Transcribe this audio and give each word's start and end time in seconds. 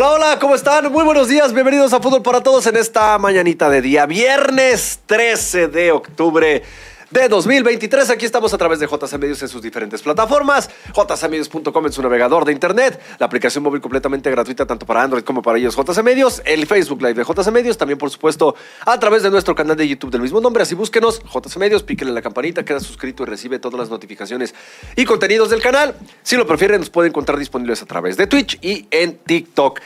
Hola, 0.00 0.12
hola, 0.12 0.38
¿cómo 0.38 0.54
están? 0.54 0.92
Muy 0.92 1.02
buenos 1.02 1.26
días, 1.26 1.52
bienvenidos 1.52 1.92
a 1.92 1.98
Fútbol 1.98 2.22
para 2.22 2.40
Todos 2.40 2.64
en 2.68 2.76
esta 2.76 3.18
mañanita 3.18 3.68
de 3.68 3.82
día, 3.82 4.06
viernes 4.06 5.00
13 5.06 5.66
de 5.66 5.90
octubre 5.90 6.62
de 7.10 7.28
2023. 7.28 8.10
Aquí 8.10 8.26
estamos 8.26 8.52
a 8.54 8.58
través 8.58 8.80
de 8.80 8.86
JC 8.86 9.18
Medios 9.18 9.42
en 9.42 9.48
sus 9.48 9.62
diferentes 9.62 10.02
plataformas, 10.02 10.70
jcmedios.com 10.94 11.86
en 11.86 11.92
su 11.92 12.02
navegador 12.02 12.44
de 12.44 12.52
internet, 12.52 13.00
la 13.18 13.26
aplicación 13.26 13.64
móvil 13.64 13.80
completamente 13.80 14.30
gratuita 14.30 14.66
tanto 14.66 14.86
para 14.86 15.02
Android 15.02 15.22
como 15.22 15.42
para 15.42 15.58
ellos 15.58 15.76
JC 15.76 16.02
Medios, 16.02 16.42
el 16.44 16.66
Facebook 16.66 17.00
Live 17.00 17.14
de 17.14 17.24
JC 17.24 17.50
Medios, 17.50 17.78
también 17.78 17.98
por 17.98 18.10
supuesto 18.10 18.54
a 18.84 18.98
través 18.98 19.22
de 19.22 19.30
nuestro 19.30 19.54
canal 19.54 19.76
de 19.76 19.88
YouTube 19.88 20.10
del 20.10 20.22
mismo 20.22 20.40
nombre, 20.40 20.62
así 20.62 20.74
búsquenos 20.74 21.22
JC 21.22 21.56
Medios, 21.56 21.82
píquenle 21.82 22.12
la 22.12 22.22
campanita, 22.22 22.64
queda 22.64 22.80
suscrito 22.80 23.22
y 23.22 23.26
recibe 23.26 23.58
todas 23.58 23.78
las 23.78 23.90
notificaciones 23.90 24.54
y 24.96 25.04
contenidos 25.04 25.50
del 25.50 25.62
canal. 25.62 25.94
Si 26.22 26.36
lo 26.36 26.46
prefieren, 26.46 26.80
nos 26.80 26.90
pueden 26.90 27.10
encontrar 27.10 27.38
disponibles 27.38 27.82
a 27.82 27.86
través 27.86 28.16
de 28.16 28.26
Twitch 28.26 28.58
y 28.62 28.86
en 28.90 29.18
TikTok. 29.18 29.80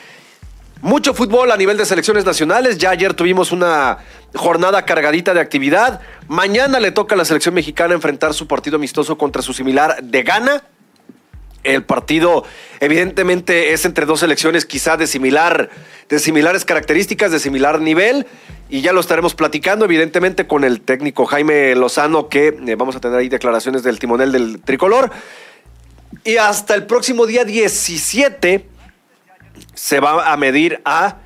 Mucho 0.83 1.15
fútbol 1.15 1.53
a 1.53 1.57
nivel 1.57 1.77
de 1.77 1.87
selecciones 1.87 2.25
nacionales. 2.25 2.77
Ya 2.77 2.91
ayer 2.91 3.15
tuvimos 3.15 3.53
una 3.53 3.99
jornada 4.35 4.85
cargadita 4.85 5.33
de 5.33 5.39
actividad. 5.39 6.01
Mañana 6.27 6.81
le 6.81 6.91
toca 6.91 7.15
a 7.15 7.19
la 7.19 7.25
selección 7.25 7.55
mexicana 7.55 7.95
enfrentar 7.95 8.35
su 8.35 8.49
partido 8.49 8.79
amistoso 8.79 9.17
contra 9.17 9.43
su 9.43 9.55
similar 9.55 10.03
de 10.03 10.25
Ghana. 10.25 10.65
El 11.63 11.85
partido, 11.85 12.45
evidentemente, 12.81 13.73
es 13.73 13.85
entre 13.85 14.07
dos 14.07 14.19
selecciones 14.19 14.67
quizá 14.67 14.97
de 14.97 15.07
similar, 15.07 15.71
de 16.09 16.19
similares 16.19 16.65
características, 16.65 17.31
de 17.31 17.39
similar 17.39 17.81
nivel. 17.81 18.27
Y 18.69 18.81
ya 18.81 18.93
lo 18.93 18.99
estaremos 18.99 19.37
platicando, 19.37 19.85
evidentemente, 19.85 20.49
con 20.49 20.65
el 20.65 20.81
técnico 20.81 21.27
Jaime 21.27 21.77
Lozano, 21.77 22.29
que 22.29 22.49
eh, 22.49 22.75
vamos 22.75 22.97
a 22.97 23.01
tener 23.01 23.19
ahí 23.19 23.29
declaraciones 23.29 23.85
del 23.85 24.01
timonel 24.01 24.33
del 24.33 24.61
tricolor. 24.61 25.13
Y 26.25 26.39
hasta 26.39 26.75
el 26.75 26.87
próximo 26.87 27.27
día 27.27 27.45
17 27.45 28.72
se 29.75 30.01
va 30.01 30.33
a 30.33 30.37
medir 30.37 30.81
a 30.85 31.17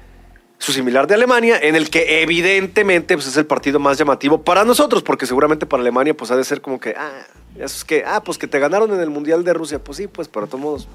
su 0.59 0.73
similar 0.73 1.07
de 1.07 1.15
Alemania, 1.15 1.59
en 1.61 1.77
el 1.77 1.91
que 1.91 2.23
evidentemente 2.23 3.15
pues, 3.15 3.27
es 3.27 3.37
el 3.37 3.47
partido 3.47 3.79
más 3.79 3.99
llamativo 3.99 4.43
para 4.43 4.65
nosotros, 4.65 5.03
porque 5.03 5.27
seguramente 5.27 5.67
para 5.67 5.83
Alemania 5.83 6.17
pues 6.17 6.31
ha 6.31 6.37
de 6.37 6.45
ser 6.45 6.61
como 6.61 6.81
que, 6.81 6.95
ah, 6.97 7.27
eso 7.57 7.77
es 7.77 7.85
que, 7.85 8.05
ah, 8.07 8.23
pues 8.25 8.39
que 8.39 8.47
te 8.47 8.59
ganaron 8.59 8.93
en 8.93 9.01
el 9.01 9.11
Mundial 9.11 9.45
de 9.45 9.53
Rusia, 9.53 9.79
pues 9.83 9.99
sí, 9.99 10.07
pues, 10.07 10.29
pero 10.29 10.47
de 10.47 10.51
todos 10.51 10.65
modos, 10.65 10.89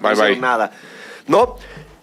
Bye, 0.00 0.14
no 0.14 0.22
bye. 0.22 0.36
nada. 0.38 0.70
¿No? 1.26 1.56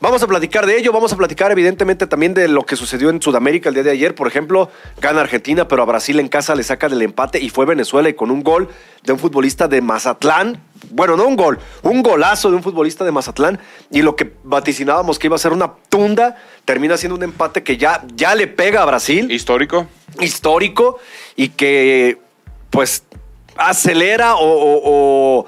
Vamos 0.06 0.22
a 0.22 0.28
platicar 0.28 0.68
de 0.68 0.78
ello, 0.78 0.92
vamos 0.94 1.12
a 1.14 1.18
platicar 1.18 1.52
evidentemente 1.52 2.06
también 2.06 2.36
de 2.36 2.48
lo 2.48 2.64
que 2.64 2.76
sucedió 2.76 3.10
en 3.10 3.20
Sudamérica 3.24 3.70
el 3.70 3.74
día 3.74 3.84
de 3.84 3.90
ayer. 3.90 4.14
Por 4.14 4.28
ejemplo, 4.28 4.70
gana 5.02 5.22
Argentina, 5.22 5.68
pero 5.68 5.82
a 5.82 5.86
Brasil 5.86 6.20
en 6.20 6.28
casa 6.28 6.54
le 6.54 6.62
saca 6.62 6.88
del 6.90 7.02
empate 7.02 7.40
y 7.40 7.50
fue 7.50 7.66
Venezuela 7.66 8.08
y 8.08 8.14
con 8.14 8.30
un 8.30 8.44
gol 8.44 8.70
de 9.02 9.14
un 9.14 9.18
futbolista 9.18 9.68
de 9.68 9.82
Mazatlán. 9.82 10.62
Bueno, 10.92 11.18
no 11.18 11.26
un 11.26 11.36
gol, 11.36 11.58
un 11.82 12.04
golazo 12.04 12.52
de 12.52 12.56
un 12.56 12.62
futbolista 12.62 13.04
de 13.04 13.12
Mazatlán. 13.12 13.58
Y 13.90 14.04
lo 14.04 14.16
que 14.16 14.32
vaticinábamos 14.44 15.18
que 15.18 15.26
iba 15.26 15.38
a 15.38 15.40
ser 15.40 15.54
una 15.54 15.74
tunda, 15.90 16.38
termina 16.66 16.98
siendo 16.98 17.16
un 17.16 17.24
empate 17.24 17.64
que 17.64 17.78
ya, 17.78 18.04
ya 18.14 18.36
le 18.36 18.46
pega 18.46 18.84
a 18.84 18.86
Brasil 18.86 19.32
Histórico. 19.32 19.88
histórico 20.20 21.00
y 21.36 21.50
que 21.50 22.20
pues 22.70 23.06
acelera 23.58 24.36
o, 24.36 24.46
o- 24.46 24.82
o 25.42 25.46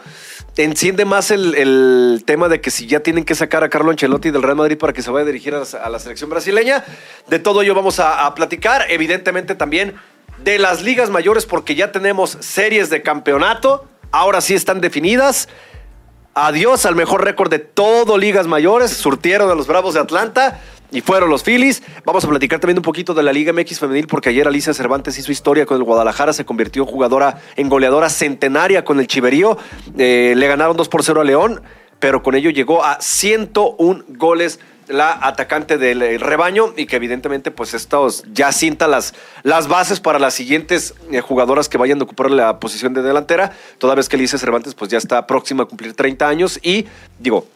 enciende 0.63 1.05
más 1.05 1.31
el, 1.31 1.55
el 1.55 2.23
tema 2.25 2.49
de 2.49 2.61
que 2.61 2.71
si 2.71 2.87
ya 2.87 3.01
tienen 3.01 3.23
que 3.23 3.35
sacar 3.35 3.63
a 3.63 3.69
Carlo 3.69 3.91
Ancelotti 3.91 4.31
del 4.31 4.43
Real 4.43 4.55
Madrid 4.55 4.77
para 4.77 4.93
que 4.93 5.01
se 5.01 5.11
vaya 5.11 5.23
a 5.23 5.27
dirigir 5.27 5.53
a 5.55 5.89
la, 5.89 5.99
selección 5.99 6.29
brasileña. 6.29 6.83
De 7.27 7.39
todo 7.39 7.61
ello 7.61 7.75
vamos 7.75 7.99
a, 7.99 8.25
a 8.25 8.35
platicar. 8.35 8.85
Evidentemente 8.89 9.55
también 9.55 9.95
de 10.43 10.59
las 10.59 10.81
ligas 10.81 11.09
mayores 11.09 11.45
porque 11.45 11.75
ya 11.75 11.91
tenemos 11.91 12.37
series 12.39 12.89
de 12.89 13.01
campeonato. 13.01 13.87
Ahora 14.11 14.41
sí 14.41 14.55
están 14.55 14.81
definidas. 14.81 15.47
Adiós 16.33 16.85
al 16.85 16.95
mejor 16.95 17.23
récord 17.23 17.49
de 17.49 17.59
todo 17.59 18.17
ligas 18.17 18.47
mayores. 18.47 18.91
Surtieron 18.91 19.49
a 19.49 19.55
los 19.55 19.67
Bravos 19.67 19.95
de 19.95 19.99
Atlanta 19.99 20.61
y 20.91 21.01
fueron 21.01 21.29
los 21.29 21.43
Phillies. 21.43 21.83
Vamos 22.05 22.23
a 22.23 22.29
platicar 22.29 22.59
también 22.59 22.77
un 22.77 22.83
poquito 22.83 23.13
de 23.13 23.23
la 23.23 23.33
Liga 23.33 23.53
MX 23.53 23.79
femenil 23.79 24.07
porque 24.07 24.29
ayer 24.29 24.47
Alicia 24.47 24.73
Cervantes 24.73 25.17
hizo 25.17 25.31
historia 25.31 25.65
con 25.65 25.77
el 25.77 25.83
Guadalajara, 25.83 26.33
se 26.33 26.45
convirtió 26.45 26.83
en 26.83 26.89
jugadora, 26.89 27.41
en 27.55 27.69
goleadora 27.69 28.09
centenaria 28.09 28.83
con 28.83 28.99
el 28.99 29.07
Chiverío. 29.07 29.57
Eh, 29.97 30.33
le 30.35 30.47
ganaron 30.47 30.77
2 30.77 30.89
por 30.89 31.03
0 31.03 31.21
a 31.21 31.23
León, 31.23 31.61
pero 31.99 32.23
con 32.23 32.35
ello 32.35 32.49
llegó 32.49 32.83
a 32.83 32.99
101 33.01 34.03
goles 34.09 34.59
la 34.87 35.19
atacante 35.21 35.77
del 35.77 36.01
eh, 36.01 36.17
rebaño 36.17 36.73
y 36.77 36.85
que 36.85 36.95
evidentemente 36.95 37.51
pues 37.51 37.73
estos 37.73 38.23
ya 38.31 38.53
sienta 38.53 38.87
las, 38.87 39.13
las 39.43 39.67
bases 39.67 39.99
para 39.99 40.17
las 40.17 40.33
siguientes 40.33 40.93
eh, 41.11 41.19
jugadoras 41.19 41.67
que 41.67 41.77
vayan 41.77 41.99
a 41.99 42.03
ocupar 42.05 42.31
la 42.31 42.59
posición 42.59 42.93
de 42.93 43.01
delantera, 43.01 43.51
toda 43.79 43.95
vez 43.95 44.07
que 44.07 44.15
Alicia 44.15 44.39
Cervantes 44.39 44.75
pues 44.75 44.89
ya 44.89 44.97
está 44.97 45.27
próxima 45.27 45.63
a 45.63 45.65
cumplir 45.65 45.93
30 45.93 46.27
años 46.27 46.59
y 46.63 46.85
digo, 47.19 47.47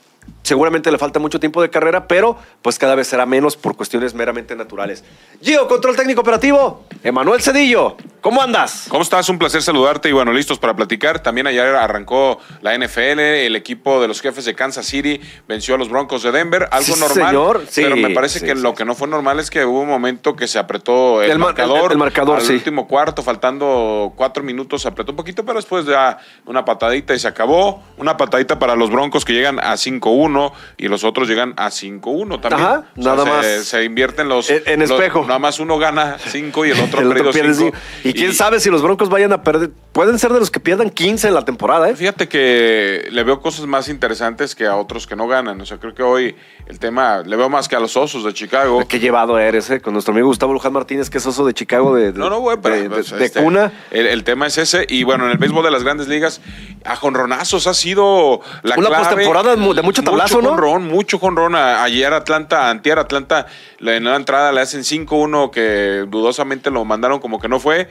seguramente 0.44 0.92
le 0.92 0.98
falta 0.98 1.20
mucho 1.20 1.40
tiempo 1.40 1.62
de 1.62 1.70
carrera, 1.70 2.08
pero 2.08 2.38
pues 2.62 2.78
cada 2.80 2.96
vez 2.96 3.08
será 3.08 3.26
menos 3.26 3.56
por 3.58 3.76
cuestiones 3.76 4.14
meramente 4.14 4.56
naturales. 4.56 5.04
Gio, 5.42 5.68
control 5.68 5.96
técnico 5.96 6.22
operativo, 6.22 6.86
Emanuel 7.04 7.42
Cedillo, 7.42 7.96
¿cómo 8.22 8.42
andas? 8.42 8.86
¿Cómo 8.90 9.04
estás? 9.04 9.30
Un 9.30 9.38
placer 9.40 9.62
saludarte 9.62 10.10
y 10.10 10.12
bueno, 10.12 10.34
listos 10.34 10.60
para 10.60 10.76
platicar. 10.76 11.22
También 11.24 11.48
ayer 11.48 11.66
arrancó 11.68 12.40
la 12.62 12.76
NFL, 12.78 13.20
el 13.20 13.56
equipo 13.56 14.02
de 14.02 14.08
los 14.08 14.20
jefes 14.22 14.46
de 14.46 14.56
Kansas 14.56 14.86
City 14.86 15.22
venció 15.48 15.76
a 15.76 15.78
los 15.78 15.90
Broncos 15.90 16.24
de 16.24 16.32
Denver, 16.32 16.68
algo 16.72 16.94
Sí, 16.96 17.00
normal. 17.00 17.28
señor. 17.28 17.66
Sí, 17.70 17.82
pero 17.84 17.96
me 17.96 18.10
parece 18.10 18.40
sí, 18.40 18.46
que 18.46 18.56
lo 18.56 18.74
que 18.74 18.84
no 18.86 18.96
fue 18.96 19.08
normal 19.08 19.40
es 19.40 19.50
que 19.50 19.64
hubo 19.66 19.82
un 19.82 19.88
momento 19.90 20.36
que 20.36 20.48
se 20.48 20.60
apretó 20.60 21.22
el, 21.22 21.32
El 21.32 21.40
mar- 21.40 21.50
marcador. 21.50 21.86
el- 21.86 21.92
el 21.94 21.98
marcador, 21.98 22.40
al 22.40 22.52
último 22.52 22.88
cuarto, 22.88 23.24
faltando 23.24 24.14
cuatro 24.16 24.44
minutos, 24.44 24.82
se 24.82 24.88
apretó 24.88 25.12
un 25.12 25.18
poquito, 25.18 25.46
pero 25.46 25.58
después 25.58 25.86
ya 25.86 26.18
una 26.46 26.66
patadita 26.66 27.14
y 27.14 27.20
se 27.20 27.28
acabó. 27.28 27.82
Una 27.98 28.18
patadita 28.18 28.58
para 28.60 28.76
los 28.76 28.90
Broncos 28.90 29.24
que 29.24 29.34
llegan 29.34 29.60
a 29.60 29.78
5-1 30.12 30.52
y 30.78 30.88
los 30.88 31.04
otros 31.04 31.28
llegan 31.28 31.54
a 31.58 31.70
5-1 31.70 32.40
también. 32.42 32.62
Ajá, 32.68 32.84
O 32.98 33.02
sea, 33.02 33.16
nada 33.16 33.24
se- 33.24 33.30
más. 33.30 33.66
Se 33.66 33.84
invierten 33.84 34.28
los. 34.30 34.50
En- 34.50 34.64
en 34.66 34.80
los- 34.82 34.92
espejo. 34.92 35.22
Nada 35.26 35.40
más 35.40 35.60
uno 35.60 35.78
gana 35.78 36.18
5 36.20 36.66
y 36.66 36.72
el 36.72 36.80
otro, 36.82 37.02
El 37.02 37.08
otro 37.08 37.24
perdido 37.24 37.32
pierde 37.32 37.54
cinco. 37.54 37.78
cinco. 37.78 38.10
Y 38.10 38.14
quién 38.14 38.34
sabe 38.34 38.60
si 38.60 38.70
los 38.70 38.82
Broncos 38.82 39.10
vayan 39.10 39.34
a 39.34 39.42
perder. 39.44 39.72
Pueden 39.92 40.18
ser 40.20 40.32
de 40.32 40.40
los 40.40 40.50
que 40.52 40.60
pierdan 40.62 40.90
15 40.90 41.28
en 41.28 41.34
la 41.34 41.44
temporada, 41.44 41.90
¿eh? 41.90 41.96
Fíjate 41.96 42.30
que 42.30 43.08
le 43.12 43.24
veo 43.24 43.42
cosas 43.42 43.66
más 43.66 43.90
interesantes 43.90 44.56
que 44.56 44.66
a 44.66 44.78
otros 44.78 45.06
que 45.06 45.16
no 45.18 45.28
ganan. 45.28 45.60
O 45.60 45.66
sea, 45.66 45.78
creo 45.80 45.94
que 45.94 46.02
hoy 46.04 46.36
el 46.68 46.80
tema 46.80 47.24
le 47.26 47.36
veo 47.36 47.50
más 47.50 47.68
que 47.68 47.76
a 47.76 47.80
los 47.80 47.98
osos 47.98 48.24
de 48.24 48.34
Chicago. 48.34 48.86
Qué 48.88 49.00
llevado 49.00 49.38
eres, 49.38 49.70
¿eh? 49.70 49.82
Con 49.82 49.94
nuestro 49.94 50.14
amigo 50.14 50.28
Gustavo 50.28 50.54
Luján 50.54 50.72
Martínez, 50.74 51.10
que 51.10 51.18
es 51.18 51.26
oso 51.26 51.46
de 51.46 51.54
Chicago 51.54 51.94
de, 51.96 52.14
de- 52.14 52.20
No, 52.20 52.30
no, 52.30 52.40
güey, 52.40 52.58
pero 52.62 52.76
de, 52.76 52.90
pues, 52.90 53.12
de- 53.12 53.26
este, 53.26 53.44
cuna. 53.44 53.72
El, 53.92 54.08
el 54.08 54.24
tema 54.24 54.48
es 54.48 54.58
ese. 54.58 54.86
Y 54.88 55.04
bueno, 55.04 55.26
en 55.26 55.32
el 55.32 55.38
béisbol 55.38 55.64
de 55.66 55.72
las 55.72 55.84
grandes 55.84 56.08
ligas, 56.08 56.40
a 56.86 56.96
jonronazos 56.96 57.68
ha 57.68 57.74
sido 57.74 58.40
la 58.64 58.76
Una 58.78 58.88
clave. 58.90 59.04
postemporada 59.06 59.56
mu- 59.58 59.74
de 59.74 59.82
mucho 60.02 60.12
tablazo, 60.12 60.42
¿no? 60.42 60.50
jonrón, 60.50 60.88
mucho 60.88 61.18
jonrón. 61.20 61.56
Ayer 61.56 62.14
Atlanta, 62.14 62.70
antier 62.70 63.00
Atlanta, 63.00 63.48
la- 63.80 63.96
en 63.96 64.04
la 64.04 64.16
entrada 64.16 64.52
le 64.52 64.62
hacen 64.62 64.82
5-1 64.84 65.50
que 65.52 66.06
dudosamente 66.08 66.70
lo 66.72 66.84
mandaron 66.86 67.20
como 67.20 67.40
que 67.40 67.48
no 67.48 67.60
fue. 67.60 67.90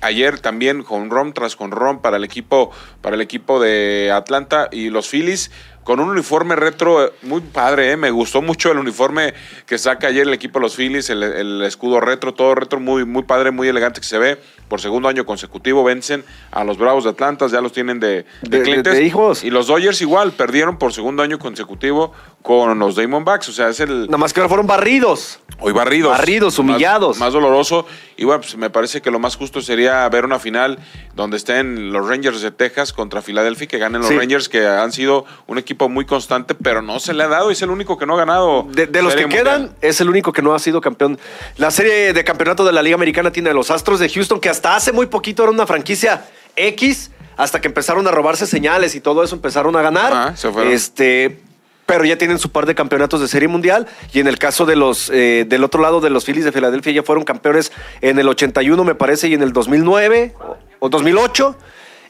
Ayer 0.00 0.40
también 0.40 0.82
jonrón 0.82 1.32
tras 1.32 1.54
jonrón 1.54 2.00
para 2.02 2.16
el 2.16 2.24
equipo 2.24 2.72
para 3.02 3.14
el 3.14 3.22
equipo 3.22 3.60
de 3.60 4.10
Atlanta 4.12 4.68
y 4.72 4.90
los 4.90 5.08
Phillies 5.08 5.52
con 5.84 6.00
un 6.00 6.08
uniforme 6.10 6.54
retro 6.56 7.04
eh, 7.06 7.12
muy 7.22 7.40
padre, 7.40 7.92
eh. 7.92 7.96
me 7.96 8.10
gustó 8.10 8.40
mucho 8.42 8.70
el 8.70 8.78
uniforme 8.78 9.34
que 9.66 9.78
saca 9.78 10.08
ayer 10.08 10.26
el 10.28 10.34
equipo 10.34 10.58
de 10.58 10.62
los 10.64 10.76
Phillies, 10.76 11.10
el, 11.10 11.22
el 11.22 11.62
escudo 11.62 12.00
retro, 12.00 12.34
todo 12.34 12.54
retro, 12.54 12.78
muy, 12.80 13.04
muy 13.04 13.22
padre, 13.24 13.50
muy 13.50 13.68
elegante 13.68 14.00
que 14.00 14.06
se 14.06 14.18
ve. 14.18 14.38
Por 14.68 14.80
segundo 14.80 15.08
año 15.08 15.26
consecutivo 15.26 15.84
vencen 15.84 16.24
a 16.50 16.64
los 16.64 16.78
Bravos 16.78 17.04
de 17.04 17.10
Atlanta, 17.10 17.46
ya 17.48 17.60
los 17.60 17.72
tienen 17.72 18.00
de, 18.00 18.08
de, 18.08 18.24
De- 18.42 18.58
de- 18.58 18.62
clientes. 18.62 18.92
de 18.94 19.04
hijos. 19.04 19.44
Y 19.44 19.50
los 19.50 19.66
Dodgers 19.66 20.00
igual, 20.00 20.32
perdieron 20.32 20.78
por 20.78 20.92
segundo 20.94 21.22
año 21.22 21.38
consecutivo 21.38 22.12
con 22.40 22.78
los 22.78 22.96
Diamondbacks, 22.96 23.48
o 23.50 23.52
sea, 23.52 23.68
es 23.68 23.80
el... 23.80 24.06
Nada 24.06 24.16
más 24.18 24.32
que 24.32 24.40
ahora 24.40 24.48
fueron 24.48 24.66
barridos. 24.66 25.40
Hoy 25.60 25.72
barridos. 25.72 26.10
Barridos, 26.10 26.58
humillados. 26.58 27.18
Más, 27.18 27.32
doloroso. 27.32 27.86
Y 28.16 28.24
bueno, 28.24 28.40
pues 28.40 28.56
me 28.56 28.68
parece 28.70 29.00
que 29.00 29.10
lo 29.12 29.18
más 29.20 29.36
justo 29.36 29.60
sería 29.60 30.08
ver 30.08 30.24
una 30.24 30.38
final 30.40 30.78
donde 31.14 31.36
estén 31.36 31.92
los 31.92 32.08
Rangers 32.08 32.40
de 32.40 32.50
Texas 32.50 32.92
contra 32.92 33.22
Filadelfia 33.22 33.66
que 33.68 33.78
ganen 33.78 34.00
los 34.00 34.08
Sí. 34.10 34.16
Rangers, 34.18 34.48
que 34.48 34.66
han 34.66 34.90
sido 34.90 35.24
un 35.46 35.58
equipo 35.58 35.71
muy 35.88 36.04
constante, 36.04 36.54
pero 36.54 36.82
no 36.82 37.00
se 37.00 37.12
le 37.12 37.24
ha 37.24 37.28
dado 37.28 37.50
y 37.50 37.54
es 37.54 37.62
el 37.62 37.70
único 37.70 37.98
que 37.98 38.06
no 38.06 38.14
ha 38.14 38.18
ganado. 38.18 38.66
De, 38.70 38.86
de 38.86 39.02
los 39.02 39.14
que 39.14 39.28
quedan, 39.28 39.74
es 39.80 40.00
el 40.00 40.08
único 40.08 40.32
que 40.32 40.42
no 40.42 40.54
ha 40.54 40.58
sido 40.58 40.80
campeón. 40.80 41.18
La 41.56 41.70
serie 41.70 42.12
de 42.12 42.24
campeonato 42.24 42.64
de 42.64 42.72
la 42.72 42.82
Liga 42.82 42.94
Americana 42.94 43.30
tiene 43.32 43.50
a 43.50 43.54
los 43.54 43.70
Astros 43.70 44.00
de 44.00 44.08
Houston, 44.08 44.40
que 44.40 44.48
hasta 44.48 44.76
hace 44.76 44.92
muy 44.92 45.06
poquito 45.06 45.42
era 45.42 45.52
una 45.52 45.66
franquicia 45.66 46.24
X, 46.56 47.10
hasta 47.36 47.60
que 47.60 47.68
empezaron 47.68 48.06
a 48.06 48.10
robarse 48.10 48.46
señales 48.46 48.94
y 48.94 49.00
todo 49.00 49.22
eso 49.24 49.34
empezaron 49.34 49.74
a 49.76 49.82
ganar. 49.82 50.12
Ajá, 50.12 50.36
se 50.36 50.50
fueron. 50.50 50.72
Este. 50.72 51.40
Pero 51.84 52.04
ya 52.04 52.16
tienen 52.16 52.38
su 52.38 52.50
par 52.50 52.64
de 52.64 52.74
campeonatos 52.74 53.20
de 53.20 53.28
serie 53.28 53.48
mundial. 53.48 53.86
Y 54.12 54.20
en 54.20 54.28
el 54.28 54.38
caso 54.38 54.64
de 54.64 54.76
los 54.76 55.10
eh, 55.10 55.44
del 55.48 55.64
otro 55.64 55.82
lado 55.82 56.00
de 56.00 56.10
los 56.10 56.24
Phillies 56.24 56.44
de 56.44 56.52
Filadelfia, 56.52 56.92
ya 56.92 57.02
fueron 57.02 57.24
campeones 57.24 57.72
en 58.00 58.18
el 58.18 58.28
81, 58.28 58.84
me 58.84 58.94
parece, 58.94 59.28
y 59.28 59.34
en 59.34 59.42
el 59.42 59.52
2009 59.52 60.34
o, 60.38 60.56
o 60.78 60.88
2008. 60.88 61.56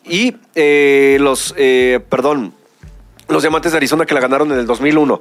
Y 0.04 0.36
eh, 0.54 1.16
los, 1.20 1.54
eh, 1.56 2.00
perdón, 2.08 2.54
los 3.28 3.42
Diamantes 3.42 3.72
de 3.72 3.78
Arizona 3.78 4.04
que 4.06 4.14
la 4.14 4.20
ganaron 4.20 4.50
en 4.52 4.58
el 4.58 4.66
2001. 4.66 5.20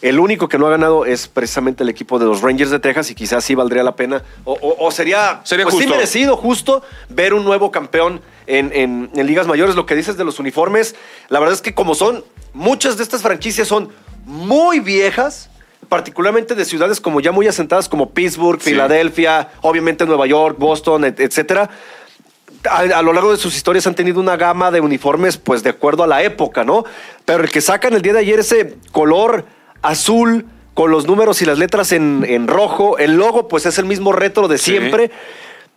El 0.00 0.18
único 0.18 0.48
que 0.48 0.58
no 0.58 0.66
ha 0.66 0.70
ganado 0.70 1.04
es 1.06 1.28
precisamente 1.28 1.84
el 1.84 1.88
equipo 1.88 2.18
de 2.18 2.24
los 2.26 2.40
Rangers 2.42 2.70
de 2.70 2.80
Texas 2.80 3.10
y 3.10 3.14
quizás 3.14 3.44
sí 3.44 3.54
valdría 3.54 3.84
la 3.84 3.94
pena 3.94 4.22
o, 4.44 4.52
o- 4.54 4.86
o 4.86 4.90
sería, 4.90 5.40
Sería 5.44 5.64
pues 5.64 5.76
sí 5.76 5.82
justo. 5.82 5.94
merecido, 5.94 6.36
justo 6.36 6.82
ver 7.08 7.34
un 7.34 7.44
nuevo 7.44 7.70
campeón 7.70 8.20
en, 8.48 8.72
en- 8.74 9.10
en 9.14 9.26
ligas 9.26 9.46
mayores. 9.46 9.76
Lo 9.76 9.86
que 9.86 9.94
dices 9.94 10.16
de 10.16 10.24
los 10.24 10.40
uniformes, 10.40 10.96
la 11.28 11.38
verdad 11.38 11.54
es 11.54 11.62
que 11.62 11.72
como 11.74 11.94
son, 11.94 12.24
muchas 12.52 12.96
de 12.96 13.04
estas 13.04 13.22
franquicias 13.22 13.68
son 13.68 13.90
muy 14.26 14.80
viejas, 14.80 15.50
particularmente 15.88 16.54
de 16.56 16.64
ciudades 16.64 17.00
como 17.00 17.20
ya 17.20 17.30
muy 17.30 17.46
asentadas 17.46 17.88
como 17.88 18.10
Pittsburgh. 18.10 18.60
Filadelfia, 18.60 19.50
obviamente 19.60 20.04
Nueva 20.06 20.26
York, 20.26 20.56
Boston, 20.58 21.04
et- 21.04 21.20
etcétera. 21.20 21.70
A, 22.70 22.78
a 22.98 23.02
lo 23.02 23.12
largo 23.12 23.30
de 23.32 23.36
sus 23.38 23.56
historias 23.56 23.86
han 23.86 23.94
tenido 23.94 24.20
una 24.20 24.36
gama 24.36 24.70
de 24.70 24.80
uniformes, 24.80 25.36
pues 25.36 25.62
de 25.62 25.70
acuerdo 25.70 26.04
a 26.04 26.06
la 26.06 26.22
época, 26.22 26.64
¿no? 26.64 26.84
Pero 27.24 27.42
el 27.44 27.50
que 27.50 27.60
sacan 27.60 27.92
el 27.94 28.02
día 28.02 28.12
de 28.12 28.20
ayer 28.20 28.40
ese 28.40 28.76
color 28.92 29.44
azul 29.82 30.46
con 30.74 30.90
los 30.90 31.06
números 31.06 31.42
y 31.42 31.44
las 31.44 31.58
letras 31.58 31.92
en, 31.92 32.24
en 32.26 32.48
rojo, 32.48 32.98
el 32.98 33.16
logo, 33.16 33.48
pues 33.48 33.66
es 33.66 33.78
el 33.78 33.84
mismo 33.84 34.12
retro 34.12 34.48
de 34.48 34.58
Sí. 34.58 34.70
siempre, 34.72 35.10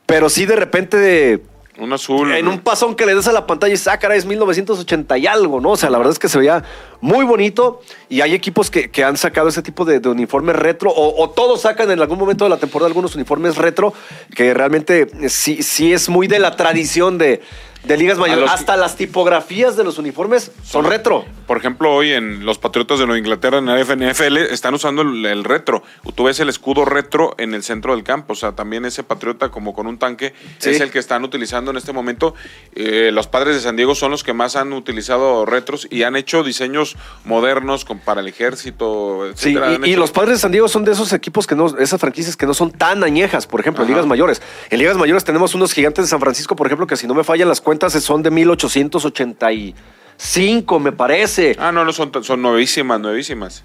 pero 0.05 0.29
sí 0.29 0.45
de 0.45 0.55
repente 0.55 0.97
de, 0.97 1.41
Un 1.77 1.91
azul. 1.91 2.31
en 2.31 2.47
un 2.47 2.59
pasón 2.59 2.95
que 2.95 3.05
le 3.05 3.15
des 3.15 3.27
a 3.27 3.33
la 3.33 3.45
pantalla 3.45 3.69
y 3.69 3.73
dices, 3.73 3.87
ah, 3.87 3.99
es 4.13 4.25
1980 4.25 5.17
y 5.17 5.27
algo, 5.27 5.59
¿no? 5.59 5.71
O 5.71 5.77
sea, 5.77 5.89
la 5.89 5.97
verdad 5.97 6.13
es 6.13 6.19
que 6.19 6.29
se 6.29 6.37
veía 6.37 6.63
muy 7.01 7.25
bonito 7.25 7.81
y 8.07 8.21
hay 8.21 8.33
equipos 8.33 8.71
que, 8.71 8.89
que 8.89 9.03
han 9.03 9.17
sacado 9.17 9.49
ese 9.49 9.61
tipo 9.61 9.83
de, 9.83 9.99
de 9.99 10.09
uniformes 10.09 10.55
retro 10.55 10.91
o, 10.91 11.21
o 11.21 11.29
todos 11.31 11.61
sacan 11.61 11.91
en 11.91 11.99
algún 11.99 12.17
momento 12.17 12.45
de 12.45 12.49
la 12.49 12.57
temporada 12.57 12.87
algunos 12.87 13.15
uniformes 13.15 13.57
retro 13.57 13.93
que 14.33 14.53
realmente 14.53 15.07
sí, 15.29 15.63
sí 15.63 15.91
es 15.91 16.07
muy 16.07 16.27
de 16.27 16.39
la 16.39 16.55
tradición 16.55 17.17
de, 17.17 17.41
de 17.87 17.97
ligas 17.97 18.17
mayores. 18.17 18.49
Hasta 18.49 18.77
las 18.77 18.95
tipografías 18.95 19.75
de 19.77 19.83
los 19.83 19.97
uniformes 19.97 20.51
son 20.63 20.85
retro. 20.85 21.25
Por 21.47 21.57
ejemplo, 21.57 21.93
hoy 21.93 22.11
en 22.11 22.45
los 22.45 22.57
Patriotas 22.57 22.97
de 22.99 23.05
Nueva 23.05 23.19
Inglaterra 23.19 23.59
en 23.59 23.65
la 23.67 23.79
NFL 23.79 24.37
están 24.37 24.73
usando 24.73 25.03
el, 25.03 25.25
el 25.25 25.43
retro. 25.43 25.83
Tú 26.15 26.23
ves 26.23 26.39
el 26.39 26.49
escudo 26.49 26.85
retro 26.85 27.35
en 27.37 27.53
el 27.53 27.61
centro 27.63 27.93
del 27.95 28.03
campo. 28.03 28.33
O 28.33 28.35
sea, 28.35 28.53
también 28.53 28.85
ese 28.85 29.03
Patriota 29.03 29.49
como 29.49 29.73
con 29.73 29.85
un 29.87 29.99
tanque 29.99 30.33
Sí. 30.57 30.71
es 30.71 30.81
el 30.81 30.89
que 30.89 30.99
están 30.99 31.23
utilizando 31.23 31.71
en 31.71 31.77
este 31.77 31.93
momento. 31.93 32.33
Eh, 32.73 33.11
los 33.13 33.27
padres 33.27 33.55
de 33.55 33.61
San 33.61 33.75
Diego 33.75 33.93
son 33.93 34.11
los 34.11 34.23
que 34.23 34.33
más 34.33 34.55
han 34.55 34.73
utilizado 34.73 35.45
retros 35.45 35.87
y 35.91 36.03
han 36.03 36.15
hecho 36.15 36.43
diseños 36.43 36.95
modernos 37.25 37.85
con, 37.85 37.99
para 37.99 38.21
el 38.21 38.27
ejército, 38.27 39.25
Sí, 39.35 39.49
etcétera. 39.49 39.75
Han 39.75 39.85
y, 39.85 39.95
los 39.95 40.11
padres 40.11 40.35
de 40.35 40.39
San 40.39 40.51
Diego 40.51 40.67
son 40.67 40.83
de 40.85 40.93
esos 40.93 41.13
equipos 41.13 41.45
que 41.45 41.55
no, 41.55 41.77
esas 41.77 41.99
franquicias 41.99 42.35
que 42.35 42.45
no 42.45 42.53
son 42.53 42.71
tan 42.71 43.03
añejas, 43.03 43.45
por 43.45 43.59
ejemplo, 43.59 43.83
en 43.83 43.89
ligas 43.89 44.05
mayores. 44.05 44.41
En 44.69 44.79
ligas 44.79 44.97
mayores 44.97 45.23
tenemos 45.23 45.53
unos 45.53 45.73
gigantes 45.73 46.05
de 46.05 46.09
San 46.09 46.19
Francisco, 46.19 46.55
por 46.55 46.65
ejemplo, 46.67 46.87
que 46.87 46.97
si 46.97 47.05
no 47.05 47.13
me 47.13 47.23
fallan 47.23 47.47
las 47.47 47.61
cuentas 47.61 47.74
son 47.79 48.23
de 48.23 48.31
1885, 48.31 50.79
me 50.79 50.91
parece. 50.91 51.55
Ah, 51.59 51.71
no, 51.71 51.85
no, 51.85 51.93
son, 51.93 52.11
son 52.23 52.41
nuevísimas, 52.41 52.99
nuevísimas. 52.99 53.63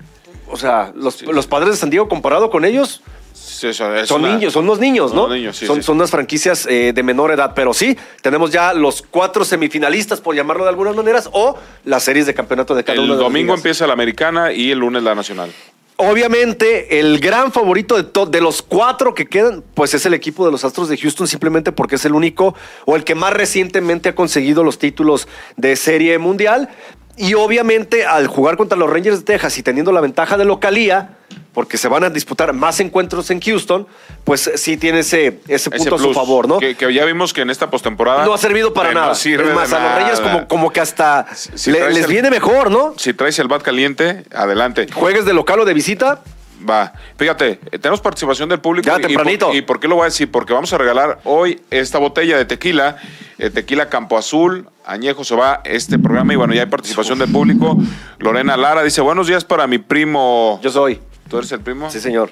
O 0.49 0.57
sea, 0.57 0.93
los, 0.95 1.23
los 1.23 1.47
padres 1.47 1.71
de 1.71 1.77
San 1.77 1.91
Diego 1.91 2.09
comparado 2.09 2.51
con 2.51 2.65
ellos 2.65 3.03
Sí, 3.33 3.69
eso 3.69 3.95
es 3.95 4.09
son 4.09 4.23
niños, 4.23 4.53
son 4.53 4.65
unos 4.65 4.81
niños, 4.81 5.15
¿no? 5.15 5.23
Son 5.23 5.33
niños, 5.33 5.57
sí, 5.57 5.67
son, 5.67 5.77
sí. 5.77 5.83
son 5.83 5.97
unas 5.97 6.11
franquicias 6.11 6.67
eh, 6.67 6.93
de 6.95 7.03
menor 7.03 7.31
edad, 7.31 7.53
pero 7.55 7.73
sí, 7.73 7.97
tenemos 8.23 8.51
ya 8.51 8.75
los 8.75 9.03
cuatro 9.03 9.45
semifinalistas, 9.45 10.21
por 10.21 10.35
llamarlo 10.35 10.65
de 10.65 10.71
algunas 10.71 10.97
maneras, 10.97 11.29
o 11.33 11.57
las 11.85 12.03
series 12.03 12.27
de 12.27 12.35
campeonato 12.35 12.75
de 12.75 12.85
cada 12.85 12.95
El 12.95 13.05
una 13.05 13.15
de 13.15 13.21
las 13.21 13.25
domingo 13.25 13.55
empieza 13.55 13.87
la 13.87 13.93
americana 13.93 14.53
y 14.53 14.71
el 14.71 14.79
lunes 14.79 15.03
la 15.03 15.15
nacional. 15.15 15.51
Obviamente, 16.03 16.99
el 16.99 17.21
gran 17.21 17.53
favorito 17.53 18.03
de, 18.03 18.31
de 18.31 18.41
los 18.41 18.63
cuatro 18.63 19.15
que 19.15 19.27
quedan, 19.27 19.63
pues 19.75 19.93
es 19.93 20.07
el 20.07 20.15
equipo 20.15 20.47
de 20.47 20.51
los 20.51 20.65
Astros 20.65 20.89
de 20.89 20.97
Houston, 20.97 21.29
simplemente 21.29 21.73
porque 21.73 21.97
es 21.97 22.05
el 22.07 22.15
único 22.15 22.55
o 22.87 22.97
el 22.97 23.05
que 23.05 23.15
más 23.15 23.35
recientemente 23.35 24.09
ha 24.09 24.15
conseguido 24.15 24.65
los 24.65 24.79
títulos 24.79 25.29
de 25.59 25.77
Serie 25.77 26.17
Mundial. 26.17 26.71
Y 27.19 27.35
obviamente, 27.35 28.07
al 28.07 28.29
jugar 28.29 28.57
contra 28.57 28.79
los 28.79 28.89
Rangers 28.89 29.19
de 29.19 29.25
Texas 29.25 29.59
y 29.59 29.63
teniendo 29.63 29.93
la 29.93 30.01
ventaja 30.01 30.39
de 30.39 30.47
localía, 30.47 31.19
porque 31.53 31.77
se 31.79 31.89
van 31.89 32.05
a 32.05 32.11
disputar 32.11 32.53
más 32.53 32.81
encuentros 32.81 33.31
en 33.31 33.41
Houston, 33.41 33.87
pues 34.25 34.51
sí 34.55 34.77
tiene 34.77 35.01
ese, 35.01 35.41
ese 35.49 35.55
Ese 35.55 35.71
punto 35.71 35.95
a 35.97 35.99
su 35.99 36.13
favor, 36.15 36.47
¿no? 36.49 36.59
Que, 36.59 36.75
que 36.77 36.93
ya 36.95 37.05
vimos 37.05 37.33
que 37.33 37.41
en 37.43 37.51
esta 37.51 37.71
postemporada. 37.71 38.25
No 38.25 38.33
ha 38.35 38.39
servido 38.39 38.73
para 38.73 38.93
nada. 38.93 39.09
No 39.09 39.15
sirve 39.15 39.49
es 39.49 39.55
más, 39.55 39.71
de 39.71 39.77
a 39.77 40.09
los 40.09 40.21
nada. 40.21 40.33
como, 40.33 40.49
como 40.49 40.71
que 40.73 40.81
hasta 40.81 41.27
Si 41.35 41.71
le- 41.73 41.79
traes 41.79 41.95
les 41.95 42.05
el- 42.05 42.11
viene 42.11 42.31
mejor, 42.31 42.71
¿no? 42.71 42.95
Si 42.97 43.13
traes 43.15 43.39
el 43.39 43.49
bat 43.49 43.63
caliente, 43.63 44.25
adelante. 44.35 44.87
Juegues 44.93 45.25
de 45.25 45.33
local 45.33 45.61
o 45.61 45.65
de 45.65 45.75
visita, 45.75 46.23
Va. 46.69 46.93
Fíjate, 47.17 47.59
eh, 47.73 47.79
tenemos 47.79 48.03
participación 48.03 48.51
del 48.51 48.61
público. 48.61 48.87
Ya, 48.87 48.97
y- 48.97 48.99
y 48.99 49.01
por- 49.01 49.09
tempranito. 49.09 49.55
Y, 49.55 49.63
por 49.63 49.81
qué 49.81 49.89
lo 49.89 49.95
voy 49.95 50.03
a 50.03 50.05
decir? 50.07 50.31
Porque 50.31 50.53
vamos 50.53 50.71
a 50.75 50.77
regalar 50.77 51.19
hoy 51.25 51.63
esta 51.71 51.97
botella 51.97 52.37
de 52.37 52.45
tequila, 52.45 52.97
eh, 53.39 53.49
tequila 53.49 53.89
Campo 53.89 54.19
Azul. 54.19 54.69
Añejo 54.85 55.25
se 55.25 55.35
va 55.35 55.63
este 55.65 55.99
programa 55.99 56.35
y 56.35 56.37
bueno, 56.37 56.53
ya 56.53 56.61
hay 56.61 56.69
participación 56.69 57.19
del 57.19 57.33
público. 57.33 57.79
Lorena 58.19 58.59
Lara 58.59 58.83
dice: 58.83 59.01
Buenos 59.01 59.27
días 59.27 59.43
para 59.47 59.67
mi 59.67 59.79
primo. 59.79 60.61
yo 60.63 60.69
soy. 60.71 61.01
¿Tú 61.31 61.39
eres 61.39 61.53
el 61.53 61.61
primo? 61.61 61.89
Sí, 61.89 62.01
señor. 62.01 62.31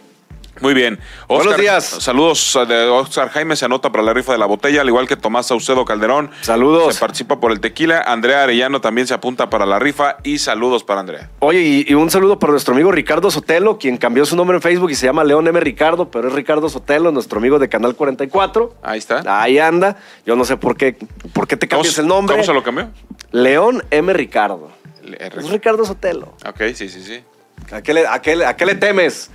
Muy 0.61 0.75
bien. 0.75 0.99
Buenos 1.29 1.57
días. 1.57 1.85
Saludos 1.85 2.59
de 2.67 2.87
Oscar 2.87 3.29
Jaime, 3.29 3.55
se 3.55 3.65
anota 3.65 3.93
para 3.93 4.03
la 4.03 4.13
rifa 4.13 4.33
de 4.33 4.39
la 4.39 4.47
botella, 4.47 4.81
al 4.81 4.89
igual 4.89 5.07
que 5.07 5.15
Tomás 5.15 5.47
Saucedo 5.47 5.85
Calderón. 5.85 6.33
Saludos. 6.41 6.95
Se 6.95 7.01
participa 7.01 7.39
por 7.39 7.53
el 7.53 7.61
tequila. 7.61 8.03
Andrea 8.03 8.43
Arellano 8.43 8.81
también 8.81 9.07
se 9.07 9.15
apunta 9.15 9.49
para 9.51 9.67
la 9.67 9.79
rifa 9.79 10.17
y 10.25 10.39
saludos 10.41 10.83
para 10.83 10.99
Andrea. 10.99 11.31
Oye, 11.39 11.61
y, 11.61 11.85
y 11.87 11.95
un 11.95 12.11
saludo 12.11 12.41
para 12.41 12.51
nuestro 12.51 12.75
amigo 12.75 12.91
Ricardo 12.91 13.31
Sotelo, 13.31 13.79
quien 13.79 13.99
cambió 13.99 14.27
su 14.27 14.35
nombre 14.35 14.57
en 14.57 14.63
Facebook 14.63 14.91
y 14.91 14.97
se 14.97 15.07
llama 15.07 15.23
León 15.23 15.47
M. 15.47 15.61
Ricardo, 15.61 16.11
pero 16.11 16.27
es 16.27 16.35
Ricardo 16.35 16.69
Sotelo, 16.69 17.13
nuestro 17.13 17.39
amigo 17.39 17.61
de 17.61 17.69
Canal 17.69 17.95
44. 17.95 18.75
Ahí 18.83 18.99
está. 18.99 19.23
Ahí 19.41 19.61
anda. 19.61 19.97
Yo 20.27 20.35
no 20.35 20.45
sé 20.45 20.57
por 20.57 20.77
qué, 20.77 20.97
por 21.33 21.47
qué 21.47 21.57
te 21.57 21.69
¿Cómo, 21.69 21.83
cambias 21.83 21.99
el 22.01 22.09
nombre. 22.09 22.35
¿Cómo 22.35 22.45
se 22.45 22.53
lo 22.53 22.65
cambió? 22.65 22.89
León 23.31 23.85
M. 23.93 24.13
Ricardo. 24.13 24.73
Es 25.05 25.51
Ricardo 25.51 25.85
Sotelo. 25.85 26.35
Ok, 26.45 26.63
sí, 26.75 26.89
sí, 26.89 27.01
sí. 27.01 27.23
¿A 27.71 27.83
qué, 27.83 27.95
le, 27.95 28.07
a 28.07 28.21
qué 28.23 28.45
a 28.45 28.57
qué 28.57 28.67
le 28.67 28.75
temes? 28.75 29.31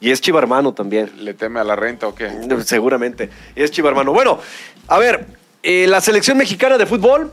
Y 0.00 0.10
es 0.10 0.20
chiva 0.20 0.38
hermano 0.38 0.74
también. 0.74 1.10
¿Le 1.18 1.34
teme 1.34 1.60
a 1.60 1.64
la 1.64 1.76
renta 1.76 2.06
o 2.06 2.14
qué? 2.14 2.30
Seguramente. 2.64 3.30
Y 3.56 3.62
es 3.62 3.70
chiva 3.70 3.88
hermano. 3.88 4.12
Bueno, 4.12 4.38
a 4.86 4.98
ver, 4.98 5.26
eh, 5.62 5.86
la 5.88 6.00
selección 6.00 6.38
mexicana 6.38 6.78
de 6.78 6.86
fútbol 6.86 7.32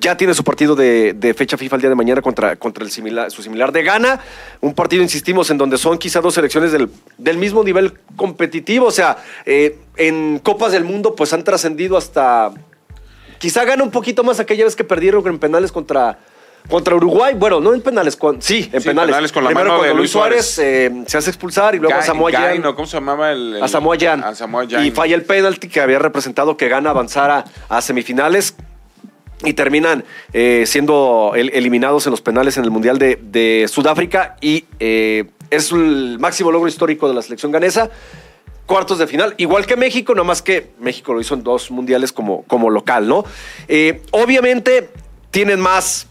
ya 0.00 0.16
tiene 0.16 0.34
su 0.34 0.44
partido 0.44 0.76
de, 0.76 1.14
de 1.14 1.32
fecha 1.32 1.56
FIFA 1.56 1.76
el 1.76 1.80
día 1.82 1.88
de 1.88 1.96
mañana 1.96 2.20
contra, 2.20 2.56
contra 2.56 2.84
el 2.84 2.90
similar, 2.90 3.30
su 3.30 3.42
similar 3.42 3.72
de 3.72 3.82
Ghana. 3.82 4.20
Un 4.60 4.74
partido, 4.74 5.02
insistimos, 5.02 5.50
en 5.50 5.56
donde 5.56 5.78
son 5.78 5.96
quizá 5.96 6.20
dos 6.20 6.34
selecciones 6.34 6.72
del, 6.72 6.90
del 7.16 7.38
mismo 7.38 7.64
nivel 7.64 7.98
competitivo. 8.16 8.86
O 8.86 8.90
sea, 8.90 9.16
eh, 9.46 9.78
en 9.96 10.40
Copas 10.40 10.72
del 10.72 10.84
Mundo 10.84 11.14
pues 11.14 11.32
han 11.32 11.44
trascendido 11.44 11.96
hasta... 11.96 12.52
Quizá 13.38 13.64
gana 13.64 13.82
un 13.82 13.90
poquito 13.90 14.24
más 14.24 14.40
aquella 14.40 14.64
vez 14.64 14.76
que 14.76 14.84
perdieron 14.84 15.26
en 15.26 15.38
penales 15.38 15.72
contra... 15.72 16.18
Contra 16.68 16.94
Uruguay, 16.94 17.34
bueno, 17.34 17.60
no 17.60 17.72
en 17.72 17.80
penales, 17.80 18.14
con, 18.14 18.42
sí, 18.42 18.68
en 18.72 18.80
Sí, 18.82 18.88
penales. 18.88 19.10
penales 19.10 19.32
con 19.32 19.42
la 19.42 19.48
Primero 19.50 19.68
mano 19.70 19.78
cuando 19.78 19.94
Luis 19.94 20.02
Luis 20.02 20.10
Suárez, 20.10 20.58
eh, 20.58 21.02
se 21.06 21.16
hace 21.16 21.30
expulsar 21.30 21.74
y 21.74 21.78
luego 21.78 21.96
a 21.98 22.02
Samoa 22.02 22.30
Gaino, 22.30 22.74
¿Cómo 22.74 22.86
se 22.86 22.98
llamaba 22.98 23.32
el, 23.32 23.56
el- 23.56 23.62
a 23.62 23.68
Samoa 23.68 23.96
Gyan. 23.96 24.22
A 24.22 24.34
Samoa 24.34 24.66
Gyan. 24.66 24.84
Y 24.84 24.90
falla 24.90 25.14
el 25.14 25.22
penalti 25.22 25.68
que 25.68 25.80
había 25.80 25.98
representado 25.98 26.58
que 26.58 26.68
Gana 26.68 26.90
avanzara 26.90 27.46
a 27.70 27.80
semifinales 27.80 28.54
y 29.44 29.54
terminan 29.54 30.04
eh, 30.34 30.64
siendo 30.66 31.32
el- 31.36 31.48
eliminados 31.54 32.06
en 32.06 32.10
los 32.10 32.20
penales 32.20 32.58
en 32.58 32.64
el 32.64 32.70
Mundial 32.70 32.98
de, 32.98 33.18
de 33.22 33.66
Sudáfrica 33.66 34.36
y 34.42 34.66
eh, 34.78 35.24
es 35.48 35.72
el 35.72 36.18
máximo 36.18 36.52
logro 36.52 36.68
histórico 36.68 37.08
de 37.08 37.14
la 37.14 37.22
selección 37.22 37.50
ganesa. 37.50 37.88
Cuartos 38.66 38.98
de 38.98 39.06
final, 39.06 39.32
igual 39.38 39.64
que 39.64 39.76
México, 39.76 40.12
nada 40.14 40.24
más 40.24 40.42
que 40.42 40.72
México 40.80 41.14
lo 41.14 41.22
hizo 41.22 41.32
en 41.32 41.42
dos 41.42 41.70
mundiales 41.70 42.12
como, 42.12 42.42
como 42.42 42.68
local, 42.68 43.08
¿no? 43.08 43.24
Obviamente 44.10 44.90
tienen 45.30 45.58
más 45.60 46.06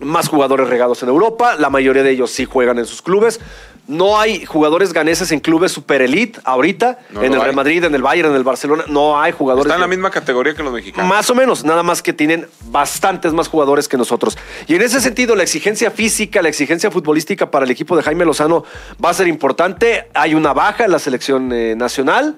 más 0.00 0.28
jugadores 0.28 0.68
regados 0.68 1.02
en 1.02 1.08
Europa, 1.08 1.56
la 1.56 1.70
mayoría 1.70 2.02
de 2.02 2.10
ellos 2.10 2.30
sí 2.30 2.44
juegan 2.44 2.78
en 2.78 2.86
sus 2.86 3.02
clubes. 3.02 3.40
No 3.86 4.20
hay 4.20 4.44
jugadores 4.44 4.92
ganeses 4.92 5.32
en 5.32 5.40
clubes 5.40 5.72
super 5.72 6.02
elite 6.02 6.38
ahorita, 6.44 6.98
No 7.10 7.22
en 7.22 7.32
el. 7.32 7.40
Real 7.40 7.54
Madrid, 7.54 7.84
en 7.84 7.94
el 7.94 8.02
Bayern, 8.02 8.28
en 8.28 8.36
el 8.36 8.44
Barcelona, 8.44 8.84
no 8.86 9.18
hay 9.18 9.32
jugadores. 9.32 9.64
Está 9.64 9.76
en 9.76 9.80
la 9.80 9.86
misma 9.86 10.10
categoría 10.10 10.54
que 10.54 10.62
los 10.62 10.74
mexicanos. 10.74 11.08
más 11.08 11.30
o 11.30 11.34
menos, 11.34 11.64
nada 11.64 11.82
más 11.82 12.02
que 12.02 12.12
tienen 12.12 12.46
bastantes 12.66 13.32
más 13.32 13.48
jugadores 13.48 13.88
que 13.88 13.96
nosotros. 13.96 14.36
Y 14.66 14.74
en 14.74 14.82
ese 14.82 15.00
sentido, 15.00 15.34
la 15.34 15.42
exigencia 15.42 15.90
física, 15.90 16.42
la 16.42 16.50
exigencia 16.50 16.90
futbolística 16.90 17.50
para 17.50 17.64
el 17.64 17.70
equipo 17.70 17.96
de 17.96 18.02
Jaime 18.02 18.26
Lozano 18.26 18.62
va 19.02 19.08
a 19.08 19.14
ser 19.14 19.26
importante. 19.26 20.08
Hay 20.12 20.34
una 20.34 20.52
baja 20.52 20.84
en 20.84 20.90
la 20.90 20.98
selección 20.98 21.50
eh, 21.52 21.74
nacional. 21.74 22.36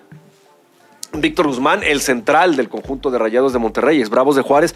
Víctor 1.13 1.47
Guzmán, 1.47 1.83
el 1.83 2.01
central 2.01 2.57
del 2.57 2.69
conjunto 2.69 3.11
de 3.11 3.19
Rayados 3.19 3.53
de 3.53 3.59
Monterrey, 3.59 4.01
es 4.01 4.11
Bravos 4.11 4.37
de 4.37 4.43
Juárez, 4.43 4.75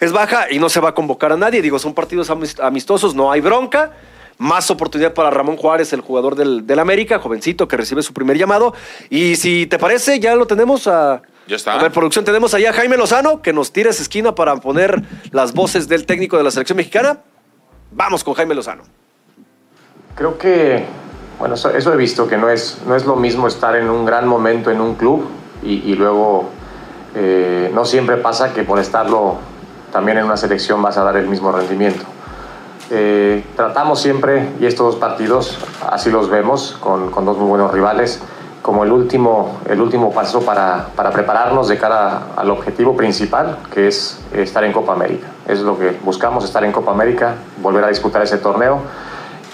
es 0.00 0.12
baja 0.12 0.50
y 0.50 0.58
no 0.58 0.68
se 0.68 0.80
va 0.80 0.90
a 0.90 0.94
convocar 0.94 1.32
a 1.32 1.36
nadie. 1.36 1.62
Digo, 1.62 1.78
son 1.78 1.94
partidos 1.94 2.30
amis- 2.30 2.60
amistosos, 2.60 3.14
no 3.14 3.30
hay 3.30 3.40
bronca. 3.40 3.92
Más 4.38 4.70
oportunidad 4.70 5.14
para 5.14 5.30
Ramón 5.30 5.56
Juárez, 5.56 5.94
el 5.94 6.02
jugador 6.02 6.34
del, 6.34 6.66
del 6.66 6.78
América, 6.78 7.18
jovencito 7.18 7.68
que 7.68 7.76
recibe 7.78 8.02
su 8.02 8.12
primer 8.12 8.36
llamado. 8.36 8.74
Y 9.08 9.36
si 9.36 9.66
te 9.66 9.78
parece, 9.78 10.20
ya 10.20 10.34
lo 10.34 10.46
tenemos 10.46 10.86
a. 10.86 11.22
Ya 11.46 11.56
está. 11.56 11.72
A 11.72 11.82
ver, 11.82 11.90
producción, 11.90 12.24
tenemos 12.24 12.52
allá 12.52 12.70
a 12.70 12.72
Jaime 12.74 12.98
Lozano, 12.98 13.40
que 13.40 13.54
nos 13.54 13.72
tira 13.72 13.88
esa 13.88 14.02
esquina 14.02 14.34
para 14.34 14.56
poner 14.56 15.02
las 15.30 15.54
voces 15.54 15.88
del 15.88 16.04
técnico 16.04 16.36
de 16.36 16.42
la 16.42 16.50
selección 16.50 16.76
mexicana. 16.76 17.20
Vamos 17.92 18.24
con 18.24 18.34
Jaime 18.34 18.54
Lozano. 18.54 18.82
Creo 20.14 20.36
que, 20.36 20.84
bueno, 21.38 21.54
eso, 21.54 21.70
eso 21.70 21.94
he 21.94 21.96
visto, 21.96 22.28
que 22.28 22.36
no 22.36 22.50
es, 22.50 22.78
no 22.86 22.94
es 22.94 23.06
lo 23.06 23.16
mismo 23.16 23.46
estar 23.48 23.74
en 23.76 23.88
un 23.88 24.04
gran 24.04 24.26
momento 24.28 24.70
en 24.70 24.82
un 24.82 24.96
club 24.96 25.26
y, 25.62 25.90
y 25.90 25.94
luego 25.94 26.50
eh, 27.14 27.70
no 27.74 27.84
siempre 27.84 28.16
pasa 28.16 28.52
que 28.52 28.62
por 28.62 28.78
estarlo 28.78 29.36
también 29.92 30.18
en 30.18 30.24
una 30.24 30.36
selección 30.36 30.82
vas 30.82 30.96
a 30.98 31.04
dar 31.04 31.16
el 31.16 31.26
mismo 31.26 31.52
rendimiento. 31.52 32.04
Eh, 32.90 33.44
tratamos 33.56 34.00
siempre, 34.00 34.50
y 34.60 34.66
estos 34.66 34.86
dos 34.86 34.96
partidos 34.96 35.58
así 35.90 36.10
los 36.10 36.28
vemos, 36.28 36.76
con, 36.80 37.10
con 37.10 37.24
dos 37.24 37.36
muy 37.36 37.48
buenos 37.48 37.72
rivales, 37.72 38.20
como 38.62 38.84
el 38.84 38.92
último, 38.92 39.58
el 39.68 39.80
último 39.80 40.12
paso 40.12 40.40
para, 40.40 40.88
para 40.96 41.10
prepararnos 41.10 41.68
de 41.68 41.78
cara 41.78 42.28
al 42.36 42.50
objetivo 42.50 42.96
principal, 42.96 43.58
que 43.72 43.88
es 43.88 44.20
estar 44.32 44.64
en 44.64 44.72
Copa 44.72 44.92
América. 44.92 45.28
Es 45.46 45.60
lo 45.60 45.78
que 45.78 45.96
buscamos, 46.02 46.44
estar 46.44 46.64
en 46.64 46.72
Copa 46.72 46.90
América, 46.90 47.34
volver 47.62 47.84
a 47.84 47.88
disputar 47.88 48.22
ese 48.22 48.38
torneo 48.38 48.80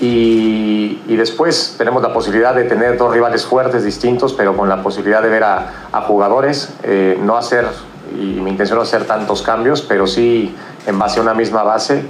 Y, 0.01 1.17
después 1.17 1.77
tenemos 1.79 2.03
la 2.03 2.13
posibilidad 2.13 2.55
de 2.55 2.65
tener 2.65 2.97
dos 2.99 3.13
rivales 3.13 3.45
fuertes, 3.45 3.85
distintos, 3.85 4.33
pero 4.33 4.57
con 4.57 4.69
la 4.69 4.83
posibilidad 4.83 5.23
de 5.23 5.29
ver 5.29 5.45
a, 5.45 6.03
jugadores, 6.07 6.75
eh, 6.83 7.17
no 7.23 7.37
hacer, 7.37 7.67
y 8.13 8.41
mi 8.41 8.51
intención 8.51 8.79
no 8.79 8.83
hacer 8.83 9.05
tantos 9.05 9.43
cambios, 9.43 9.83
pero 9.83 10.07
sí 10.07 10.55
en 10.87 10.99
base 10.99 11.21
a 11.21 11.23
una 11.23 11.35
misma 11.35 11.63
base, 11.63 12.03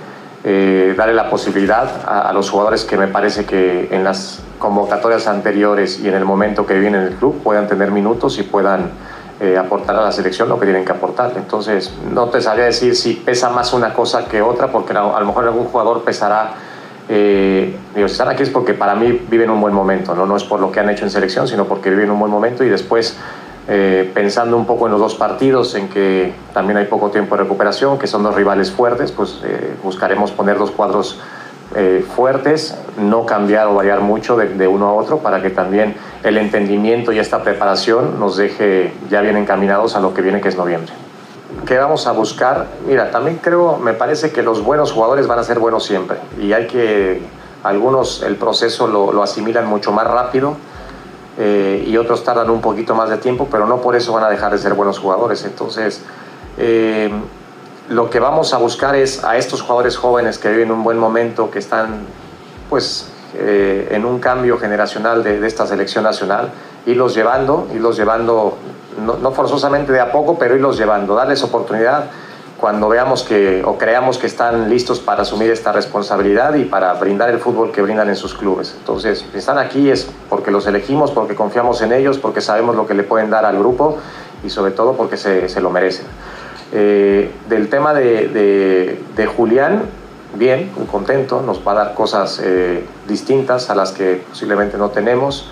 eh, 0.44 0.94
darle 0.96 1.14
la 1.14 1.30
posibilidad 1.30 1.88
a, 2.04 2.32
los 2.32 2.50
jugadores 2.50 2.84
que 2.84 2.96
me 2.96 3.06
parece 3.06 3.44
que 3.44 3.88
en 3.92 4.02
las 4.02 4.40
convocatorias 4.58 5.26
anteriores 5.26 6.00
y 6.00 6.08
en 6.08 6.14
el 6.14 6.24
momento 6.24 6.66
que 6.66 6.74
viven 6.74 6.94
en 6.94 7.02
el 7.02 7.14
club 7.14 7.42
puedan 7.42 7.68
tener 7.68 7.90
minutos 7.90 8.38
y 8.38 8.42
puedan 8.42 8.90
eh, 9.40 9.56
aportar 9.56 9.96
a 9.96 10.02
la 10.02 10.12
selección 10.12 10.48
lo 10.48 10.58
que 10.58 10.66
tienen 10.66 10.84
que 10.84 10.92
aportar. 10.92 11.32
Entonces, 11.36 11.92
no 12.12 12.28
te 12.28 12.40
sabría 12.40 12.64
decir 12.64 12.96
si 12.96 13.14
pesa 13.14 13.50
más 13.50 13.72
una 13.72 13.92
cosa 13.94 14.24
que 14.26 14.42
otra, 14.42 14.72
porque 14.72 14.92
a 14.92 15.20
lo 15.20 15.26
mejor 15.26 15.44
algún 15.44 15.66
jugador 15.66 16.02
pesará 16.02 16.54
eh, 17.08 17.76
digo, 17.94 18.08
si 18.08 18.12
están 18.12 18.28
aquí 18.28 18.42
es 18.42 18.50
porque 18.50 18.74
para 18.74 18.94
mí 18.94 19.20
viven 19.28 19.50
un 19.50 19.60
buen 19.60 19.74
momento, 19.74 20.14
¿no? 20.14 20.26
no 20.26 20.36
es 20.36 20.44
por 20.44 20.60
lo 20.60 20.70
que 20.70 20.80
han 20.80 20.90
hecho 20.90 21.04
en 21.04 21.10
selección, 21.10 21.48
sino 21.48 21.66
porque 21.66 21.90
viven 21.90 22.10
un 22.10 22.18
buen 22.18 22.30
momento 22.30 22.64
y 22.64 22.68
después 22.68 23.16
eh, 23.68 24.10
pensando 24.12 24.56
un 24.56 24.66
poco 24.66 24.86
en 24.86 24.92
los 24.92 25.00
dos 25.00 25.14
partidos, 25.14 25.74
en 25.76 25.88
que 25.88 26.32
también 26.52 26.78
hay 26.78 26.86
poco 26.86 27.10
tiempo 27.10 27.36
de 27.36 27.44
recuperación, 27.44 27.96
que 27.96 28.08
son 28.08 28.24
dos 28.24 28.34
rivales 28.34 28.72
fuertes, 28.72 29.12
pues 29.12 29.40
eh, 29.44 29.74
buscaremos 29.84 30.32
poner 30.32 30.58
dos 30.58 30.72
cuadros 30.72 31.20
eh, 31.76 32.04
fuertes, 32.16 32.76
no 32.98 33.24
cambiar 33.24 33.68
o 33.68 33.74
variar 33.74 34.00
mucho 34.00 34.36
de, 34.36 34.48
de, 34.48 34.66
uno 34.66 34.88
a 34.88 34.94
otro 34.94 35.18
para 35.18 35.40
que 35.40 35.50
también 35.50 35.94
el 36.24 36.38
entendimiento 36.38 37.12
y 37.12 37.20
esta 37.20 37.42
preparación 37.44 38.18
nos 38.18 38.36
deje 38.36 38.92
ya 39.08 39.20
bien 39.20 39.36
encaminados 39.36 39.94
a 39.94 40.00
lo 40.00 40.12
que 40.12 40.22
viene 40.22 40.40
que 40.40 40.48
es 40.48 40.56
noviembre. 40.56 40.92
¿Qué 41.66 41.78
vamos 41.78 42.06
a 42.06 42.12
buscar? 42.12 42.66
Mira, 42.86 43.10
también 43.10 43.38
creo, 43.40 43.76
me 43.76 43.92
parece 43.92 44.32
que 44.32 44.42
los 44.42 44.62
buenos 44.62 44.92
jugadores 44.92 45.26
van 45.26 45.38
a 45.38 45.44
ser 45.44 45.58
buenos 45.58 45.84
siempre 45.84 46.18
y 46.40 46.52
hay 46.52 46.66
que, 46.66 47.22
algunos 47.62 48.22
el 48.22 48.36
proceso 48.36 48.86
lo, 48.86 49.22
asimilan 49.22 49.66
mucho 49.66 49.92
más 49.92 50.06
rápido 50.06 50.56
eh, 51.38 51.84
y 51.86 51.96
otros 51.96 52.24
tardan 52.24 52.50
un 52.50 52.60
poquito 52.60 52.94
más 52.94 53.08
de 53.08 53.18
tiempo, 53.18 53.48
pero 53.50 53.66
no 53.66 53.80
por 53.80 53.96
eso 53.96 54.12
van 54.12 54.24
a 54.24 54.28
dejar 54.28 54.52
de 54.52 54.58
ser 54.58 54.74
buenos 54.74 54.98
jugadores. 54.98 55.44
Entonces, 55.44 56.02
eh, 56.58 57.10
lo 57.88 58.10
que 58.10 58.20
vamos 58.20 58.52
a 58.52 58.58
buscar 58.58 58.96
es 58.96 59.24
a 59.24 59.36
estos 59.36 59.62
jugadores 59.62 59.96
jóvenes 59.96 60.38
que 60.38 60.50
viven 60.50 60.70
un 60.70 60.82
buen 60.82 60.98
momento, 60.98 61.50
que 61.50 61.58
están 61.58 62.06
pues 62.68 63.08
eh, 63.34 63.88
en 63.92 64.04
un 64.04 64.18
cambio 64.18 64.58
generacional 64.58 65.22
de, 65.22 65.40
de 65.40 65.46
esta 65.46 65.66
selección 65.66 66.04
nacional, 66.04 66.50
irlos 66.86 67.14
llevando, 67.14 67.68
irlos 67.74 67.96
llevando 67.96 68.56
no, 68.98 69.16
no, 69.16 69.32
forzosamente 69.32 69.92
de 69.92 70.00
a 70.00 70.12
poco, 70.12 70.38
pero 70.38 70.54
irlos 70.54 70.76
llevando, 70.76 71.14
darles 71.14 71.42
oportunidad 71.42 72.10
cuando 72.62 72.88
veamos 72.88 73.24
que 73.24 73.62
o 73.64 73.76
creamos 73.76 74.18
que 74.18 74.28
están 74.28 74.70
listos 74.70 75.00
para 75.00 75.22
asumir 75.22 75.50
esta 75.50 75.72
responsabilidad 75.72 76.54
y 76.54 76.64
para 76.64 76.92
brindar 76.94 77.28
el 77.30 77.40
fútbol 77.40 77.72
que 77.72 77.82
brindan 77.82 78.08
en 78.08 78.14
sus 78.14 78.34
clubes. 78.34 78.76
Entonces, 78.78 79.24
si 79.32 79.36
están 79.36 79.58
aquí 79.58 79.90
es 79.90 80.08
porque 80.28 80.52
los 80.52 80.68
elegimos, 80.68 81.10
porque 81.10 81.34
confiamos 81.34 81.82
en 81.82 81.92
ellos, 81.92 82.18
porque 82.18 82.40
sabemos 82.40 82.76
lo 82.76 82.86
que 82.86 82.94
le 82.94 83.02
pueden 83.02 83.30
dar 83.30 83.44
al 83.44 83.58
grupo 83.58 83.98
y 84.44 84.50
sobre 84.50 84.70
todo 84.70 84.92
porque 84.92 85.16
se, 85.16 85.48
se 85.48 85.60
lo 85.60 85.70
merecen. 85.70 86.06
Eh, 86.72 87.32
del 87.48 87.68
tema 87.68 87.94
de, 87.94 88.28
de, 88.28 89.00
de, 89.16 89.26
Julián, 89.26 89.82
bien, 90.36 90.70
muy 90.76 90.86
contento, 90.86 91.42
nos 91.42 91.66
va 91.66 91.72
a 91.72 91.74
dar 91.74 91.94
cosas 91.94 92.40
eh, 92.42 92.86
distintas 93.08 93.70
a 93.70 93.74
las 93.74 93.90
que 93.90 94.22
posiblemente 94.28 94.78
no 94.78 94.90
tenemos. 94.90 95.50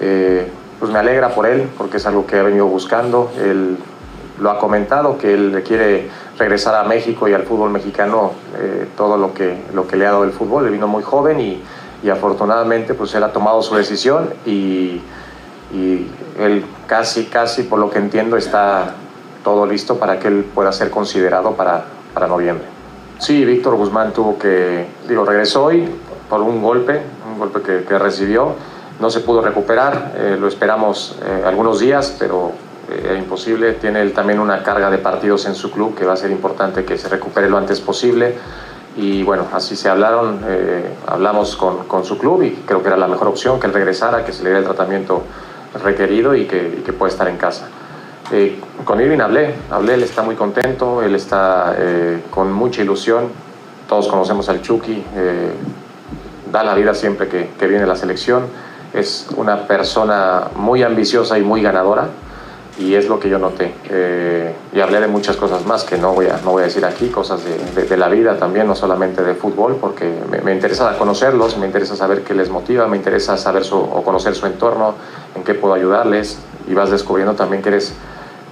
Eh, 0.00 0.50
pues 0.78 0.92
me 0.92 0.98
alegra 0.98 1.30
por 1.30 1.46
él, 1.46 1.68
porque 1.76 1.96
es 1.96 2.06
algo 2.06 2.26
que 2.26 2.38
ha 2.38 2.42
venido 2.42 2.66
buscando. 2.66 3.30
Él 3.38 3.76
lo 4.40 4.50
ha 4.50 4.58
comentado, 4.58 5.18
que 5.18 5.34
él 5.34 5.62
quiere 5.66 6.08
regresar 6.38 6.74
a 6.74 6.84
México 6.84 7.28
y 7.28 7.34
al 7.34 7.42
fútbol 7.42 7.70
mexicano 7.70 8.32
eh, 8.56 8.86
todo 8.96 9.16
lo 9.16 9.34
que, 9.34 9.64
lo 9.74 9.86
que 9.86 9.96
le 9.96 10.06
ha 10.06 10.12
dado 10.12 10.24
el 10.24 10.30
fútbol. 10.30 10.66
Él 10.66 10.72
vino 10.72 10.86
muy 10.86 11.02
joven 11.02 11.40
y, 11.40 11.62
y 12.02 12.10
afortunadamente 12.10 12.94
pues 12.94 13.14
él 13.14 13.24
ha 13.24 13.32
tomado 13.32 13.62
su 13.62 13.74
decisión 13.74 14.30
y, 14.46 15.00
y, 15.72 16.06
él 16.38 16.64
casi, 16.86 17.24
casi, 17.24 17.64
por 17.64 17.80
lo 17.80 17.90
que 17.90 17.98
entiendo, 17.98 18.36
está 18.36 18.94
todo 19.42 19.66
listo 19.66 19.98
para 19.98 20.20
que 20.20 20.28
él 20.28 20.44
pueda 20.54 20.70
ser 20.70 20.90
considerado 20.90 21.52
para, 21.52 21.84
para 22.14 22.28
noviembre. 22.28 22.64
Sí, 23.18 23.44
Víctor 23.44 23.74
Guzmán 23.74 24.12
tuvo 24.12 24.38
que, 24.38 24.86
digo, 25.08 25.24
regresó 25.24 25.64
hoy 25.64 25.88
por 26.30 26.40
un 26.42 26.62
golpe, 26.62 27.00
un 27.28 27.40
golpe 27.40 27.62
que, 27.62 27.84
que 27.84 27.98
recibió 27.98 28.54
no 29.00 29.10
se 29.10 29.20
pudo 29.20 29.40
recuperar, 29.40 30.12
eh, 30.16 30.36
lo 30.38 30.48
esperamos 30.48 31.16
eh, 31.24 31.42
algunos 31.46 31.78
días, 31.78 32.16
pero 32.18 32.52
eh, 32.90 33.02
era 33.04 33.16
imposible. 33.16 33.74
Tiene 33.74 34.02
él 34.02 34.12
también 34.12 34.40
una 34.40 34.62
carga 34.62 34.90
de 34.90 34.98
partidos 34.98 35.46
en 35.46 35.54
su 35.54 35.70
club 35.70 35.94
que 35.94 36.04
va 36.04 36.14
a 36.14 36.16
ser 36.16 36.30
importante 36.30 36.84
que 36.84 36.98
se 36.98 37.08
recupere 37.08 37.48
lo 37.48 37.58
antes 37.58 37.80
posible. 37.80 38.34
Y 38.96 39.22
bueno, 39.22 39.46
así 39.52 39.76
se 39.76 39.88
hablaron, 39.88 40.40
hablamos 41.06 41.54
con, 41.54 41.84
con, 41.84 42.04
su 42.04 42.18
club 42.18 42.42
y 42.42 42.50
creo 42.66 42.82
que 42.82 42.88
era 42.88 42.96
la 42.96 43.06
mejor 43.06 43.28
opción 43.28 43.60
que 43.60 43.68
él 43.68 43.72
regresara, 43.72 44.24
que 44.24 44.32
se 44.32 44.42
le 44.42 44.48
diera 44.48 44.58
el 44.58 44.64
tratamiento 44.64 45.22
requerido 45.84 46.34
y 46.34 46.46
que, 46.46 46.82
que 46.84 46.92
pueda 46.92 47.12
estar 47.12 47.28
en 47.28 47.36
casa. 47.36 47.68
Con 48.84 49.00
Irving 49.00 49.20
hablé, 49.20 49.54
hablé, 49.70 49.94
él 49.94 50.02
está 50.02 50.22
muy 50.22 50.34
contento, 50.34 51.00
él 51.00 51.14
está 51.14 51.76
con 52.30 52.52
mucha 52.52 52.82
ilusión. 52.82 53.28
Todos 53.88 54.08
conocemos 54.08 54.48
al 54.48 54.62
Chucky, 54.62 55.04
da 56.50 56.64
la 56.64 56.74
vida 56.74 56.92
siempre 56.92 57.28
que, 57.28 57.50
que 57.56 57.68
viene 57.68 57.86
la 57.86 57.94
selección 57.94 58.46
es 58.94 59.26
una 59.36 59.66
persona 59.66 60.48
muy 60.56 60.82
ambiciosa 60.82 61.38
y 61.38 61.42
muy 61.42 61.62
ganadora 61.62 62.08
y 62.78 62.94
es 62.94 63.08
lo 63.08 63.18
que 63.18 63.28
yo 63.28 63.38
noté. 63.38 63.74
Eh, 63.90 64.54
y 64.72 64.80
hablé 64.80 65.00
de 65.00 65.08
muchas 65.08 65.36
cosas 65.36 65.66
más 65.66 65.84
que 65.84 65.98
no 65.98 66.12
voy 66.12 66.26
a, 66.26 66.38
no 66.44 66.52
voy 66.52 66.62
a 66.62 66.66
decir 66.66 66.84
aquí, 66.84 67.08
cosas 67.08 67.42
de, 67.44 67.84
de, 67.84 67.96
la 67.96 68.08
vida 68.08 68.36
también, 68.36 68.68
no 68.68 68.76
solamente 68.76 69.22
de 69.22 69.34
fútbol, 69.34 69.76
porque 69.80 70.12
me, 70.30 70.40
me, 70.40 70.54
interesa 70.54 70.96
conocerlos, 70.96 71.58
me 71.58 71.66
interesa 71.66 71.96
saber 71.96 72.22
qué 72.22 72.34
les 72.34 72.50
motiva, 72.50 72.86
me 72.86 72.96
interesa 72.96 73.36
saber 73.36 73.64
su, 73.64 73.76
o 73.76 74.02
conocer 74.04 74.36
su 74.36 74.46
entorno, 74.46 74.94
en 75.34 75.42
qué 75.42 75.54
puedo 75.54 75.74
ayudarles 75.74 76.38
y 76.68 76.74
vas 76.74 76.90
descubriendo 76.90 77.34
también 77.34 77.62
que 77.62 77.70
eres 77.70 77.94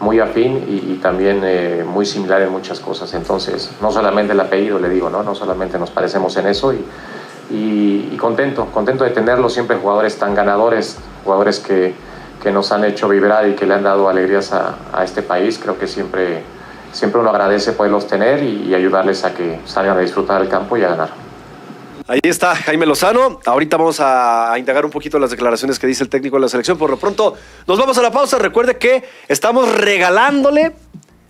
muy 0.01 0.21
afín 0.21 0.65
y, 0.69 0.97
también 0.97 1.41
eh, 1.45 1.85
muy 1.87 2.05
similar 2.05 2.43
en 2.43 2.51
muchas 2.51 2.81
cosas. 2.81 3.15
Entonces, 3.15 3.71
no 3.81 3.93
solamente 3.93 4.33
el 4.33 4.41
apellido, 4.41 4.79
le 4.79 4.89
digo, 4.89 5.09
no, 5.09 5.23
no 5.23 5.35
solamente 5.35 5.79
nos 5.79 5.91
parecemos 5.91 6.37
en 6.37 6.49
eso 6.49 6.73
y, 7.51 8.09
y, 8.13 8.17
contento, 8.17 8.67
contento 8.67 9.05
de 9.05 9.11
tenerlos 9.11 9.53
siempre 9.53 9.77
jugadores 9.77 10.19
tan 10.19 10.35
ganadores, 10.35 10.99
jugadores 11.25 11.61
que, 11.61 11.95
que, 12.43 12.51
nos 12.51 12.73
han 12.73 12.85
hecho 12.85 13.09
vibrar 13.09 13.49
y 13.49 13.55
que 13.55 13.67
le 13.67 13.75
han 13.75 13.83
dado 13.83 14.09
alegrías 14.09 14.53
a, 14.53 14.77
a, 14.93 15.05
este 15.05 15.23
país. 15.23 15.59
Creo 15.63 15.79
que 15.79 15.87
siempre, 15.87 16.43
siempre 16.93 17.21
uno 17.21 17.31
agradece 17.31 17.73
poderlos 17.73 18.07
tener 18.07 18.43
y, 18.43 18.69
y 18.69 18.75
ayudarles 18.75 19.25
a 19.25 19.35
que 19.35 19.61
salgan 19.65 19.97
a 19.97 20.01
disfrutar 20.01 20.43
el 20.43 20.49
campo 20.49 20.77
y 20.77 20.83
a 20.83 20.89
ganar. 20.89 21.27
Ahí 22.09 22.21
está 22.23 22.55
Jaime 22.55 22.87
Lozano. 22.87 23.41
Ahorita 23.45 23.77
vamos 23.77 23.99
a, 23.99 24.55
indagar 24.59 24.85
un 24.85 24.93
poquito 24.93 25.19
las 25.19 25.31
declaraciones 25.31 25.79
que 25.79 25.89
dice 25.89 26.05
el 26.05 26.09
técnico 26.09 26.37
de 26.37 26.43
la 26.43 26.49
selección. 26.49 26.79
Por 26.79 26.89
lo 26.89 26.99
pronto, 26.99 27.35
nos 27.67 27.79
vamos 27.79 27.99
a 27.99 28.03
la 28.03 28.13
pausa. 28.13 28.39
Recuerde 28.39 28.77
que 28.79 29.03
estamos 29.27 29.73
regalándole 29.77 30.73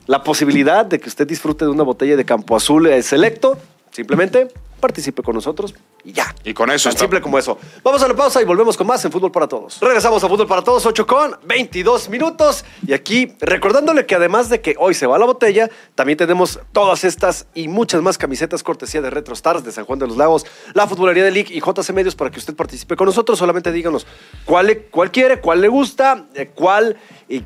la 0.07 0.23
posibilidad 0.23 0.85
de 0.85 1.01
que 1.01 1.09
usted 1.09 1.27
disfrute 1.27 1.65
de 1.65 1.71
una 1.71 1.83
botella 1.83 2.15
de 2.15 2.27
Campo 2.27 2.55
Azul 2.57 2.91
selecto. 3.03 3.57
Simplemente 3.91 4.49
participe 4.81 5.23
con 5.23 5.35
nosotros 5.35 5.75
y 6.05 6.13
ya. 6.13 6.35
Y 6.45 6.55
con 6.55 6.71
eso. 6.71 6.85
Tan 6.85 6.93
está... 6.93 7.01
simple 7.01 7.21
como 7.21 7.39
eso. 7.39 7.59
Vamos 7.83 8.03
a 8.03 8.09
la 8.09 8.15
pausa 8.15 8.41
y 8.41 8.45
volvemos 8.45 8.77
con 8.77 8.87
más 8.87 9.05
en 9.05 9.13
Fútbol 9.13 9.33
para 9.33 9.47
Todos. 9.47 9.81
Regresamos 9.81 10.23
a 10.23 10.29
Fútbol 10.29 10.47
para 10.47 10.63
Todos, 10.63 10.87
8 10.87 11.07
con 11.07 11.37
22 11.45 12.09
minutos. 12.09 12.65
Y 12.87 12.93
aquí 12.93 13.35
recordándole 13.41 14.07
que 14.07 14.15
además 14.15 14.49
de 14.49 14.61
que 14.61 14.77
hoy 14.79 14.95
se 14.95 15.07
va 15.07 15.19
la 15.19 15.27
botella, 15.27 15.71
también 15.95 16.17
tenemos 16.17 16.61
todas 16.73 17.05
estas 17.05 17.47
y 17.55 17.69
muchas 17.69 18.03
más 18.03 18.19
camisetas 18.19 18.63
cortesía 18.63 19.01
de 19.01 19.11
Retro 19.11 19.35
Stars 19.35 19.65
de 19.65 19.73
San 19.73 19.85
Juan 19.85 19.99
de 19.99 20.07
los 20.07 20.17
Lagos, 20.17 20.47
la 20.75 20.87
Futbolería 20.87 21.25
de 21.25 21.31
League 21.31 21.53
y 21.53 21.61
JC 21.61 21.93
Medios 21.93 22.15
para 22.15 22.31
que 22.31 22.39
usted 22.39 22.55
participe 22.55 22.97
con 22.97 23.07
nosotros. 23.07 23.39
Solamente 23.39 23.73
díganos 23.73 24.07
cuál, 24.45 24.67
le, 24.67 24.83
cuál 24.83 25.11
quiere, 25.11 25.41
cuál 25.41 25.61
le 25.61 25.69
gusta, 25.69 26.27
eh, 26.35 26.51
cuál 26.55 26.97
y 27.29 27.43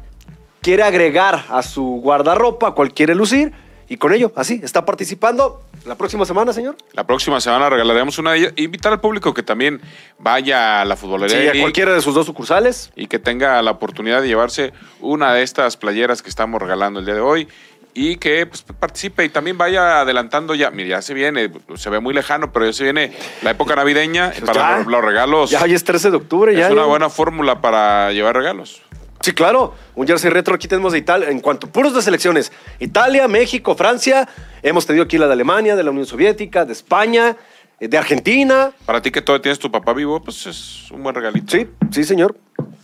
quiere 0.61 0.83
agregar 0.83 1.47
a 1.49 1.63
su 1.63 2.01
guardarropa, 2.03 2.75
cuál 2.75 2.93
quiere 2.93 3.15
lucir. 3.15 3.53
Y 3.91 3.99
con 3.99 4.15
ello, 4.15 4.33
así, 4.37 4.61
está 4.63 4.87
participando 4.87 5.63
¿La 5.85 5.95
próxima 5.95 6.25
semana, 6.25 6.53
señor? 6.53 6.77
La 6.93 7.05
próxima 7.07 7.41
semana 7.41 7.71
regalaremos 7.71 8.19
una 8.19 8.33
de 8.33 8.39
ellas. 8.39 8.53
Invitar 8.57 8.93
al 8.93 9.01
público 9.01 9.33
que 9.33 9.43
también 9.43 9.81
vaya 10.19 10.83
a 10.83 10.85
la 10.85 10.95
futbolería. 10.95 11.53
Sí, 11.53 11.59
a 11.59 11.61
cualquiera 11.61 11.95
de 11.95 12.03
sus 12.03 12.15
dos 12.15 12.27
sucursales. 12.27 12.93
Y 12.97 13.07
que 13.07 13.19
tenga 13.19 13.61
la 13.63 13.71
oportunidad 13.71 14.21
de 14.21 14.29
llevarse 14.29 14.73
una 15.01 15.33
de 15.33 15.43
estas 15.43 15.77
playeras 15.77 16.23
que 16.23 16.29
estamos 16.29 16.61
regalando 16.61 17.01
el 17.01 17.07
día 17.07 17.15
de 17.15 17.21
hoy. 17.21 17.49
Y 17.95 18.17
que 18.17 18.47
pues, 18.47 18.63
participe 18.79 19.25
y 19.25 19.31
también 19.31 19.57
vaya 19.57 20.03
adelantando 20.03 20.55
ya. 20.55 20.71
Mira, 20.71 20.91
ya 20.91 21.03
se 21.03 21.15
viene, 21.15 21.51
se 21.77 21.91
ve 21.91 21.99
muy 21.99 22.15
lejano, 22.15 22.53
pero 22.53 22.67
ya 22.67 22.73
se 22.73 22.85
viene 22.85 23.13
la 23.43 23.51
época 23.51 23.75
navideña 23.75 24.31
pues 24.31 24.43
para 24.43 24.79
los, 24.79 24.87
los, 24.87 25.03
regalos. 25.03 25.51
Ya 25.51 25.63
hoy 25.63 25.75
es 25.75 25.83
13 25.83 26.11
de 26.11 26.17
octubre, 26.19 26.53
es 26.53 26.59
ya. 26.59 26.67
Es 26.67 26.73
una 26.73 26.83
ya. 26.83 26.89
buena 26.89 27.09
fórmula 27.09 27.61
para 27.61 28.13
llevar 28.13 28.37
regalos. 28.37 28.83
Sí, 29.23 29.33
claro. 29.33 29.75
Un 29.95 30.07
jersey 30.07 30.31
retro 30.31 30.55
aquí 30.55 30.67
tenemos 30.67 30.93
de 30.93 30.99
Italia, 30.99 31.29
en 31.29 31.41
cuanto 31.41 31.67
puros 31.67 31.95
de 31.95 32.01
selecciones. 32.01 32.51
Italia, 32.79 33.29
México, 33.29 33.75
Francia. 33.75 34.27
Hemos 34.63 34.87
tenido 34.87 35.05
aquí 35.05 35.19
la 35.19 35.27
de 35.27 35.35
Alemania, 35.35 35.77
de 35.77 35.83
la 35.83 35.91
Unión 35.91 36.07
Soviética, 36.07 36.65
de 36.65 36.73
España, 36.73 37.37
eh, 37.79 37.89
de 37.89 37.99
Argentina. 37.99 38.73
Para 38.87 39.03
ti 39.03 39.11
que 39.11 39.21
todavía 39.21 39.43
tienes 39.43 39.59
tu 39.59 39.71
papá 39.71 39.93
vivo, 39.93 40.23
pues 40.23 40.47
es 40.47 40.91
un 40.91 41.03
buen 41.03 41.15
regalito. 41.15 41.55
Sí, 41.55 41.69
sí, 41.91 42.05
señor. 42.05 42.35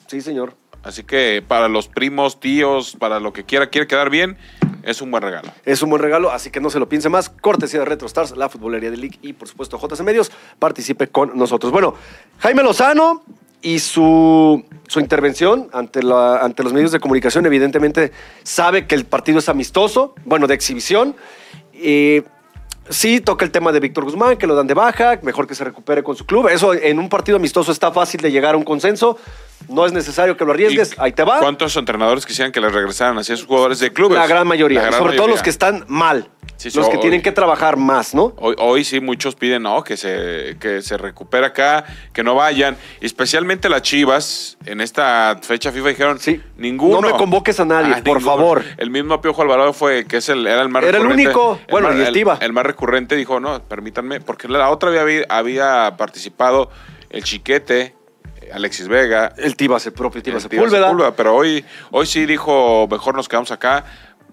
Sí, 0.09 0.21
señor. 0.21 0.55
Así 0.83 1.05
que 1.05 1.43
para 1.47 1.69
los 1.69 1.89
primos, 1.89 2.39
tíos, 2.39 2.97
para 2.99 3.19
lo 3.19 3.33
que 3.33 3.45
quiera, 3.45 3.71
quiere 3.71 3.87
quedar 3.87 4.11
bien, 4.11 4.37
es 4.83 5.01
un 5.01 5.11
buen 5.11 5.23
regalo. 5.23 5.49
Es 5.65 5.83
un 5.83 5.89
buen 5.89 6.03
regalo, 6.03 6.31
así 6.31 6.51
que 6.51 6.61
no 6.61 6.69
se 6.69 6.79
lo 6.79 6.89
piense 6.89 7.09
más. 7.09 7.31
Cortesía 7.31 7.81
de 7.81 7.87
Retro 7.87 8.07
Stars, 8.07 8.37
la 8.37 8.51
futbolería 8.51 8.91
de 8.91 8.99
League 8.99 9.19
y, 9.23 9.33
por 9.33 9.49
supuesto, 9.49 9.79
JC 9.79 10.03
Medios. 10.03 10.31
Participe 10.59 11.09
con 11.09 11.37
nosotros. 11.37 11.73
Bueno, 11.73 11.95
Jaime 12.41 12.63
Lozano 12.63 13.25
y 13.63 13.79
su, 13.79 14.65
su 14.87 15.01
intervención 15.01 15.69
ante, 15.73 16.03
la, 16.03 16.39
ante 16.39 16.63
los 16.63 16.73
medios 16.73 16.93
de 16.93 17.01
comunicación, 17.01 17.47
evidentemente, 17.47 18.13
sabe 18.43 18.87
que 18.87 18.95
el 18.95 19.05
partido 19.05 19.39
es 19.39 19.49
amistoso, 19.49 20.15
bueno, 20.25 20.47
de 20.47 20.55
exhibición. 20.55 21.17
Y 21.73 22.23
sí, 22.89 23.21
toca 23.21 23.45
el 23.45 23.51
tema 23.51 23.73
de 23.73 23.81
Víctor 23.81 24.05
Guzmán, 24.05 24.37
que 24.37 24.47
lo 24.47 24.55
dan 24.55 24.67
de 24.67 24.75
baja, 24.75 25.19
mejor 25.23 25.47
que 25.47 25.55
se 25.55 25.65
recupere 25.65 26.03
con 26.03 26.17
su 26.17 26.27
club. 26.27 26.49
Eso 26.49 26.75
en 26.75 26.99
un 26.99 27.09
partido 27.09 27.37
amistoso 27.37 27.73
está 27.73 27.93
fácil 27.93 28.21
de 28.21 28.31
llegar 28.31 28.55
a 28.55 28.59
un 28.59 28.65
consenso. 28.65 29.19
No 29.69 29.85
es 29.87 29.93
necesario 29.93 30.37
que 30.37 30.45
lo 30.45 30.53
arriesgues, 30.53 30.93
¿Y 30.97 31.01
ahí 31.01 31.13
te 31.13 31.25
va. 31.25 31.41
¿Cuántos 31.41 31.77
entrenadores 31.77 32.25
quisieran 32.25 32.53
que 32.53 32.61
les 32.61 32.73
regresaran 32.73 33.19
así 33.19 33.33
a 33.33 33.37
sus 33.37 33.47
jugadores 33.47 33.81
de 33.81 33.93
clubes? 33.93 34.17
La 34.19 34.27
gran 34.27 34.47
mayoría, 34.47 34.81
La 34.81 34.87
gran 34.89 34.99
sobre 34.99 35.13
todo 35.17 35.23
mayoría. 35.27 35.35
los 35.35 35.43
que 35.43 35.51
están 35.51 35.85
mal, 35.89 36.29
Sí, 36.57 36.71
sí, 36.71 36.79
los 36.79 36.89
que 36.89 36.97
hoy- 36.97 37.01
tienen 37.03 37.21
que 37.21 37.33
trabajar 37.33 37.77
más, 37.77 38.15
¿no? 38.15 38.33
Hoy, 38.39 38.55
hoy 38.59 38.85
sí 38.85 39.01
muchos 39.01 39.35
piden 39.35 39.65
no, 39.65 39.83
que 39.83 39.97
se, 39.97 40.57
que 40.61 40.81
se 40.83 40.97
recupere 40.97 41.47
acá, 41.47 41.85
que 42.13 42.23
no 42.23 42.35
vayan. 42.35 42.77
Especialmente 43.01 43.69
las 43.69 43.83
Chivas, 43.83 44.57
en 44.67 44.81
esta 44.81 45.39
fecha 45.43 45.73
FIFA 45.73 45.89
dijeron, 45.89 46.21
Sí. 46.21 46.41
ninguno. 46.57 47.01
No 47.01 47.09
me 47.11 47.17
convoques 47.19 47.59
a 47.59 47.65
nadie, 47.65 48.03
por 48.03 48.23
favor. 48.23 48.63
El 48.79 48.91
mismo 48.91 49.21
Piojo 49.21 49.43
Alvarado 49.43 49.73
fue, 49.73 50.05
que 50.07 50.19
es 50.19 50.29
el, 50.29 50.47
era 50.47 50.63
el 50.63 50.69
más 50.69 50.85
Era 50.85 50.99
el 50.99 51.03
recurrente. 51.03 51.25
único. 51.27 51.59
Bueno, 51.71 51.89
más- 51.89 51.97
y 51.99 52.03
el 52.03 52.13
Tiva. 52.15 52.39
El 52.41 52.53
más 52.53 52.65
recurrente 52.65 53.17
dijo, 53.17 53.41
no, 53.41 53.61
permítanme, 53.65 54.21
porque 54.21 54.47
la 54.49 54.71
otra 54.71 54.99
había, 55.01 55.25
había 55.29 55.97
participado 55.97 56.71
el 57.11 57.25
Chiquete, 57.25 57.95
Alexis 58.53 58.89
Vega, 58.89 59.33
El 59.37 59.57
Tivas, 59.57 59.87
el 59.87 59.93
propio 59.93 60.23
Tiva 60.23 60.41
Sepúlveda. 60.41 60.85
Sepúlveda, 60.87 61.15
pero 61.17 61.35
hoy, 61.35 61.65
hoy 61.91 62.07
sí 62.07 62.27
dijo, 62.27 62.87
mejor 62.91 63.15
nos 63.15 63.29
quedamos 63.29 63.51
acá 63.51 63.85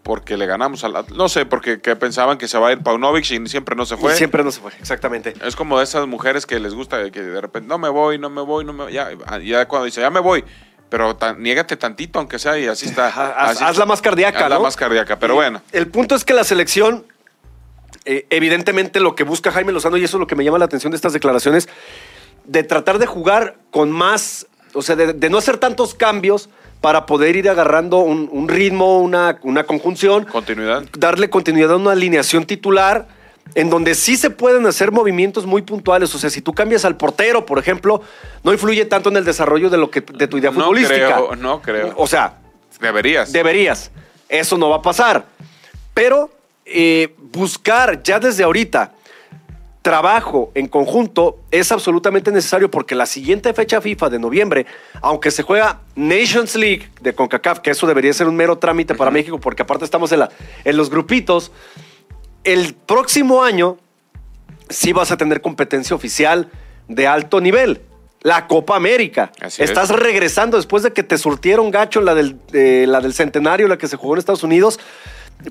porque 0.03 0.35
le 0.35 0.45
ganamos 0.45 0.83
al... 0.83 0.93
No 1.15 1.29
sé, 1.29 1.45
porque 1.45 1.79
que 1.79 1.95
pensaban 1.95 2.37
que 2.37 2.47
se 2.49 2.57
va 2.57 2.67
a 2.67 2.71
ir 2.73 2.79
Paunovic 2.79 3.23
y 3.31 3.47
siempre 3.47 3.75
no 3.75 3.85
se 3.85 3.95
Y 3.95 3.97
fue. 3.97 4.15
siempre 4.15 4.43
no 4.43 4.51
se 4.51 4.59
fue, 4.59 4.71
exactamente. 4.79 5.33
Es 5.45 5.55
como 5.55 5.77
de 5.77 5.85
esas 5.85 6.07
mujeres 6.07 6.45
que 6.45 6.59
les 6.59 6.73
gusta 6.73 7.09
que 7.09 7.21
de 7.21 7.39
repente 7.39 7.69
no 7.69 7.77
me 7.77 7.87
voy, 7.89 8.19
no 8.19 8.29
me 8.29 8.41
voy, 8.41 8.65
no 8.65 8.73
me 8.73 8.83
voy. 8.83 8.93
Ya, 8.93 9.09
ya 9.41 9.65
cuando 9.67 9.85
dice 9.85 10.01
ya 10.01 10.09
me 10.09 10.19
voy, 10.19 10.43
pero 10.89 11.15
tan- 11.15 11.41
niégate 11.41 11.77
tantito 11.77 12.19
aunque 12.19 12.37
sea 12.37 12.59
y 12.59 12.67
así 12.67 12.85
está. 12.87 13.07
Haz, 13.37 13.55
así- 13.57 13.63
hazla 13.63 13.85
más 13.85 14.01
cardíaca, 14.01 14.43
hazla 14.43 14.57
¿no? 14.57 14.63
más 14.63 14.75
cardíaca, 14.75 15.17
pero 15.19 15.35
Y 15.35 15.37
bueno. 15.37 15.61
El 15.71 15.87
punto 15.87 16.15
es 16.15 16.25
que 16.25 16.33
la 16.33 16.43
selección, 16.43 17.05
eh, 18.03 18.27
evidentemente 18.29 18.99
lo 18.99 19.15
que 19.15 19.23
busca 19.23 19.53
Jaime 19.53 19.71
Lozano, 19.71 19.95
y 19.95 20.03
eso 20.03 20.17
es 20.17 20.19
lo 20.19 20.27
que 20.27 20.35
me 20.35 20.43
llama 20.43 20.57
la 20.59 20.65
atención 20.65 20.91
de 20.91 20.97
estas 20.97 21.13
declaraciones, 21.13 21.69
de 22.45 22.63
tratar 22.63 22.99
de 22.99 23.05
jugar 23.05 23.55
con 23.71 23.91
más, 23.91 24.47
o 24.73 24.81
sea, 24.81 24.95
de, 24.95 25.13
de 25.13 25.29
no 25.29 25.37
hacer 25.37 25.57
tantos 25.57 25.93
cambios 25.95 26.49
para 26.81 27.05
poder 27.05 27.35
ir 27.35 27.49
agarrando 27.49 27.99
un, 27.99 28.27
un 28.31 28.49
ritmo, 28.49 28.99
una, 28.99 29.39
una 29.43 29.63
conjunción, 29.63 30.25
Continuidad. 30.25 30.83
darle 30.97 31.29
continuidad 31.29 31.71
a 31.71 31.77
una 31.77 31.91
alineación 31.93 32.45
titular 32.45 33.07
en 33.55 33.69
donde 33.69 33.93
sí 33.95 34.17
se 34.17 34.29
pueden 34.29 34.65
hacer 34.65 34.91
movimientos 34.91 35.45
muy 35.45 35.61
puntuales. 35.61 36.13
O 36.15 36.17
sea, 36.19 36.29
si 36.29 36.41
tú 36.41 36.53
cambias 36.53 36.83
al 36.85 36.97
portero, 36.97 37.45
por 37.45 37.59
ejemplo, 37.59 38.01
no 38.43 38.51
influye 38.51 38.85
tanto 38.85 39.09
en 39.09 39.17
el 39.17 39.25
desarrollo 39.25 39.69
de, 39.69 39.77
lo 39.77 39.91
que, 39.91 40.01
de 40.01 40.27
tu 40.27 40.37
idea 40.37 40.49
No 40.51 40.59
futbolística. 40.61 40.95
creo, 41.15 41.35
no 41.35 41.61
creo. 41.61 41.93
O 41.97 42.07
sea, 42.07 42.37
Deberías. 42.81 43.31
Deberías. 43.31 43.91
Eso 44.27 44.57
no 44.57 44.69
va 44.69 44.77
a 44.77 44.81
pasar. 44.81 45.25
Pero 45.93 46.31
eh, 46.65 47.13
buscar 47.31 48.01
ya 48.03 48.19
desde 48.19 48.43
ahorita 48.43 48.91
trabajo 49.83 50.51
en 50.55 50.67
conjunto 50.67 51.39
es 51.51 51.71
absolutamente 51.71 52.31
necesario 52.31 52.71
porque 52.71 52.95
la 52.95 53.05
siguiente 53.05 53.53
fecha 53.53 53.81
FIFA 53.81 54.09
de 54.09 54.17
noviembre, 54.17 54.65
aunque 55.01 55.29
se 55.29 55.43
juega 55.43 55.81
Nations 55.95 56.55
League 56.55 56.89
de 57.01 57.13
CONCACAF, 57.13 57.59
que 57.59 57.71
eso 57.71 57.85
debería 57.85 58.13
ser 58.13 58.27
un 58.27 58.35
mero 58.35 58.57
trámite 58.57 58.95
para 58.95 59.11
México 59.11 59.39
porque 59.39 59.61
aparte 59.61 59.83
estamos 59.83 60.11
en, 60.13 60.19
la, 60.19 60.29
en 60.63 60.77
los 60.77 60.89
grupitos, 60.89 61.51
el 62.45 62.73
próximo 62.73 63.43
año 63.43 63.77
sí 64.69 64.93
vas 64.93 65.11
a 65.11 65.17
tener 65.17 65.41
competencia 65.41 65.95
oficial 65.95 66.49
de 66.87 67.05
alto 67.05 67.41
nivel. 67.41 67.81
La 68.21 68.47
Copa 68.47 68.77
América. 68.77 69.33
Así 69.41 69.61
es. 69.61 69.69
Estás 69.69 69.89
regresando 69.89 70.55
después 70.55 70.81
de 70.83 70.93
que 70.93 71.03
te 71.03 71.17
surtieron 71.17 71.71
gacho 71.71 71.99
la 71.99 72.15
del, 72.15 72.37
eh, 72.53 72.85
la 72.87 73.01
del 73.01 73.13
centenario, 73.13 73.67
la 73.67 73.77
que 73.77 73.89
se 73.89 73.97
jugó 73.97 74.13
en 74.13 74.19
Estados 74.19 74.43
Unidos. 74.43 74.79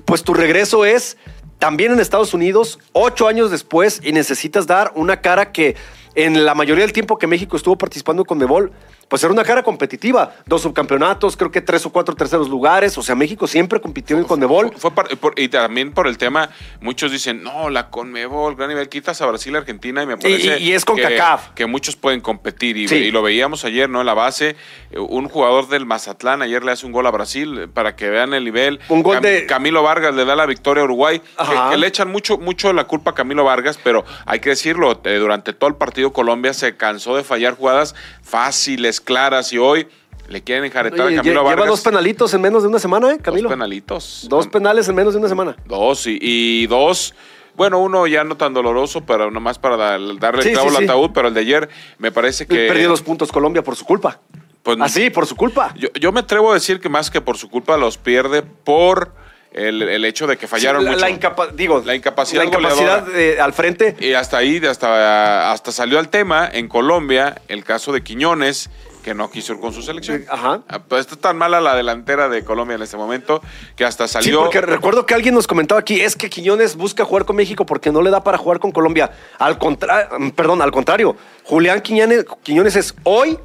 Pues 0.05 0.23
tu 0.23 0.33
regreso 0.33 0.83
es 0.83 1.17
también 1.59 1.91
en 1.91 1.99
Estados 1.99 2.33
Unidos, 2.33 2.79
ocho 2.91 3.27
años 3.27 3.51
después, 3.51 4.01
y 4.03 4.11
necesitas 4.11 4.67
dar 4.67 4.91
una 4.95 5.21
cara 5.21 5.51
que 5.51 5.75
en 6.15 6.45
la 6.45 6.53
mayoría 6.53 6.83
del 6.83 6.93
tiempo 6.93 7.17
que 7.17 7.27
México 7.27 7.57
estuvo 7.57 7.77
participando 7.77 8.25
con 8.25 8.37
Mebol, 8.37 8.71
pues 9.13 9.23
era 9.23 9.31
una 9.31 9.43
cara 9.43 9.61
competitiva. 9.61 10.33
Dos 10.47 10.63
subcampeonatos, 10.63 11.37
creo 11.37 11.51
que 11.51 11.61
tres 11.61 11.85
o 11.85 11.91
cuatro 11.91 12.15
terceros 12.15 12.49
lugares. 12.49 12.97
O 12.97 13.03
sea, 13.03 13.13
México 13.13 13.45
siempre 13.45 13.79
compitió 13.79 14.17
en 14.17 14.23
Conmebol. 14.23 14.73
Fue 14.75 14.89
por- 14.89 15.07
y 15.39 15.49
también 15.49 15.91
por 15.93 16.07
el 16.07 16.17
tema, 16.17 16.49
muchos 16.81 17.11
dicen, 17.11 17.43
no, 17.43 17.69
la 17.69 17.91
Conmebol, 17.91 18.55
gran 18.55 18.69
nivel, 18.69 18.89
quitas 18.89 19.21
a 19.21 19.27
Brasil 19.27 19.53
y 19.53 19.57
Argentina 19.57 20.01
y 20.01 20.07
me 20.07 20.17
parece 20.17 20.57
y 20.59 20.71
es 20.71 20.83
con 20.83 20.95
que, 20.95 21.03
CACAF. 21.03 21.49
que 21.53 21.67
muchos 21.67 21.95
pueden 21.95 22.21
competir 22.21 22.75
y, 22.75 22.87
Sí. 22.87 22.95
y 22.95 23.11
lo 23.11 23.21
veíamos 23.21 23.63
ayer, 23.65 23.87
¿no? 23.87 23.99
En 23.99 24.07
la 24.07 24.15
base, 24.15 24.55
eh, 24.89 24.97
un 24.97 25.29
jugador 25.29 25.67
del 25.67 25.85
Mazatlán 25.85 26.41
ayer 26.41 26.63
le 26.63 26.71
hace 26.71 26.87
un 26.87 26.91
gol 26.91 27.05
a 27.05 27.11
Brasil 27.11 27.55
eh, 27.59 27.67
para 27.67 27.95
que 27.95 28.09
vean 28.09 28.33
el 28.33 28.43
nivel. 28.43 28.79
Un 28.89 29.03
gol 29.03 29.21
de- 29.21 29.45
Camilo 29.45 29.83
Vargas 29.83 30.15
le 30.15 30.25
da 30.25 30.35
la 30.35 30.47
victoria 30.47 30.81
a 30.81 30.85
Uruguay, 30.85 31.19
que, 31.19 31.27
Ajá. 31.37 31.69
que 31.69 31.77
le 31.77 31.85
echan 31.85 32.09
mucho, 32.09 32.39
mucho 32.39 32.73
la 32.73 32.85
culpa 32.85 33.11
a 33.11 33.13
Camilo 33.13 33.43
Vargas, 33.43 33.77
pero 33.83 34.05
hay 34.25 34.39
que 34.39 34.49
decirlo, 34.49 34.99
eh, 35.03 35.17
durante 35.17 35.53
todo 35.53 35.69
el 35.69 35.75
partido 35.75 36.11
Colombia 36.13 36.51
se 36.55 36.75
cansó 36.77 37.15
de 37.15 37.23
fallar 37.23 37.55
jugadas 37.55 37.93
fáciles, 38.23 38.99
claras 38.99 39.53
y 39.53 39.57
hoy 39.59 39.87
le 40.27 40.41
quieren 40.41 40.65
enjaretar 40.65 41.01
Oye, 41.07 41.15
a 41.15 41.17
Camilo 41.21 41.41
lle- 41.41 41.43
Vargas. 41.43 41.57
lleva 41.65 41.67
dos 41.69 41.81
penalitos 41.81 42.33
en 42.33 42.41
menos 42.41 42.63
de 42.63 42.69
una 42.69 42.79
semana, 42.79 43.11
¿eh, 43.11 43.19
Camilo? 43.21 43.49
Dos 43.49 43.53
penalitos. 43.53 44.25
Dos 44.29 44.47
penales 44.47 44.87
en 44.87 44.95
menos 44.95 45.13
de 45.13 45.19
una 45.19 45.29
semana. 45.29 45.55
Dos 45.65 46.07
y, 46.07 46.17
y 46.21 46.65
dos. 46.67 47.13
Bueno, 47.55 47.79
uno 47.79 48.07
ya 48.07 48.23
no 48.23 48.35
tan 48.35 48.53
doloroso, 48.53 49.01
pero 49.05 49.29
nomás 49.29 49.59
para 49.59 49.77
da- 49.77 49.99
darle 50.19 50.41
Sí, 50.41 50.49
el 50.49 50.53
clavo 50.55 50.69
sí, 50.71 50.75
al 50.77 50.81
sí. 50.83 50.89
ataúd, 50.89 51.11
pero 51.13 51.27
el 51.27 51.33
de 51.35 51.41
ayer 51.41 51.69
me 51.99 52.11
parece 52.11 52.47
que... 52.47 52.67
Perdió 52.67 52.89
dos 52.89 53.01
puntos 53.03 53.31
Colombia 53.31 53.63
por 53.63 53.75
su 53.75 53.85
culpa. 53.85 54.21
Pues, 54.63 54.77
Así, 54.79 55.09
por 55.09 55.27
su 55.27 55.35
culpa. 55.35 55.73
Yo, 55.77 55.89
yo 55.99 56.11
me 56.13 56.21
atrevo 56.21 56.49
a 56.51 56.53
decir 56.55 56.79
que 56.79 56.87
más 56.89 57.11
que 57.11 57.19
por 57.21 57.37
su 57.37 57.49
culpa 57.49 57.75
los 57.77 57.97
pierde 57.97 58.41
por 58.41 59.13
el, 59.53 59.81
el 59.83 60.05
hecho 60.05 60.27
de 60.27 60.37
que 60.37 60.47
fallaron 60.47 60.83
la, 60.83 60.91
mucho. 60.91 61.01
la 61.05 61.09
incapa- 61.11 61.51
digo, 61.53 61.81
La 61.85 61.95
incapacidad 61.95 62.41
la 62.43 62.47
incapacidad 62.49 63.05
eh, 63.15 63.39
al 63.39 63.53
frente. 63.53 63.95
Y 63.99 64.13
hasta 64.13 64.37
ahí, 64.37 64.57
hasta, 64.65 65.51
hasta 65.51 65.71
salió 65.71 65.99
al 65.99 66.09
tema 66.09 66.49
en 66.51 66.67
Colombia 66.67 67.41
el 67.47 67.63
caso 67.63 67.91
de 67.91 68.03
Quiñones, 68.03 68.69
que 69.03 69.13
no 69.13 69.29
quiso 69.29 69.53
ir 69.53 69.59
con 69.59 69.73
su 69.73 69.81
selección. 69.81 70.23
Ajá. 70.29 70.61
Ah, 70.69 70.79
Pues 70.79 71.01
está 71.01 71.17
tan 71.17 71.37
mala 71.37 71.59
la 71.59 71.75
delantera 71.75 72.29
de 72.29 72.45
Colombia 72.45 72.75
en 72.75 72.81
este 72.83 72.95
momento 72.95 73.41
que 73.75 73.83
hasta 73.83 74.07
Sí, 74.07 74.13
salió... 74.13 74.43
porque 74.43 74.61
recuerdo 74.61 75.05
que 75.05 75.13
alguien 75.13 75.33
nos 75.35 75.45
comentaba 75.45 75.81
aquí, 75.81 75.99
es 75.99 76.15
que 76.15 76.29
Quiñones 76.29 76.75
busca 76.77 77.03
jugar 77.03 77.25
con 77.25 77.35
México 77.35 77.65
porque 77.65 77.91
no 77.91 78.01
le 78.01 78.09
da 78.11 78.23
para 78.23 78.37
jugar 78.37 78.59
con 78.59 78.71
Colombia. 78.71 79.11
Al 79.39 79.57
contrario, 79.57 80.07
perdón, 80.35 80.61
al 80.61 80.71
contrario, 80.71 81.17
Julián 81.43 81.81
Quiñones, 81.81 82.25
Quiñones 82.43 82.77
es 82.77 82.95
hoy 83.03 83.37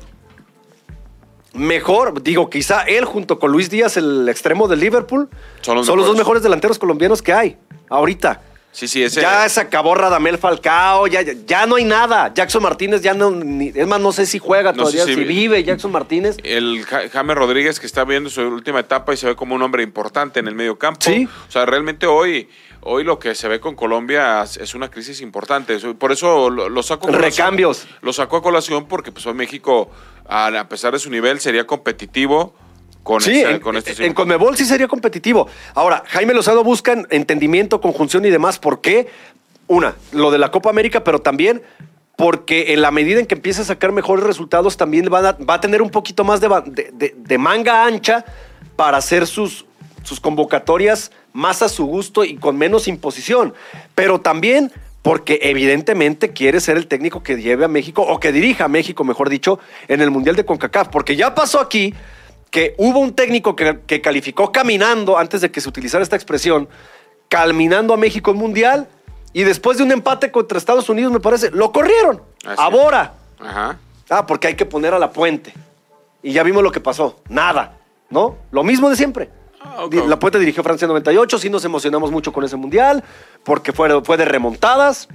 mejor, 1.55 2.23
digo, 2.23 2.51
quizá 2.51 2.83
él 2.83 3.05
junto 3.05 3.39
con 3.39 3.51
Luis 3.53 3.71
Díaz, 3.71 3.97
el 3.97 4.29
extremo 4.29 4.69
del 4.69 4.81
Liverpool, 4.81 5.29
Son 5.61 5.77
los 5.77 5.87
dos 5.87 5.97
mejores. 5.97 6.17
mejores 6.19 6.43
delanteros 6.43 6.79
colombianos 6.79 7.23
que 7.23 7.33
hay 7.33 7.57
ahorita. 7.89 8.43
Sí, 8.71 8.87
sí, 8.87 9.03
ese... 9.03 9.21
Ya 9.23 9.49
se 9.49 9.61
acabó 9.61 9.95
Radamel 9.95 10.39
Falcao, 10.39 11.07
ya, 11.09 11.23
ya, 11.23 11.33
ya 11.47 11.67
no 11.67 11.77
hay 11.77 11.85
nada. 11.85 12.33
Jackson 12.35 12.63
Martínez 12.63 13.01
ya 13.03 13.15
no, 13.15 13.31
ni- 13.31 13.73
es 13.75 13.87
más, 13.89 14.01
no 14.01 14.13
sé 14.13 14.25
si 14.27 14.39
juega 14.39 14.73
No 14.73 14.87
sé 14.87 14.99
todavía, 14.99 15.05
si 15.05 15.15
si 15.15 15.21
vi- 15.21 15.35
vive 15.41 15.65
Jackson 15.65 15.91
Martínez. 15.91 16.37
el 16.45 16.85
Ja- 16.85 17.09
James 17.11 17.37
Rodríguez 17.37 17.81
que 17.81 17.87
está 17.87 18.05
viendo 18.05 18.31
su 18.31 18.43
última 18.43 18.81
etapa 18.81 19.13
y 19.13 19.17
se 19.17 19.27
ve 19.27 19.35
como 19.37 19.55
un 19.55 19.63
hombre 19.63 19.83
importante 19.83 20.39
en 20.39 20.47
el 20.49 20.55
medio 20.55 20.79
campo. 20.79 21.01
Sí. 21.01 21.27
O 21.49 21.51
sea, 21.51 21.67
realmente 21.67 22.07
hoy, 22.07 22.49
hoy 22.83 23.03
lo 23.05 23.19
que 23.19 23.35
se 23.35 23.49
ve 23.49 23.59
con 23.59 23.75
Colombia 23.75 24.43
es- 24.45 24.59
es 24.59 24.75
una 24.75 24.91
crisis 24.91 25.23
importante. 25.23 25.75
Eso- 25.75 25.95
Por 25.97 26.13
eso 26.13 26.49
lo, 26.51 26.69
lo 26.69 26.83
saco 26.85 27.09
a 27.09 27.13
colación. 27.13 27.31
Recambios. 27.33 27.87
Lo 28.03 28.13
sacó 28.13 28.37
a 28.37 28.43
colación 28.43 28.87
porque 28.87 29.11
pues 29.11 29.27
hoy 29.27 29.35
México, 29.35 29.91
a, 30.29 30.47
a 30.49 30.69
pesar 30.69 30.93
de 30.93 30.99
su 31.01 31.11
nivel, 31.11 31.41
sería 31.41 31.67
competitivo 31.67 32.55
con, 33.09 33.23
Sí, 33.23 33.41
en, 33.41 33.59
con 33.61 33.75
este 33.75 34.05
en 34.05 34.13
Conmebol 34.13 34.55
sí 34.55 34.67
sería 34.67 34.87
competitivo. 34.87 35.49
Ahora, 35.75 36.05
Jaime 36.09 36.35
Lozano 36.35 36.63
busca 36.63 36.93
entendimiento, 37.09 37.81
conjunción 37.81 38.27
y 38.27 38.29
demás. 38.31 38.59
¿Por 38.59 38.83
qué? 38.83 39.09
Una, 39.67 39.95
lo 40.13 40.31
de 40.31 40.37
la 40.37 40.51
Copa 40.51 40.69
América, 40.69 41.03
pero 41.05 41.19
también 41.19 41.63
porque 42.17 42.75
en 42.75 42.83
la 42.83 42.91
medida 42.91 43.19
en 43.19 43.25
que 43.25 43.35
empiece 43.35 43.63
a 43.63 43.65
sacar 43.65 43.93
mejores 43.93 44.27
resultados, 44.27 44.77
también 44.77 45.09
va 45.11 45.27
a, 45.27 45.33
va 45.33 45.55
a 45.55 45.61
tener 45.63 45.81
un 45.81 45.89
poquito 45.89 46.23
más 46.23 46.43
de 46.43 47.39
manga 47.39 47.87
ancha 47.87 48.27
para 48.77 48.99
hacer 48.99 49.27
sus, 49.27 49.65
sus 50.03 50.21
convocatorias 50.21 51.11
más 51.33 51.63
a 51.63 51.71
su 51.71 51.87
gusto 51.87 52.25
y 52.25 52.37
con 52.37 52.59
menos 52.59 52.89
imposición. 52.89 53.55
Pero 53.95 54.21
también 54.21 54.71
porque 55.01 55.39
evidentemente 55.45 56.35
quiere 56.35 56.61
ser 56.61 56.77
el 56.77 56.89
técnico 56.89 57.23
que 57.23 57.41
lleve 57.41 57.65
a 57.65 57.69
México, 57.69 58.03
o 58.03 58.21
que 58.21 58.33
dirija 58.33 58.67
a 58.67 58.69
México, 58.69 59.03
mejor 59.03 59.31
dicho, 59.31 59.59
en 59.87 60.03
el 60.03 60.11
Mundial 60.11 60.37
de 60.37 60.45
CONCACAF. 60.45 60.89
Porque 60.89 61.17
ya 61.17 61.35
pasó 61.35 61.61
aquí 61.61 61.95
que 62.51 62.75
hubo 62.79 62.99
un 62.99 63.13
técnico 63.15 63.57
que, 63.57 63.81
que 63.87 64.01
calificó 64.01 64.53
caminando, 64.53 65.19
antes 65.19 65.41
de 65.41 65.51
que 65.51 65.61
se 65.61 65.69
utilizara 65.69 66.03
esta 66.03 66.17
expresión, 66.17 66.69
caminando 67.29 67.95
a 67.95 67.97
México 67.97 68.31
en 68.31 68.37
Mundial, 68.39 68.89
y 69.33 69.45
después 69.45 69.79
de 69.79 69.85
un 69.85 69.93
empate 69.93 70.31
contra 70.31 70.59
Estados 70.59 70.89
Unidos, 70.89 71.13
me 71.13 71.21
parece, 71.21 71.51
lo 71.51 71.71
corrieron. 71.73 72.23
Así 72.45 72.63
a 72.63 72.67
es. 72.69 72.73
Bora. 72.73 73.15
Ajá. 73.39 73.79
Ah, 74.09 74.27
porque 74.27 74.49
hay 74.49 74.55
que 74.55 74.65
poner 74.65 74.95
a 74.95 74.99
la 74.99 75.13
puente. 75.13 75.53
Y 76.23 76.33
ya 76.33 76.43
vimos 76.43 76.63
lo 76.63 76.73
que 76.73 76.81
pasó. 76.81 77.21
Nada. 77.29 77.79
¿No? 78.11 78.37
Lo 78.51 78.65
mismo 78.65 78.89
de 78.89 78.97
siempre. 78.97 79.29
Ah, 79.61 79.85
La 80.07 80.19
Puente 80.19 80.39
dirigió 80.39 80.63
Francia 80.63 80.89
98, 80.89 81.39
sí 81.39 81.51
nos 81.51 81.65
emocionamos 81.65 82.11
mucho 82.11 82.33
con 82.33 82.45
ese 82.45 82.57
mundial, 82.57 83.05
porque 83.45 83.73
fue, 83.73 84.03
fue 84.03 84.17
de 84.17 84.25
remontadas. 84.25 85.09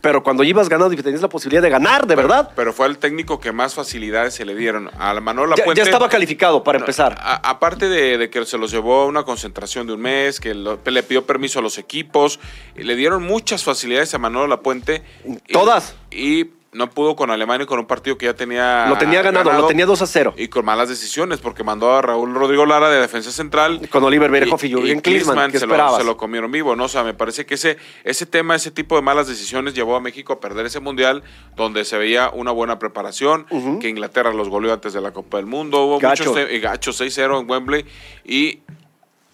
Pero 0.00 0.22
cuando 0.22 0.42
ibas 0.42 0.68
ganando 0.70 0.94
y 0.94 0.96
tenías 1.02 1.20
la 1.20 1.28
posibilidad 1.28 1.62
de 1.62 1.68
ganar, 1.68 2.06
de 2.06 2.14
verdad, 2.16 2.50
Pero 2.56 2.72
fue 2.72 2.86
el 2.86 2.96
técnico 2.98 3.38
que 3.40 3.52
más 3.52 3.74
facilidades 3.74 4.32
se 4.34 4.44
le 4.46 4.54
dieron. 4.54 4.90
A 4.98 5.12
Manolo 5.20 5.54
ya, 5.54 5.60
Lapuente. 5.60 5.80
ya 5.80 5.84
estaba 5.84 6.08
calificado 6.08 6.64
para 6.64 6.78
empezar. 6.78 7.18
A- 7.20 7.50
aparte 7.50 7.88
de, 7.88 8.16
de 8.16 8.30
que 8.30 8.44
se 8.46 8.56
los 8.56 8.70
llevó 8.70 9.02
a 9.02 9.06
una 9.06 9.24
concentración 9.24 9.86
de 9.86 9.92
un 9.92 10.00
mes, 10.00 10.40
que 10.40 10.54
lo- 10.54 10.78
le 10.84 11.02
pidió 11.02 11.26
permiso 11.26 11.58
a 11.58 11.62
los 11.62 11.76
equipos, 11.78 12.40
le 12.74 12.96
dieron 12.96 13.22
muchas 13.22 13.64
facilidades 13.64 14.14
a 14.14 14.18
Manolo 14.18 14.46
Lapuente. 14.46 15.02
y- 15.26 15.52
Todas. 15.52 15.94
Y, 16.10 16.46
no 16.74 16.88
pudo 16.88 17.16
con 17.16 17.30
Alemania 17.30 17.66
con 17.66 17.78
un 17.78 17.84
partido 17.86 18.16
que 18.16 18.24
ya 18.24 18.34
tenía. 18.34 18.86
Lo 18.88 18.96
tenía 18.96 19.20
ganado, 19.20 19.52
lo 19.52 19.66
tenía 19.66 19.84
2 19.84 20.00
a 20.00 20.06
0. 20.06 20.34
Y 20.38 20.48
con 20.48 20.64
malas 20.64 20.88
decisiones, 20.88 21.38
porque 21.40 21.62
mandó 21.62 21.92
a 21.94 22.00
Raúl 22.00 22.34
Rodrigo 22.34 22.64
Lara 22.64 22.88
de 22.88 22.98
defensa 22.98 23.30
central. 23.30 23.86
Con 23.90 24.02
Oliver 24.04 24.30
Berhoff 24.30 24.64
y 24.64 24.70
Jürgen 24.70 25.00
Klinsmann, 25.00 25.52
¿qué 25.52 25.58
se, 25.58 25.66
lo, 25.66 25.96
se 25.98 26.04
lo 26.04 26.16
comieron 26.16 26.50
vivo, 26.50 26.74
¿no? 26.74 26.84
O 26.84 26.88
sea, 26.88 27.04
me 27.04 27.12
parece 27.12 27.44
que 27.44 27.56
ese, 27.56 27.76
ese 28.04 28.24
tema, 28.24 28.54
ese 28.54 28.70
tipo 28.70 28.96
de 28.96 29.02
malas 29.02 29.28
decisiones 29.28 29.74
llevó 29.74 29.96
a 29.96 30.00
México 30.00 30.32
a 30.32 30.40
perder 30.40 30.64
ese 30.64 30.80
mundial 30.80 31.22
donde 31.56 31.84
se 31.84 31.98
veía 31.98 32.30
una 32.32 32.52
buena 32.52 32.78
preparación, 32.78 33.46
que 33.80 33.90
Inglaterra 33.90 34.32
los 34.32 34.48
goleó 34.48 34.72
antes 34.72 34.94
de 34.94 35.02
la 35.02 35.12
Copa 35.12 35.36
del 35.36 35.46
Mundo, 35.46 35.84
hubo 35.84 35.98
Gacho. 35.98 36.24
muchos 36.32 36.48
gachos 36.62 37.00
6-0 37.00 37.40
en 37.42 37.50
Wembley 37.50 37.84
y 38.24 38.60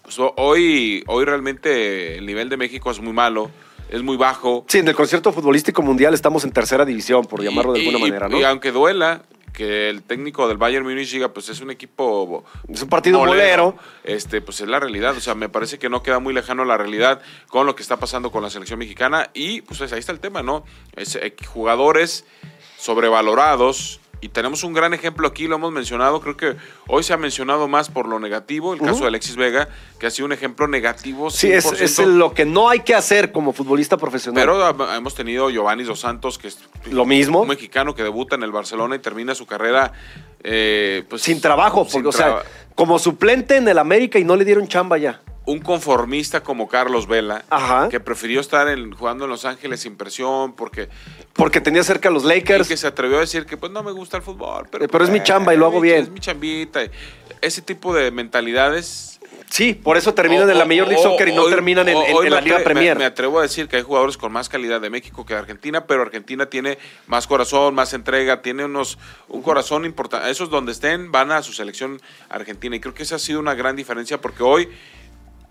pues, 0.03 0.19
ho- 0.19 0.33
hoy, 0.35 1.03
hoy 1.07 1.23
realmente 1.23 2.17
el 2.17 2.25
nivel 2.25 2.49
de 2.49 2.57
México 2.57 2.91
es 2.91 2.99
muy 2.99 3.13
malo, 3.13 3.49
es 3.89 4.01
muy 4.03 4.17
bajo. 4.17 4.65
Sí, 4.67 4.79
en 4.79 4.87
el 4.87 4.95
concierto 4.95 5.31
futbolístico 5.33 5.81
mundial 5.81 6.13
estamos 6.13 6.43
en 6.43 6.51
tercera 6.51 6.85
división, 6.85 7.25
por 7.25 7.43
llamarlo 7.43 7.73
de 7.73 7.79
Y- 7.79 7.87
alguna 7.87 7.99
y- 7.99 8.09
manera, 8.11 8.29
¿no? 8.29 8.39
Y 8.39 8.43
aunque 8.43 8.71
duela 8.71 9.23
que 9.53 9.89
el 9.89 10.03
técnico 10.03 10.47
del 10.47 10.57
Bayern 10.57 10.85
Múnich 10.85 11.11
diga, 11.11 11.33
pues 11.33 11.49
es 11.49 11.59
un 11.59 11.69
equipo 11.71 12.45
Es 12.71 12.81
un 12.81 12.87
partido 12.87 13.19
molero. 13.19 13.75
este, 14.05 14.39
pues 14.41 14.61
es 14.61 14.67
la 14.69 14.79
realidad. 14.79 15.17
O 15.17 15.19
sea, 15.19 15.35
me 15.35 15.49
parece 15.49 15.79
que 15.79 15.89
no 15.89 16.01
queda 16.03 16.19
muy 16.19 16.33
lejano 16.33 16.63
la 16.65 16.77
realidad 16.77 17.19
con 17.47 17.65
lo 17.65 17.75
que 17.75 17.81
está 17.81 17.97
pasando 17.97 18.31
con 18.31 18.41
la 18.43 18.49
selección 18.49 18.79
mexicana. 18.79 19.31
Y 19.33 19.61
pues 19.61 19.81
ahí 19.81 19.99
está 19.99 20.11
el 20.13 20.19
tema, 20.19 20.43
¿no? 20.43 20.63
Es, 20.95 21.15
eh, 21.15 21.35
jugadores 21.47 22.25
sobrevalorados. 22.77 23.99
Y 24.21 24.29
tenemos 24.29 24.63
un 24.63 24.73
gran 24.73 24.93
ejemplo 24.93 25.27
aquí, 25.27 25.47
lo 25.47 25.55
hemos 25.55 25.71
mencionado. 25.71 26.19
Creo 26.19 26.35
que 26.35 26.55
hoy 26.87 27.03
se 27.03 27.13
ha 27.13 27.17
mencionado 27.17 27.67
más 27.69 27.89
por 27.89 28.05
lo 28.07 28.19
negativo, 28.19 28.73
el 28.73 28.81
caso 28.81 29.01
de 29.01 29.07
Alexis 29.07 29.37
Vega, 29.37 29.69
que 29.97 30.07
ha 30.07 30.11
sido 30.11 30.25
un 30.25 30.33
ejemplo 30.33 30.67
negativo. 30.67 31.29
Sí, 31.29 31.51
es, 31.51 31.65
100%. 31.65 31.81
es 31.81 31.99
lo 31.99 32.33
que 32.33 32.43
no 32.45 32.69
hay 32.69 32.81
que 32.81 32.95
hacer 32.95 33.31
como 33.31 33.53
futbolista 33.53 33.95
profesional. 33.95 34.41
Pero 34.43 34.63
ha- 34.65 34.97
hemos 34.97 35.15
tenido 35.15 35.49
Giovanni 35.49 35.83
Dos 35.83 36.01
Santos, 36.01 36.37
que 36.37 36.49
es 36.49 36.59
Lo 36.91 37.05
mismo. 37.05 37.41
un 37.43 37.47
mexicano 37.47 37.95
que 37.95 38.03
debuta 38.03 38.35
en 38.35 38.43
el 38.43 38.51
Barcelona 38.51 38.95
y 38.95 38.99
termina 38.99 39.35
su 39.35 39.45
carrera 39.45 39.93
eh, 40.43 41.03
pues, 41.09 41.21
sin 41.21 41.39
trabajo, 41.39 41.85
sin 41.85 42.03
porque, 42.03 42.07
o 42.09 42.11
sea, 42.11 42.43
como 42.75 42.99
suplente 42.99 43.55
en 43.57 43.67
el 43.67 43.77
América 43.77 44.19
y 44.19 44.23
no 44.25 44.35
le 44.35 44.43
dieron 44.45 44.67
chamba 44.67 44.97
ya. 44.97 45.21
Un 45.49 45.59
conformista 45.59 46.41
como 46.41 46.67
Carlos 46.67 47.07
Vela, 47.07 47.43
Ajá. 47.49 47.89
que 47.89 47.99
prefirió 47.99 48.39
estar 48.39 48.67
en- 48.67 48.91
jugando 48.91 49.25
en 49.25 49.31
Los 49.31 49.45
Ángeles 49.45 49.79
sin 49.81 49.95
presión, 49.95 50.53
porque 50.53 50.89
Porque 51.33 51.59
tenía 51.61 51.83
cerca 51.83 52.09
a 52.09 52.11
los 52.11 52.23
y 52.23 52.27
Lakers. 52.27 52.67
que 52.67 52.77
se 52.77 52.85
atrevió 52.87 53.17
a 53.17 53.21
decir 53.21 53.45
que 53.45 53.57
pues 53.57 53.71
no 53.71 53.81
me 53.81 53.91
gusta 53.91 54.17
el 54.17 54.23
fútbol, 54.23 54.67
pero, 54.69 54.85
Eh, 54.85 54.87
pero 54.91 55.03
es 55.03 55.09
mi 55.09 55.23
chamba 55.23 55.53
y 55.53 55.57
lo 55.57 55.65
hago 55.65 55.79
mi- 55.81 55.87
bien. 55.89 56.03
Es 56.03 56.09
mi 56.09 56.19
chambita. 56.19 56.81
Ese 57.41 57.61
tipo 57.61 57.93
de 57.93 58.11
mentalidades. 58.11 59.19
Sí, 59.49 59.73
por 59.73 59.97
eso 59.97 60.13
terminan 60.13 60.47
en 60.51 60.59
la 60.59 60.65
Major 60.65 60.87
League 60.87 61.01
Soccer 61.01 61.27
y 61.29 61.33
no 61.33 61.41
hoy- 61.43 61.49
terminan 61.51 61.89
en, 61.89 61.97
la 62.29 62.39
Liga 62.41 62.59
Premier. 62.63 62.95
Me, 62.95 62.99
me 62.99 63.05
atrevo 63.05 63.39
a 63.39 63.41
decir 63.41 63.67
que 63.67 63.77
hay 63.77 63.81
jugadores 63.81 64.15
con 64.15 64.31
más 64.31 64.47
calidad 64.47 64.79
de 64.79 64.91
México 64.91 65.25
que 65.25 65.33
de 65.33 65.39
Argentina, 65.39 65.85
pero 65.87 66.03
Argentina 66.03 66.45
tiene 66.45 66.77
más 67.07 67.25
corazón, 67.25 67.73
más 67.73 67.93
entrega, 67.93 68.43
tiene 68.43 68.65
unos 68.65 68.99
un 69.27 69.41
corazón 69.41 69.85
importante. 69.85 70.29
Esos 70.29 70.51
donde 70.51 70.71
estén 70.71 71.11
van 71.11 71.31
a 71.31 71.41
su 71.41 71.51
selección 71.53 71.99
argentina 72.29 72.75
y 72.75 72.79
creo 72.79 72.93
que 72.93 73.01
esa 73.01 73.15
ha 73.15 73.19
sido 73.19 73.39
una 73.39 73.55
gran 73.55 73.75
diferencia 73.75 74.21
porque 74.21 74.43
hoy, 74.43 74.69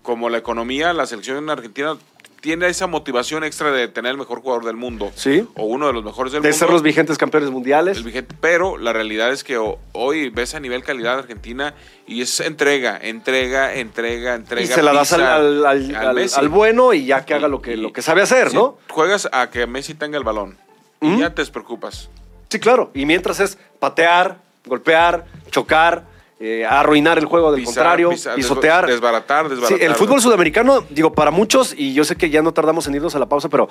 como 0.01 0.29
la 0.29 0.37
economía, 0.37 0.93
la 0.93 1.05
selección 1.05 1.49
argentina 1.49 1.97
tiene 2.41 2.67
esa 2.67 2.87
motivación 2.87 3.43
extra 3.43 3.69
de 3.69 3.89
tener 3.89 4.11
el 4.11 4.17
mejor 4.17 4.41
jugador 4.41 4.63
del 4.63 4.77
mundo 4.77 5.11
Sí. 5.13 5.45
o 5.55 5.65
uno 5.65 5.87
de 5.87 5.93
los 5.93 6.05
mejores 6.05 6.31
del 6.31 6.41
de 6.41 6.47
mundo. 6.49 6.57
ser 6.57 6.69
los 6.69 6.81
vigentes 6.81 7.17
campeones 7.17 7.49
mundiales. 7.49 7.97
El 7.97 8.03
vigente, 8.05 8.33
pero 8.39 8.77
la 8.77 8.93
realidad 8.93 9.33
es 9.33 9.43
que 9.43 9.57
ho- 9.57 9.77
hoy 9.91 10.29
ves 10.29 10.55
a 10.55 10.61
nivel 10.61 10.81
calidad 10.83 11.19
Argentina 11.19 11.73
y 12.07 12.21
es 12.21 12.39
entrega, 12.39 12.97
entrega, 12.97 13.75
entrega, 13.75 14.35
entrega. 14.35 14.63
y 14.63 14.67
se 14.67 14.81
la 14.81 14.93
das 14.93 15.11
al, 15.11 16.47
bueno 16.49 16.93
y 16.93 17.05
ya 17.05 17.25
que 17.25 17.33
haga 17.33 17.49
lo 17.49 17.61
que, 17.61 17.75
lo 17.75 17.91
que 17.91 18.01
sabe 18.01 18.21
hacer, 18.21 18.51
Sí, 18.51 18.55
¿no? 18.55 18.77
Juegas 18.89 19.27
a 19.33 19.49
que 19.49 19.67
Messi 19.67 19.93
tenga 19.93 20.17
el 20.17 20.23
balón 20.23 20.57
y 21.01 21.07
¿Mm? 21.07 21.19
ya 21.19 21.29
te 21.35 21.41
despreocupas. 21.41 22.09
Sí, 22.47 22.59
claro. 22.59 22.89
Y 22.93 23.05
mientras 23.05 23.41
es 23.41 23.57
patear, 23.79 24.37
golpear, 24.65 25.25
chocar, 25.51 26.05
eh, 26.39 26.65
arruinar 26.65 27.17
el 27.17 27.25
juego 27.25 27.51
del 27.51 27.61
Pisar, 27.61 27.73
contrario, 27.75 28.09
pisar, 28.11 28.35
pisotear. 28.35 28.85
desba- 28.85 28.91
desbaratar, 28.91 29.45
Sí, 29.45 29.55
desbaratar. 29.55 29.81
el 29.87 29.95
fútbol 29.95 30.21
sudamericano, 30.21 30.83
digo, 30.89 31.13
para 31.13 31.31
muchos, 31.31 31.73
y 31.77 31.93
yo 31.93 32.03
sé 32.05 32.15
que 32.15 32.29
ya 32.29 32.41
no 32.41 32.53
tardamos 32.53 32.87
en 32.87 32.95
irnos 32.95 33.13
a 33.15 33.19
la 33.19 33.27
pausa, 33.27 33.49
pero 33.49 33.67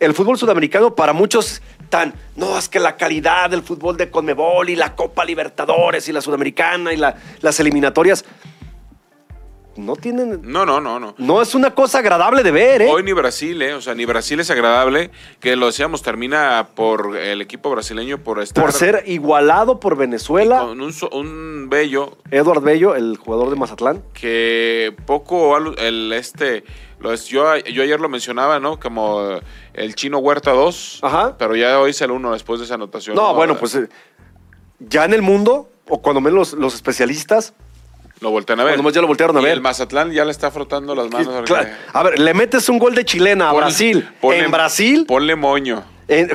el 0.00 0.12
fútbol 0.12 0.36
sudamericano 0.36 0.94
para 0.96 1.12
muchos 1.12 1.62
tan, 1.90 2.12
no, 2.34 2.58
es 2.58 2.68
que 2.68 2.80
la 2.80 2.96
calidad 2.96 3.48
del 3.48 3.62
fútbol 3.62 3.96
de 3.96 4.10
Conmebol 4.10 4.68
y 4.70 4.74
la 4.76 4.96
Copa 4.96 5.24
Libertadores 5.24 6.08
y 6.08 6.12
la 6.12 6.20
Sudamericana 6.20 6.92
y 6.92 6.96
la- 6.96 7.14
las 7.42 7.60
eliminatorias, 7.60 8.24
no 9.76 9.96
tienen, 9.96 10.40
No, 10.42 10.64
no, 10.64 10.80
no, 10.80 11.00
no. 11.00 11.14
no 11.18 11.42
es 11.42 11.54
una 11.54 11.74
cosa 11.74 11.98
agradable 11.98 12.42
de 12.42 12.50
ver, 12.50 12.82
¿eh? 12.82 12.88
Hoy 12.90 13.02
ni 13.02 13.12
Brasil, 13.12 13.60
¿eh? 13.62 13.74
O 13.74 13.80
sea, 13.80 13.94
ni 13.94 14.04
Brasil 14.04 14.38
es 14.40 14.50
agradable. 14.50 15.10
Que 15.40 15.56
lo 15.56 15.66
decíamos, 15.66 16.02
termina 16.02 16.68
por 16.74 17.16
el 17.16 17.40
equipo 17.40 17.70
brasileño 17.70 18.18
por 18.18 18.40
estar. 18.40 18.62
por 18.62 18.72
ser 18.72 19.04
igualado 19.06 19.80
por 19.80 19.96
Venezuela, 19.96 20.60
Con 20.60 20.80
un, 20.80 21.68
bello 21.68 22.18
Edward 22.30 22.62
Bello, 22.62 22.94
el 22.94 23.16
jugador 23.16 23.50
de 23.50 23.56
Mazatlán. 23.56 24.02
que 24.12 24.94
poco 25.06 25.56
el 25.56 26.12
este 26.12 26.64
lo 27.00 27.12
es, 27.12 27.26
yo, 27.26 27.56
yo 27.58 27.82
ayer 27.82 28.00
lo 28.00 28.08
mencionaba 28.08 28.60
no 28.60 28.80
como 28.80 29.40
el 29.74 29.94
chino 29.94 30.18
Huerta 30.18 30.52
2 30.52 31.00
Ajá. 31.02 31.36
pero 31.36 31.54
ya 31.54 31.78
hoy 31.78 31.90
es 31.90 32.00
el 32.00 32.10
1 32.10 32.32
después 32.32 32.60
de 32.60 32.64
esa 32.66 32.74
anotación 32.74 33.14
No, 33.14 33.34
bueno, 33.34 33.56
pues 33.58 33.74
eh, 33.74 33.88
ya 34.78 35.04
en 35.04 35.12
el 35.12 35.20
mundo, 35.22 35.70
o 35.88 36.00
cuando 36.00 36.20
menos 36.20 36.52
los, 36.52 36.60
los 36.60 36.74
especialistas, 36.74 37.54
lo 38.20 38.30
voltean 38.30 38.60
a 38.60 38.64
ver 38.64 38.72
cuando 38.74 38.84
más 38.84 38.92
ya 38.94 39.00
lo 39.00 39.06
voltearon 39.06 39.36
a 39.36 39.40
Y 39.40 39.44
ver. 39.44 39.52
el 39.54 39.60
Mazatlán 39.60 40.12
ya 40.12 40.24
le 40.24 40.30
está 40.30 40.50
frotando 40.50 40.94
las 40.94 41.10
manos 41.10 41.44
Claro. 41.44 41.68
A 41.92 42.02
ver, 42.02 42.18
le 42.18 42.32
metes 42.34 42.68
un 42.68 42.78
gol 42.78 42.94
de 42.94 43.04
chilena 43.04 43.50
a 43.50 43.52
Ponle- 43.52 43.56
Brasil. 43.58 44.08
ponle- 44.20 44.44
en 44.44 44.50
Brasil, 44.50 45.04
ponle 45.06 45.36
moño 45.36 45.84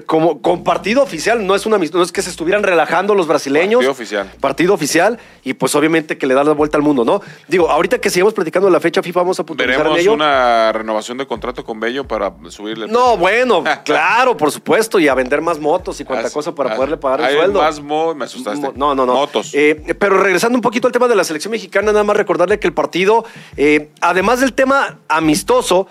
como 0.06 0.42
con 0.42 0.64
partido 0.64 1.04
oficial, 1.04 1.46
no 1.46 1.56
es 1.56 1.66
una 1.66 1.78
no 1.78 2.04
es 2.04 2.12
que 2.12 2.22
se 2.22 2.30
estuvieran 2.30 2.64
relajando 2.64 3.16
los 3.16 3.28
brasileños. 3.28 3.80
Partido 3.80 3.92
oficial. 3.92 4.32
Partido 4.40 4.74
oficial, 4.74 5.20
y 5.44 5.54
pues 5.54 5.76
obviamente 5.76 6.18
que 6.18 6.28
le 6.28 6.34
da 6.34 6.44
la 6.44 6.54
vuelta 6.54 6.78
al 6.78 6.84
mundo, 6.84 7.06
¿no? 7.06 7.22
Digo, 7.48 7.70
ahorita 7.70 8.00
que 8.00 8.10
sigamos 8.10 8.34
platicando 8.34 8.68
de 8.68 8.74
la 8.74 8.80
fecha 8.80 9.02
FIFA, 9.02 9.22
vamos 9.22 9.40
a 9.40 9.46
puntualizar 9.46 9.88
en 9.88 9.98
ello. 9.98 10.14
una 10.14 10.72
renovación 10.72 11.18
de 11.18 11.28
contrato 11.28 11.64
con 11.64 11.80
Bello 11.80 12.08
para 12.08 12.34
subirle 12.50 12.86
el 12.86 12.92
No, 12.92 13.18
bueno, 13.18 13.64
claro, 13.86 14.36
por 14.36 14.52
supuesto, 14.52 15.00
y 15.00 15.08
a 15.08 15.14
vender 15.14 15.42
más 15.42 15.60
motos 15.60 16.00
y 16.00 16.06
cuanta 16.06 16.30
cosa 16.30 16.54
para 16.54 16.76
poderle 16.76 16.98
pagar 16.98 17.22
el 17.22 17.38
sueldo. 17.38 17.62
más 17.62 17.80
mo 17.80 18.16
me 18.16 18.26
asustaste 18.26 18.72
No, 18.76 18.96
no, 18.96 19.06
no. 19.06 19.14
motos 19.14 19.52
Eh, 19.54 19.96
pero 20.00 20.22
regresando 20.22 20.58
un 20.58 20.62
poquito 20.62 20.88
al 20.88 20.94
tema 20.94 21.08
de 21.08 21.16
la 21.16 21.24
selección 21.24 21.52
mexicana, 21.52 21.92
nada 21.92 22.04
más 22.04 22.18
recordarle 22.18 22.60
que 22.60 22.68
el 22.68 22.74
partido, 22.74 23.26
eh, 23.58 23.90
además 24.02 24.40
del 24.40 24.54
tema 24.54 25.00
amistoso, 25.08 25.88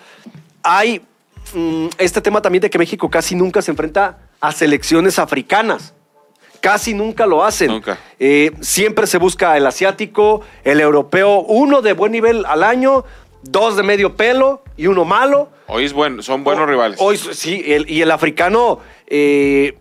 hay 0.63 1.03
este 1.99 2.21
tema 2.21 2.41
también 2.43 2.63
de 2.63 2.71
que 2.71 2.79
México 2.79 3.09
casi 3.11 3.35
nunca 3.35 3.63
se 3.63 3.71
enfrenta 3.71 4.19
a 4.41 4.53
selecciones 4.53 5.19
africanas. 5.19 5.95
Casi 6.61 6.93
nunca 6.95 7.27
lo 7.27 7.45
hacen. 7.45 7.69
Nunca. 7.69 7.99
Eh, 8.19 8.51
siempre 8.61 9.07
se 9.07 9.19
busca 9.19 9.57
el 9.57 9.67
asiático, 9.67 10.41
el 10.65 10.81
europeo, 10.81 11.41
uno 11.41 11.83
de 11.83 11.93
buen 11.93 12.11
nivel 12.13 12.45
al 12.47 12.65
año, 12.65 13.05
dos 13.43 13.77
de 13.77 13.85
medio 13.85 14.17
pelo 14.17 14.63
y 14.77 14.89
uno 14.89 15.05
malo. 15.05 15.51
hoy 15.69 15.85
es 15.85 15.93
bueno 15.93 16.23
son 16.23 16.43
buenos 16.45 16.69
rivales 16.69 16.99
Hoy 17.01 17.17
sí, 17.17 17.63
el- 17.67 17.89
y 17.89 18.03
el 18.03 18.11
africano, 18.11 18.81
eh, 19.07 19.79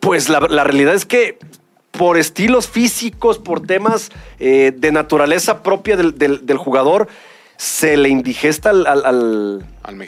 pues 0.00 0.28
la, 0.28 0.40
la 0.40 0.64
realidad 0.64 0.94
es 0.94 1.04
que 1.04 1.38
por 1.90 2.16
estilos 2.16 2.66
físicos, 2.68 3.38
por 3.38 3.60
temas 3.66 4.10
eh, 4.38 4.72
de 4.74 4.92
naturaleza 4.92 5.62
propia 5.62 5.96
del, 5.96 6.16
del- 6.18 6.44
del 6.46 6.56
jugador, 6.56 7.08
se 7.56 7.96
le 7.96 8.08
indigesta 8.08 8.70
al, 8.70 8.86
al- 8.86 9.04
al- 9.06 9.66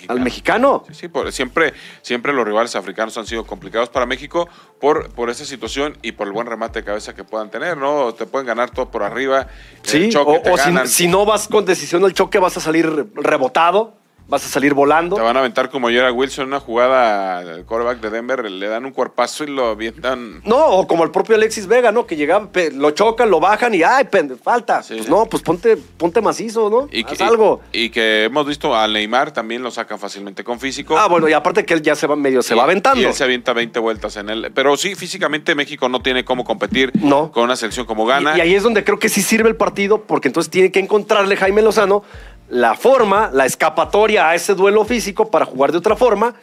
Al 0.09 0.21
mexicano. 0.21 0.85
Sí, 0.89 0.95
sí, 0.95 1.09
por- 1.09 1.31
siempre, 1.33 1.75
siempre 2.03 2.33
los 2.33 2.45
rivales 2.47 2.75
africanos 2.77 3.17
han 3.19 3.27
sido 3.27 3.45
complicados 3.47 3.89
para 3.89 4.07
México 4.07 4.49
por, 4.81 5.11
por 5.11 5.31
esa 5.31 5.45
situación 5.45 5.97
y 6.03 6.13
por 6.13 6.27
el 6.27 6.33
buen 6.33 6.47
remate 6.47 6.81
de 6.81 6.85
cabeza 6.85 7.15
que 7.15 7.25
puedan 7.25 7.51
tener, 7.51 7.77
¿no? 7.77 8.13
Te 8.15 8.27
pueden 8.27 8.47
ganar 8.47 8.71
todo 8.71 8.91
por 8.91 9.03
arriba. 9.03 9.47
Sí, 9.83 10.05
el 10.05 10.13
choque 10.13 10.39
o, 10.39 10.41
te 10.43 10.51
o 10.51 10.57
si, 10.57 10.87
si 10.89 11.09
no 11.09 11.25
vas 11.25 11.47
con 11.49 11.65
decisión 11.65 12.05
al 12.05 12.13
choque, 12.15 12.39
vas 12.39 12.57
a 12.57 12.61
salir 12.61 13.07
rebotado 13.15 13.95
vas 14.29 14.45
a 14.45 14.49
salir 14.49 14.75
volando. 14.75 15.15
Te 15.17 15.23
van 15.23 15.37
a 15.37 15.41
aventar 15.41 15.71
como 15.71 15.89
ayer 15.89 16.05
a 16.05 16.13
Wilson 16.13 16.49
una 16.49 16.59
jugada 16.61 17.39
al 17.39 17.65
quarterback 17.65 18.01
de 18.01 18.11
Denver, 18.11 18.51
le 18.51 18.67
dan 18.69 18.85
un 18.85 18.93
cuerpazo 18.93 19.45
y 19.45 19.49
lo 19.49 19.67
avientan. 19.67 20.41
No, 20.45 20.57
o 20.67 20.87
como 20.87 21.05
el 21.05 21.11
propio 21.11 21.37
Alexis 21.37 21.67
Vega, 21.67 21.93
¿no? 21.93 22.07
Que 22.07 22.17
llegaba, 22.17 22.51
pe- 22.51 22.73
lo 22.73 22.91
chocan, 22.91 23.31
lo 23.31 23.39
bajan 23.41 23.75
y 23.75 23.83
¡ay, 23.83 24.05
pende- 24.11 24.37
falta! 24.37 24.83
Sí. 24.83 24.95
Pues 24.97 25.09
no, 25.09 25.27
pues 25.27 25.43
ponte, 25.43 25.77
ponte 25.77 26.21
macizo, 26.21 26.69
¿no? 26.69 26.89
Y 26.91 27.05
Haz 27.05 27.17
que, 27.19 27.25
algo. 27.25 27.61
Y, 27.73 27.83
y 27.85 27.91
que 27.91 28.25
hemos 28.25 28.47
visto 28.47 28.75
a 28.75 28.89
Neymar 28.89 29.31
también 29.33 29.63
lo 29.63 29.71
sacan 29.71 29.99
fácilmente 29.99 30.43
con 30.43 30.59
físico. 30.59 30.99
Ah, 30.99 31.07
bueno, 31.09 31.29
y 31.29 31.33
aparte 31.33 31.65
que 31.65 31.75
él 31.75 31.83
ya 31.83 31.95
se 31.95 32.07
va 32.07 32.17
medio, 32.17 32.43
se 32.43 32.55
Y- 32.55 32.57
va 32.59 32.65
aventando. 32.65 33.01
Y 33.01 33.05
él 33.05 33.15
se 33.15 33.23
avienta 33.25 33.53
20 33.53 33.79
vueltas 33.79 34.17
en 34.17 34.29
él. 34.31 34.51
Pero 34.55 34.77
sí, 34.77 34.95
físicamente 34.97 35.55
México 35.55 35.89
no 35.89 36.01
tiene 36.03 36.25
cómo 36.25 36.45
competir 36.45 36.91
No. 37.01 37.31
con 37.31 37.45
una 37.45 37.55
selección 37.57 37.87
como 37.87 38.07
Gana. 38.07 38.35
Y, 38.35 38.39
y 38.39 38.41
ahí 38.41 38.55
es 38.55 38.63
donde 38.65 38.83
creo 38.83 38.99
que 38.99 39.09
sí 39.09 39.23
sirve 39.23 39.49
el 39.49 39.57
partido, 39.57 40.03
porque 40.03 40.29
entonces 40.29 40.51
tiene 40.51 40.73
que 40.73 40.81
encontrarle 40.81 41.37
Jaime 41.37 41.63
Lozano 41.63 42.03
la 42.49 42.75
forma, 42.75 43.31
la 43.33 43.47
escapatoria 43.47 44.29
a 44.29 44.35
ese 44.35 44.55
duelo 44.55 44.85
físico 44.85 45.31
para 45.31 45.45
jugar 45.45 45.73
de 45.73 45.79
otra 45.79 45.97
forma 45.97 46.35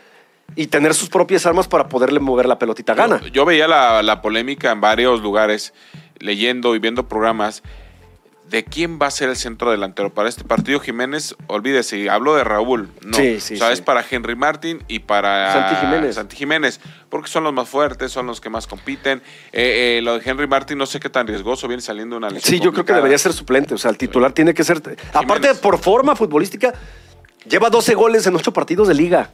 y 0.55 0.67
tener 0.67 0.93
sus 0.93 1.09
propias 1.09 1.45
armas 1.45 1.67
para 1.67 1.87
poderle 1.87 2.19
mover 2.19 2.45
la 2.45 2.59
pelotita 2.59 2.93
gana. 2.93 3.19
Yo, 3.21 3.27
yo 3.27 3.45
veía 3.45 3.67
la, 3.67 4.03
la 4.03 4.21
polémica 4.21 4.71
en 4.71 4.81
varios 4.81 5.21
lugares, 5.21 5.73
leyendo 6.19 6.75
y 6.75 6.79
viendo 6.79 7.07
programas, 7.07 7.63
de 8.49 8.63
quién 8.63 8.99
va 9.01 9.07
a 9.07 9.11
ser 9.11 9.29
el 9.29 9.35
centro 9.35 9.71
delantero. 9.71 10.13
Para 10.13 10.29
este 10.29 10.43
partido, 10.43 10.79
Jiménez, 10.79 11.35
olvídese, 11.47 12.09
hablo 12.09 12.35
de 12.35 12.43
Raúl. 12.43 12.89
No, 13.01 13.17
Sí, 13.17 13.39
sí, 13.39 13.55
o 13.55 13.57
sea, 13.57 13.67
sí. 13.67 13.73
es 13.73 13.81
para 13.81 14.05
Henry 14.07 14.35
Martin 14.35 14.83
y 14.87 14.99
para 14.99 15.51
Santi 15.53 15.75
Jiménez. 15.85 16.15
Santi 16.15 16.35
Jiménez, 16.35 16.79
porque 17.09 17.29
son 17.29 17.43
los 17.43 17.53
más 17.53 17.67
fuertes, 17.67 18.11
son 18.11 18.27
los 18.27 18.41
que 18.41 18.49
más 18.49 18.67
compiten. 18.67 19.21
Eh, 19.51 19.97
eh, 19.97 20.01
lo 20.03 20.19
de 20.19 20.29
Henry 20.29 20.47
Martin 20.47 20.77
no 20.77 20.85
sé 20.85 20.99
qué 20.99 21.09
tan 21.09 21.25
riesgoso 21.25 21.67
viene 21.67 21.81
saliendo 21.81 22.17
una 22.17 22.29
lesión 22.29 22.57
Sí, 22.57 22.63
yo 22.63 22.71
creo 22.71 22.85
que 22.85 22.93
debería 22.93 23.17
ser 23.17 23.33
suplente. 23.33 23.73
O 23.73 23.77
sea, 23.77 23.89
el 23.91 23.97
titular 23.97 24.31
tiene 24.33 24.53
que 24.53 24.63
ser. 24.63 24.81
Aparte, 25.13 25.55
por 25.55 25.79
forma 25.79 26.15
futbolística, 26.15 26.73
lleva 27.49 27.69
12 27.69 27.95
goles 27.95 28.27
en 28.27 28.35
8 28.35 28.53
partidos 28.53 28.87
de 28.87 28.93
liga. 28.93 29.31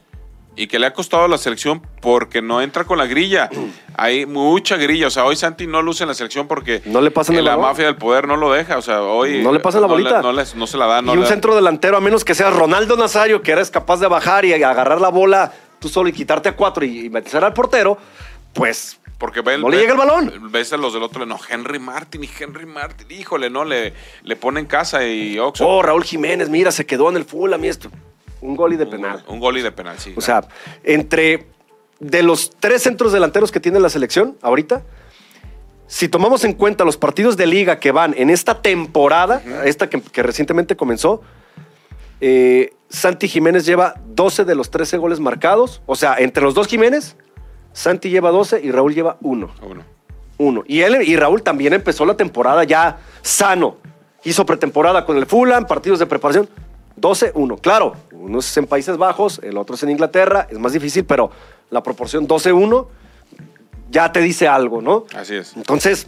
Y 0.60 0.66
que 0.66 0.78
le 0.78 0.86
ha 0.86 0.92
costado 0.92 1.24
a 1.24 1.28
la 1.28 1.38
selección 1.38 1.80
porque 2.02 2.42
no 2.42 2.60
entra 2.60 2.84
con 2.84 2.98
la 2.98 3.06
grilla. 3.06 3.48
Hay 3.96 4.26
mucha 4.26 4.76
grilla. 4.76 5.06
O 5.06 5.10
sea, 5.10 5.24
hoy 5.24 5.36
Santi 5.36 5.66
no 5.66 5.80
luce 5.80 6.04
en 6.04 6.08
la 6.08 6.14
selección 6.14 6.46
porque 6.48 6.82
No 6.84 7.00
le 7.00 7.10
pasan 7.10 7.42
la 7.42 7.56
mafia 7.56 7.86
del 7.86 7.96
poder 7.96 8.28
no 8.28 8.36
lo 8.36 8.52
deja. 8.52 8.76
O 8.76 8.82
sea, 8.82 9.02
hoy. 9.02 9.42
No 9.42 9.52
le 9.52 9.60
pasan 9.60 9.80
la 9.80 9.86
no 9.88 9.94
bolita. 9.94 10.20
no, 10.22 10.32
les- 10.32 10.54
no 10.54 10.66
se 10.66 10.76
la 10.76 10.86
da. 10.86 11.00
No 11.02 11.14
y 11.14 11.18
un 11.18 11.26
centro 11.26 11.54
delantero, 11.54 11.96
a 11.96 12.00
menos 12.00 12.24
que 12.24 12.34
sea 12.34 12.50
Ronaldo 12.50 12.96
Nazario, 12.96 13.40
que 13.40 13.52
eres 13.52 13.70
capaz 13.70 14.00
de 14.00 14.06
bajar 14.06 14.44
y 14.44 14.52
agarrar 14.52 15.00
la 15.00 15.08
bola 15.08 15.52
tú 15.78 15.88
solo 15.88 16.10
y 16.10 16.12
quitarte 16.12 16.50
a 16.50 16.56
cuatro 16.56 16.84
y, 16.84 17.06
y 17.06 17.10
meter 17.10 17.42
al 17.42 17.54
portero, 17.54 17.96
pues 18.52 19.00
Porque 19.16 19.40
ven, 19.40 19.62
No 19.62 19.70
le 19.70 19.78
llega 19.78 19.92
el 19.92 19.98
balón. 19.98 20.50
Ves 20.52 20.72
a 20.74 20.76
los 20.76 20.92
del 20.92 21.02
otro, 21.02 21.24
no, 21.24 21.38
Henry 21.48 21.78
Martin 21.78 22.22
y 22.24 22.30
Henry 22.38 22.66
Martin. 22.66 23.06
Híjole, 23.10 23.48
no, 23.48 23.64
le, 23.64 23.94
le 24.24 24.36
ponen 24.36 24.66
casa 24.66 25.06
y 25.06 25.38
Oxo. 25.38 25.66
Oh, 25.66 25.80
Raúl 25.82 26.04
Jiménez, 26.04 26.50
mira, 26.50 26.70
se 26.70 26.84
quedó 26.84 27.08
en 27.08 27.16
el 27.16 27.24
full 27.24 27.52
a 27.54 27.58
mí 27.58 27.68
esto. 27.68 27.90
Un 28.40 28.56
gol 28.56 28.72
y 28.72 28.76
de 28.76 28.86
penal. 28.86 29.22
Un 29.28 29.40
gol 29.40 29.58
y 29.58 29.62
de 29.62 29.72
penal, 29.72 29.98
sí. 29.98 30.14
O 30.16 30.20
sea, 30.20 30.46
entre 30.82 31.46
de 31.98 32.22
los 32.22 32.50
tres 32.58 32.82
centros 32.82 33.12
delanteros 33.12 33.52
que 33.52 33.60
tiene 33.60 33.80
la 33.80 33.90
selección 33.90 34.36
ahorita, 34.42 34.82
si 35.86 36.08
tomamos 36.08 36.44
en 36.44 36.52
cuenta 36.52 36.84
los 36.84 36.96
partidos 36.96 37.36
de 37.36 37.46
liga 37.46 37.80
que 37.80 37.90
van 37.90 38.14
en 38.16 38.30
esta 38.30 38.62
temporada, 38.62 39.42
esta 39.64 39.90
que, 39.90 40.00
que 40.00 40.22
recientemente 40.22 40.76
comenzó, 40.76 41.20
eh, 42.20 42.74
Santi 42.88 43.28
Jiménez 43.28 43.64
lleva 43.64 43.94
12 44.06 44.44
de 44.44 44.54
los 44.54 44.70
13 44.70 44.98
goles 44.98 45.20
marcados. 45.20 45.82
O 45.86 45.96
sea, 45.96 46.16
entre 46.18 46.42
los 46.42 46.54
dos 46.54 46.66
Jiménez, 46.66 47.16
Santi 47.72 48.10
lleva 48.10 48.30
12 48.30 48.60
y 48.62 48.70
Raúl 48.70 48.94
lleva 48.94 49.16
1. 49.20 49.50
Bueno. 49.62 49.84
Uno. 50.38 50.64
Y 50.66 50.80
él 50.80 51.02
y 51.02 51.16
Raúl 51.16 51.42
también 51.42 51.72
empezó 51.72 52.04
la 52.04 52.16
temporada 52.16 52.64
ya 52.64 52.98
sano. 53.22 53.76
Hizo 54.24 54.44
pretemporada 54.44 55.04
con 55.04 55.16
el 55.16 55.26
Fulham, 55.26 55.66
partidos 55.66 55.98
de 55.98 56.06
preparación. 56.06 56.48
12-1. 57.00 57.60
Claro, 57.60 57.94
uno 58.12 58.38
es 58.38 58.56
en 58.56 58.66
Países 58.66 58.96
Bajos, 58.96 59.40
el 59.42 59.56
otro 59.56 59.74
es 59.74 59.82
en 59.82 59.90
Inglaterra, 59.90 60.46
es 60.50 60.58
más 60.58 60.72
difícil, 60.72 61.04
pero 61.04 61.30
la 61.70 61.82
proporción 61.82 62.26
12-1 62.28 62.86
ya 63.90 64.12
te 64.12 64.20
dice 64.20 64.46
algo, 64.46 64.80
¿no? 64.80 65.04
Así 65.14 65.34
es. 65.34 65.56
Entonces, 65.56 66.06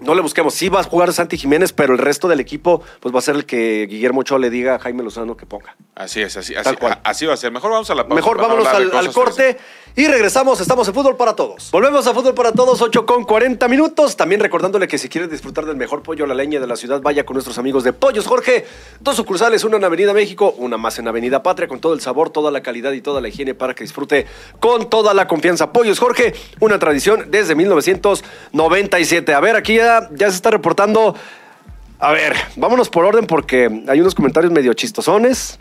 no 0.00 0.14
le 0.14 0.22
busquemos. 0.22 0.54
Sí 0.54 0.68
va 0.68 0.80
a 0.80 0.84
jugar 0.84 1.12
Santi 1.12 1.36
Jiménez, 1.36 1.72
pero 1.72 1.92
el 1.92 1.98
resto 1.98 2.28
del 2.28 2.40
equipo 2.40 2.82
pues 3.00 3.14
va 3.14 3.18
a 3.18 3.22
ser 3.22 3.36
el 3.36 3.46
que 3.46 3.86
Guillermo 3.88 4.20
Ochoa 4.20 4.38
le 4.38 4.50
diga 4.50 4.76
a 4.76 4.78
Jaime 4.78 5.02
Lozano 5.02 5.36
que 5.36 5.46
ponga. 5.46 5.76
Así 5.94 6.20
es, 6.20 6.36
así, 6.36 6.54
así, 6.54 6.76
así 7.02 7.26
va 7.26 7.34
a 7.34 7.36
ser. 7.36 7.50
Mejor 7.50 7.70
vamos 7.70 7.90
a 7.90 7.94
la 7.94 8.02
pausa 8.02 8.14
Mejor 8.14 8.38
vámonos 8.38 8.66
al, 8.66 9.12
corte 9.12 9.58
y 9.96 10.06
regresamos. 10.06 10.60
Estamos 10.60 10.86
en 10.88 10.94
Fútbol 10.94 11.16
para 11.16 11.34
Todos. 11.34 11.70
Volvemos 11.70 12.06
a 12.06 12.14
Fútbol 12.14 12.34
para 12.34 12.52
Todos, 12.52 12.80
8 12.80 13.06
con 13.06 13.24
40 13.24 13.66
minutos. 13.68 14.16
También 14.16 14.40
recordándole 14.40 14.88
que 14.88 14.98
si 14.98 15.08
quiere 15.08 15.28
disfrutar 15.28 15.64
del 15.66 15.76
mejor 15.76 16.02
pollo 16.02 16.24
a 16.24 16.28
la 16.28 16.34
leña 16.34 16.60
de 16.60 16.66
la 16.66 16.76
ciudad, 16.76 17.00
vaya 17.00 17.24
con 17.24 17.34
nuestros 17.34 17.58
amigos 17.58 17.84
de 17.84 17.92
Pollos 17.92 18.26
Jorge. 18.26 18.64
Dos 19.00 19.16
sucursales, 19.16 19.64
una 19.64 19.76
en 19.76 19.84
Avenida 19.84 20.12
México, 20.12 20.54
una 20.58 20.76
más 20.76 20.98
en 20.98 21.08
Avenida 21.08 21.42
Patria, 21.42 21.68
con 21.68 21.80
todo 21.80 21.94
el 21.94 22.00
sabor, 22.00 22.30
toda 22.30 22.50
la 22.50 22.62
calidad 22.62 22.92
y 22.92 23.00
toda 23.00 23.20
la 23.20 23.28
higiene 23.28 23.54
para 23.54 23.74
que 23.74 23.84
disfrute 23.84 24.26
con 24.60 24.88
toda 24.88 25.14
la 25.14 25.26
confianza. 25.26 25.72
Pollos 25.72 25.98
Jorge, 25.98 26.34
una 26.60 26.78
tradición 26.78 27.30
desde 27.30 27.54
1997. 27.54 29.34
A 29.34 29.40
ver, 29.40 29.56
aquí 29.56 29.76
ya, 29.76 30.08
ya 30.12 30.30
se 30.30 30.36
está 30.36 30.50
reportando. 30.50 31.14
A 32.00 32.12
ver, 32.12 32.36
vámonos 32.54 32.88
por 32.88 33.04
orden 33.04 33.26
porque 33.26 33.82
hay 33.88 34.00
unos 34.00 34.14
comentarios 34.14 34.52
medio 34.52 34.72
chistosones, 34.74 35.58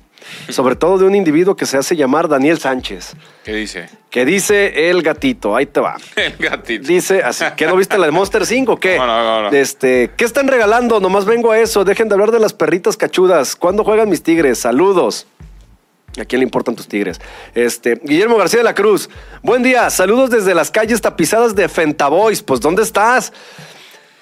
sobre 0.49 0.75
todo 0.75 0.97
de 0.97 1.05
un 1.05 1.15
individuo 1.15 1.55
que 1.55 1.65
se 1.65 1.77
hace 1.77 1.95
llamar 1.95 2.27
Daniel 2.27 2.59
Sánchez, 2.59 3.13
¿Qué 3.43 3.53
dice? 3.53 3.89
que 4.09 4.25
dice 4.25 4.89
el 4.89 5.01
gatito, 5.03 5.55
ahí 5.55 5.65
te 5.65 5.79
va. 5.79 5.97
El 6.15 6.35
gatito. 6.37 6.87
Dice 6.87 7.23
así, 7.23 7.45
¿qué 7.55 7.65
no 7.67 7.75
viste 7.75 7.97
la 7.97 8.05
de 8.05 8.11
Monster 8.11 8.45
5 8.45 8.71
o 8.73 8.77
qué? 8.77 8.97
No, 8.97 9.05
no, 9.05 9.41
no. 9.43 9.57
Este, 9.57 10.11
¿qué 10.17 10.25
están 10.25 10.47
regalando? 10.47 10.99
Nomás 10.99 11.25
vengo 11.25 11.51
a 11.51 11.59
eso, 11.59 11.83
dejen 11.83 12.07
de 12.09 12.15
hablar 12.15 12.31
de 12.31 12.39
las 12.39 12.53
perritas 12.53 12.97
cachudas. 12.97 13.55
¿Cuándo 13.55 13.83
juegan 13.83 14.09
mis 14.09 14.23
tigres? 14.23 14.59
Saludos. 14.59 15.27
¿A 16.19 16.25
quién 16.25 16.39
le 16.39 16.45
importan 16.45 16.75
tus 16.75 16.87
tigres? 16.87 17.21
Este, 17.53 17.99
Guillermo 18.03 18.37
García 18.37 18.59
de 18.59 18.63
la 18.63 18.73
Cruz. 18.73 19.07
Buen 19.43 19.61
día, 19.61 19.89
saludos 19.91 20.31
desde 20.31 20.55
las 20.55 20.71
calles 20.71 20.99
tapizadas 20.99 21.53
de 21.55 21.69
Fentaboys. 21.69 22.41
Pues, 22.41 22.59
¿dónde 22.59 22.81
estás? 22.81 23.31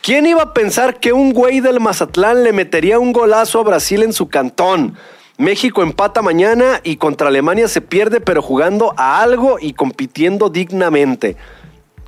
¿Quién 0.02 0.26
iba 0.26 0.42
a 0.44 0.54
pensar 0.54 1.00
que 1.00 1.14
un 1.14 1.32
güey 1.34 1.62
del 1.62 1.80
Mazatlán 1.80 2.44
le 2.44 2.52
metería 2.52 3.00
un 3.00 3.14
golazo 3.14 3.62
a 3.62 3.64
Brasil 3.64 4.04
en 4.04 4.14
su 4.14 4.28
cantón? 4.28 4.98
México 5.38 5.84
empata 5.84 6.22
mañana 6.22 6.80
y 6.84 6.96
contra 6.96 7.28
Alemania 7.28 7.68
se 7.68 7.82
pierde, 7.82 8.22
pero 8.22 8.42
jugando 8.42 8.94
a 8.98 9.22
algo 9.22 9.58
y 9.60 9.74
compitiendo 9.74 10.50
dignamente. 10.50 11.36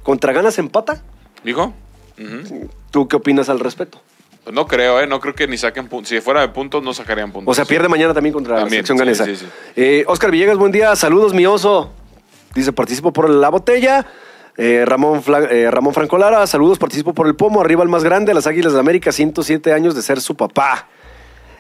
¿Contra 0.03 0.31
ganas 0.31 0.57
empata? 0.59 1.03
¿Dijo? 1.43 1.73
Ujú. 2.17 2.69
¿Tú 2.91 3.07
qué 3.07 3.17
opinas 3.17 3.49
al 3.49 3.59
respecto? 3.59 4.01
Pues 4.43 4.55
no 4.55 4.65
creo, 4.65 5.01
¿eh? 5.01 5.07
No 5.07 5.19
creo 5.19 5.35
que 5.35 5.45
ni 5.45 5.57
saquen 5.57 5.89
puntos. 5.89 6.07
Si 6.07 6.21
fuera 6.21 6.39
de 6.39 6.47
puntos, 6.47 6.81
no 6.81 6.93
sacarían 6.93 7.33
puntos. 7.33 7.51
O 7.51 7.53
sea, 7.53 7.65
pierde 7.65 7.89
mañana 7.89 8.13
también 8.13 8.31
contra 8.31 8.59
También, 8.59 8.81
la 8.81 8.87
selección 8.87 8.97
sí, 8.97 9.03
ganesa. 9.03 9.25
sí, 9.25 9.35
sí. 9.35 9.45
Eh, 9.75 10.05
Oscar 10.07 10.31
Villegas, 10.31 10.57
buen 10.57 10.71
día. 10.71 10.95
Saludos, 10.95 11.33
mi 11.33 11.45
oso. 11.45 11.91
Dice, 12.55 12.71
participo 12.71 13.11
por 13.11 13.29
la 13.29 13.49
botella. 13.49 14.05
Eh, 14.55 14.85
Ramón, 14.87 15.21
eh, 15.51 15.67
Ramón 15.69 15.93
Franco 15.93 16.17
Lara, 16.17 16.47
saludos, 16.47 16.79
participo 16.79 17.13
por 17.13 17.27
el 17.27 17.35
pomo. 17.35 17.59
Arriba 17.59 17.83
el 17.83 17.89
más 17.89 18.05
grande, 18.05 18.33
las 18.33 18.47
Águilas 18.47 18.71
de 18.71 18.79
América, 18.79 19.11
107 19.11 19.73
años 19.73 19.95
de 19.95 20.01
ser 20.01 20.21
su 20.21 20.35
papá. 20.35 20.87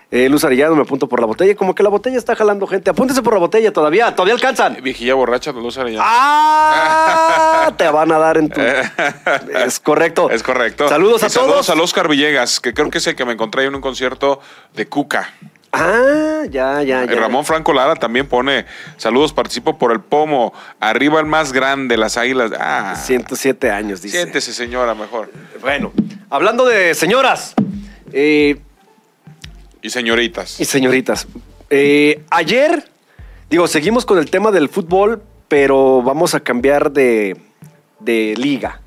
Eh, 0.09 0.29
Luz 0.29 0.45
Arellano, 0.45 0.73
me 0.75 0.83
apunto 0.83 1.09
por 1.09 1.19
la 1.19 1.25
botella. 1.25 1.53
Como 1.55 1.75
que 1.75 1.83
la 1.83 1.89
botella 1.89 2.17
está 2.17 2.33
jalando 2.35 2.65
gente. 2.65 2.89
Apúntese 2.89 3.21
por 3.21 3.33
la 3.33 3.39
botella 3.39 3.73
todavía, 3.73 4.15
todavía 4.15 4.35
alcanzan. 4.35 4.77
Viejilla 4.81 5.15
borracha, 5.15 5.51
no 5.51 5.59
lo 5.59 5.69
sabe 5.69 5.93
ya. 5.93 6.01
¡Ah! 6.01 7.73
Te 7.77 7.89
van 7.89 8.11
a 8.13 8.17
dar 8.17 8.37
en 8.37 8.49
tu. 8.49 8.61
Es 9.65 9.79
correcto. 9.81 10.29
Es 10.29 10.43
correcto. 10.43 10.87
Saludos 10.87 11.23
a 11.23 11.27
todos. 11.27 11.33
Saludos 11.33 11.69
al 11.69 11.79
Oscar 11.81 12.07
Villegas, 12.07 12.61
que 12.61 12.73
creo 12.73 12.89
que 12.89 12.99
es 12.99 13.07
el 13.07 13.15
que 13.15 13.25
me 13.25 13.33
encontré 13.33 13.65
en 13.65 13.75
un 13.75 13.81
concierto 13.81 14.39
de 14.73 14.87
Cuca. 14.87 15.29
Ah, 15.73 16.43
ya, 16.49 16.81
ya, 16.83 17.03
Y 17.03 17.07
ya. 17.09 17.15
Ramón 17.15 17.43
Franco 17.43 17.73
Lara 17.73 17.95
también 17.95 18.27
pone 18.27 18.65
saludos, 18.95 19.33
participo 19.33 19.77
por 19.77 19.91
el 19.91 19.99
pomo. 19.99 20.53
Arriba 20.79 21.19
el 21.19 21.25
más 21.25 21.51
grande, 21.51 21.97
las 21.97 22.15
águilas. 22.15 22.51
Ah, 22.57 22.95
107 22.95 23.69
años, 23.71 24.01
dice. 24.01 24.17
siéntese, 24.17 24.53
señora, 24.53 24.95
mejor. 24.95 25.29
Bueno, 25.59 25.91
hablando 26.29 26.65
de 26.65 26.95
señoras 26.95 27.53
eh, 28.13 28.57
Y 29.87 29.89
señoritas. 29.89 30.59
y 30.59 30.65
señoritas, 30.65 31.27
eh, 31.69 32.23
ayer, 32.29 32.89
digo, 33.49 33.67
seguimos 33.67 34.05
con 34.05 34.17
el 34.17 34.29
tema 34.29 34.51
del 34.51 34.67
fútbol, 34.67 35.21
pero 35.47 36.01
vamos 36.01 36.35
a 36.35 36.41
cambiar 36.41 36.91
de, 36.91 37.37
de 37.99 38.35
liga. 38.37 38.81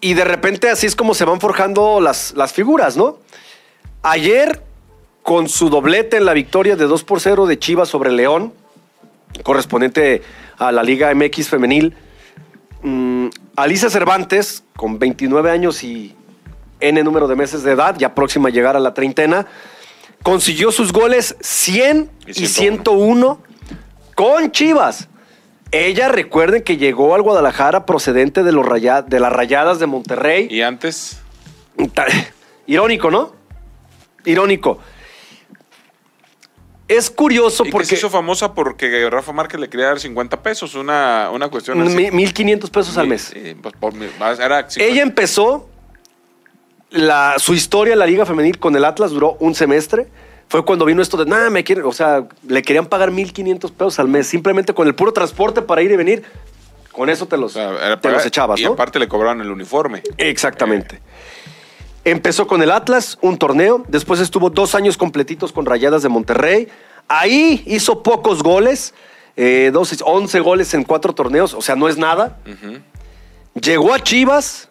Y 0.00 0.14
de 0.14 0.24
repente 0.24 0.68
así 0.68 0.86
es 0.86 0.96
como 0.96 1.14
se 1.14 1.24
van 1.24 1.40
forjando 1.40 2.00
las, 2.00 2.34
las 2.36 2.52
figuras, 2.52 2.96
¿no? 2.96 3.18
Ayer, 4.02 4.60
con 5.22 5.48
su 5.48 5.70
doblete 5.70 6.16
en 6.16 6.24
la 6.24 6.32
victoria 6.32 6.74
de 6.74 6.86
2 6.86 7.04
por 7.04 7.20
0 7.20 7.46
de 7.46 7.56
Chivas 7.56 7.88
sobre 7.88 8.10
León, 8.10 8.52
correspondiente 9.44 10.22
a 10.58 10.72
la 10.72 10.82
Liga 10.82 11.14
MX 11.14 11.48
femenil, 11.48 11.94
mm, 12.82 13.28
Alicia 13.54 13.90
Cervantes, 13.90 14.64
con 14.76 14.98
29 14.98 15.52
años 15.52 15.84
y 15.84 16.16
N 16.82 17.02
número 17.04 17.26
de 17.28 17.36
meses 17.36 17.62
de 17.62 17.72
edad, 17.72 17.96
ya 17.98 18.14
próxima 18.14 18.48
a 18.48 18.52
llegar 18.52 18.76
a 18.76 18.80
la 18.80 18.92
treintena, 18.94 19.46
consiguió 20.22 20.70
sus 20.72 20.92
goles 20.92 21.36
100 21.40 22.10
Y 22.26 22.44
y 22.44 22.46
101 22.46 23.40
con 24.14 24.50
Chivas. 24.52 25.08
Ella, 25.70 26.08
recuerden 26.08 26.62
que 26.62 26.76
llegó 26.76 27.14
al 27.14 27.22
Guadalajara 27.22 27.86
procedente 27.86 28.42
de, 28.42 28.52
los 28.52 28.66
raya- 28.66 29.02
de 29.02 29.18
las 29.20 29.32
rayadas 29.32 29.78
de 29.78 29.86
Monterrey. 29.86 30.46
Y 30.50 30.60
antes, 30.60 31.18
Irónico, 32.66 33.10
¿no? 33.10 33.34
Irónico. 34.24 34.78
Es 36.88 37.10
curioso 37.10 37.62
Y 37.62 37.66
que 37.66 37.72
porque... 37.72 37.86
se 37.86 37.94
hizo 37.94 38.10
famosa 38.10 38.52
porque 38.52 39.08
Rafa 39.08 39.32
Márquez 39.32 39.58
le 39.58 39.70
quería 39.70 39.86
dar 39.86 39.98
50 40.00 40.42
pesos, 40.42 40.74
una, 40.74 41.30
una 41.32 41.48
cuestión 41.48 41.80
así. 41.80 41.96
mi- 41.96 42.10
1.500 42.26 42.70
pesos 42.70 42.98
al 42.98 43.08
mes. 43.08 43.30
Sí, 43.32 43.56
pues, 43.62 43.74
por 43.80 43.94
mi- 43.94 44.06
era 44.20 44.68
50. 44.68 44.84
Ella 44.84 45.02
empezó 45.02 45.70
la, 46.92 47.34
su 47.38 47.54
historia 47.54 47.92
en 47.94 47.98
la 47.98 48.06
Liga 48.06 48.24
Femenil 48.26 48.58
con 48.58 48.76
el 48.76 48.84
Atlas, 48.84 49.10
duró 49.10 49.36
un 49.40 49.54
semestre. 49.54 50.06
Fue 50.48 50.64
cuando 50.64 50.84
vino 50.84 51.00
esto 51.02 51.16
de, 51.16 51.24
nada, 51.24 51.48
me 51.50 51.64
quieren, 51.64 51.84
o 51.84 51.92
sea, 51.92 52.26
le 52.46 52.62
querían 52.62 52.86
pagar 52.86 53.10
1.500 53.10 53.72
pesos 53.72 53.98
al 53.98 54.08
mes, 54.08 54.26
simplemente 54.26 54.74
con 54.74 54.86
el 54.86 54.94
puro 54.94 55.12
transporte 55.12 55.62
para 55.62 55.80
ir 55.82 55.90
y 55.90 55.96
venir. 55.96 56.24
Con 56.92 57.08
eso 57.08 57.26
te 57.26 57.38
los, 57.38 57.52
O 57.52 57.54
sea, 57.54 57.70
era 57.70 57.96
te 58.00 58.02
pagar- 58.08 58.18
los 58.18 58.26
echabas, 58.26 58.60
Y 58.60 58.64
¿no? 58.64 58.72
aparte 58.74 58.98
le 58.98 59.08
cobraron 59.08 59.40
el 59.40 59.50
uniforme. 59.50 60.02
Exactamente. 60.18 61.00
Empezó 62.04 62.46
con 62.46 62.60
el 62.62 62.70
Atlas, 62.70 63.16
un 63.22 63.38
torneo. 63.38 63.84
Después 63.88 64.20
estuvo 64.20 64.50
dos 64.50 64.74
años 64.74 64.96
completitos 64.98 65.52
con 65.52 65.64
Rayadas 65.64 66.02
de 66.02 66.08
Monterrey. 66.10 66.68
Ahí 67.08 67.62
hizo 67.66 68.02
pocos 68.02 68.42
goles, 68.42 68.92
eh, 69.36 69.70
12, 69.72 69.98
11 70.04 70.40
goles 70.40 70.74
en 70.74 70.84
cuatro 70.84 71.14
torneos, 71.14 71.54
o 71.54 71.62
sea, 71.62 71.76
no 71.76 71.88
es 71.88 71.96
nada. 71.96 72.38
Llegó 73.54 73.94
a 73.94 74.00
Chivas. 74.00 74.68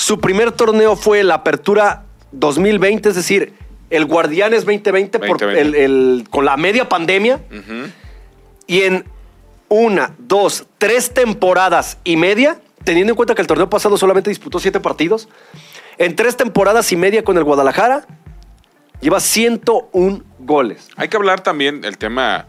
Su 0.00 0.18
primer 0.18 0.50
torneo 0.52 0.96
fue 0.96 1.22
la 1.22 1.34
Apertura 1.34 2.04
2020, 2.32 3.10
es 3.10 3.14
decir, 3.16 3.52
el 3.90 4.06
Guardianes 4.06 4.64
2020, 4.64 5.18
por 5.18 5.38
2020. 5.38 5.60
el- 5.60 5.74
el- 5.74 6.28
con 6.30 6.44
la 6.46 6.56
media 6.56 6.88
pandemia. 6.88 7.40
Y 8.66 8.80
en 8.82 9.04
una, 9.68 10.14
dos, 10.18 10.66
tres 10.78 11.12
temporadas 11.12 11.98
y 12.02 12.16
media, 12.16 12.60
teniendo 12.84 13.12
en 13.12 13.16
cuenta 13.16 13.34
que 13.34 13.42
el 13.42 13.46
torneo 13.46 13.68
pasado 13.68 13.98
solamente 13.98 14.30
disputó 14.30 14.58
siete 14.58 14.80
partidos, 14.80 15.28
en 15.98 16.16
tres 16.16 16.34
temporadas 16.36 16.90
y 16.92 16.96
media 16.96 17.22
con 17.22 17.36
el 17.36 17.44
Guadalajara, 17.44 18.06
lleva 19.02 19.20
101 19.20 20.22
goles. 20.38 20.88
Hay 20.96 21.08
que 21.08 21.16
hablar 21.18 21.42
también 21.42 21.82
del 21.82 21.98
tema, 21.98 22.46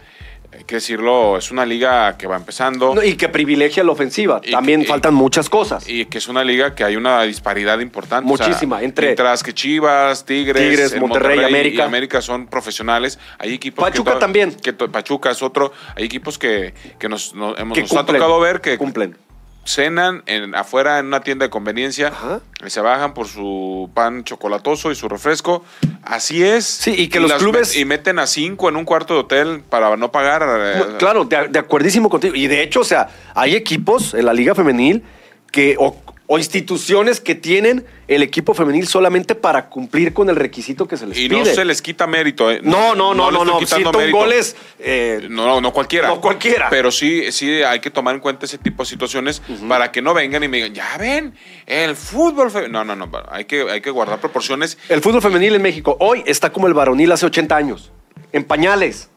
hay 0.53 0.63
que 0.65 0.75
decirlo, 0.75 1.37
es 1.37 1.49
una 1.51 1.65
liga 1.65 2.17
que 2.17 2.27
va 2.27 2.35
empezando. 2.35 2.93
No, 2.93 3.03
y 3.03 3.15
que 3.15 3.29
privilegia 3.29 3.83
la 3.83 3.91
ofensiva. 3.91 4.41
Y- 4.43 4.51
También 4.51 4.85
faltan 4.85 5.13
muchas 5.13 5.49
cosas. 5.49 5.87
Y 5.87 6.05
que 6.05 6.17
es 6.17 6.27
una 6.27 6.43
liga 6.43 6.75
que 6.75 6.83
hay 6.83 6.95
una 6.97 7.21
disparidad 7.23 7.79
importante. 7.79 8.27
Muchísima, 8.27 8.81
entre- 8.83 9.07
Mientras 9.07 9.43
que 9.43 9.53
Chivas, 9.53 10.25
Tigres, 10.25 10.99
Monterrey, 10.99 11.43
América. 11.43 11.83
y 11.83 11.85
América 11.85 12.21
son 12.21 12.47
profesionales. 12.47 13.17
Hay 13.39 13.53
equipos 13.53 13.83
Pachuca 13.83 14.13
que 14.15 14.19
también. 14.19 14.51
Que 14.53 14.73
Pachuca 14.73 15.31
es 15.31 15.41
otro. 15.41 15.71
Hay 15.95 16.03
equipos 16.03 16.37
que, 16.37 16.73
que 16.99 17.07
nos, 17.09 17.33
nos- 17.33 17.57
hemos, 17.57 17.77
nos 17.77 17.93
ha 17.93 18.05
tocado 18.05 18.39
ver 18.39 18.59
que 18.61 18.77
cumplen. 18.77 19.15
Cenan 19.65 20.23
en, 20.25 20.55
afuera 20.55 20.99
en 20.99 21.05
una 21.07 21.21
tienda 21.21 21.45
de 21.45 21.49
conveniencia 21.49 22.07
Ajá. 22.07 22.41
y 22.65 22.69
se 22.69 22.81
bajan 22.81 23.13
por 23.13 23.27
su 23.27 23.89
pan 23.93 24.23
chocolatoso 24.23 24.91
y 24.91 24.95
su 24.95 25.07
refresco. 25.07 25.63
Así 26.03 26.43
es. 26.43 26.65
Sí, 26.65 26.93
y 26.97 27.07
que 27.09 27.19
los 27.19 27.31
clubes- 27.33 27.75
y 27.75 27.85
meten 27.85 28.17
a 28.19 28.25
cinco 28.27 28.69
en 28.69 28.75
un 28.75 28.85
cuarto 28.85 29.13
de 29.13 29.19
hotel 29.21 29.63
para 29.69 29.95
no 29.97 30.11
pagar. 30.11 30.41
eh, 30.47 30.73
No, 30.91 30.97
claro, 30.97 31.25
de, 31.25 31.47
de 31.49 31.59
acuerdísimo 31.59 32.09
contigo. 32.09 32.35
Y 32.35 32.47
de 32.47 32.63
hecho, 32.63 32.81
o 32.81 32.83
sea, 32.85 33.09
hay 33.35 33.55
equipos 33.55 34.13
en 34.13 34.25
la 34.25 34.33
Liga 34.33 34.55
Femenil 34.55 35.03
que, 35.51 35.75
o, 35.77 35.95
o 36.33 36.37
instituciones 36.37 37.19
que 37.19 37.35
tienen 37.35 37.85
el 38.07 38.23
equipo 38.23 38.53
femenil 38.53 38.87
solamente 38.87 39.35
para 39.35 39.67
cumplir 39.67 40.13
con 40.13 40.29
el 40.29 40.37
requisito 40.37 40.87
que 40.87 40.95
se 40.95 41.05
les 41.05 41.17
Y 41.17 41.27
pide. 41.27 41.39
no 41.39 41.45
se 41.45 41.65
les 41.65 41.81
quita 41.81 42.07
mérito. 42.07 42.49
eh. 42.49 42.61
No, 42.63 42.95
no, 42.95 43.13
no, 43.13 43.29
no, 43.31 43.43
no. 43.43 43.57
101 43.59 43.91
mérito. 43.91 44.17
goles. 44.17 44.55
eh, 44.79 45.27
No, 45.29 45.45
no, 45.45 45.59
no 45.59 45.73
cualquiera. 45.73 46.07
No 46.07 46.21
cualquiera. 46.21 46.69
Pero 46.69 46.89
sí, 46.89 47.33
sí 47.33 47.61
hay 47.63 47.81
que 47.81 47.89
tomar 47.91 48.15
en 48.15 48.21
cuenta 48.21 48.45
ese 48.45 48.57
tipo 48.57 48.83
de 48.83 48.87
situaciones 48.89 49.41
para 49.67 49.91
que 49.91 50.01
no 50.01 50.13
vengan 50.13 50.41
y 50.41 50.47
me 50.47 50.55
digan, 50.57 50.73
ya 50.73 50.97
ven, 50.97 51.33
el 51.65 51.97
fútbol. 51.97 52.49
fe-". 52.49 52.69
No, 52.69 52.85
no, 52.85 52.95
no. 52.95 53.11
Hay 53.29 53.43
que, 53.43 53.69
hay 53.69 53.81
que 53.81 53.89
guardar 53.91 54.21
proporciones. 54.21 54.77
El 54.87 55.01
fútbol 55.01 55.21
femenil 55.21 55.55
en 55.55 55.61
México 55.61 55.97
hoy 55.99 56.23
está 56.25 56.53
como 56.53 56.67
el 56.67 56.73
varonil 56.73 57.11
hace 57.11 57.25
80 57.25 57.57
años. 57.57 57.91
En 58.31 58.45
pañales. 58.45 59.09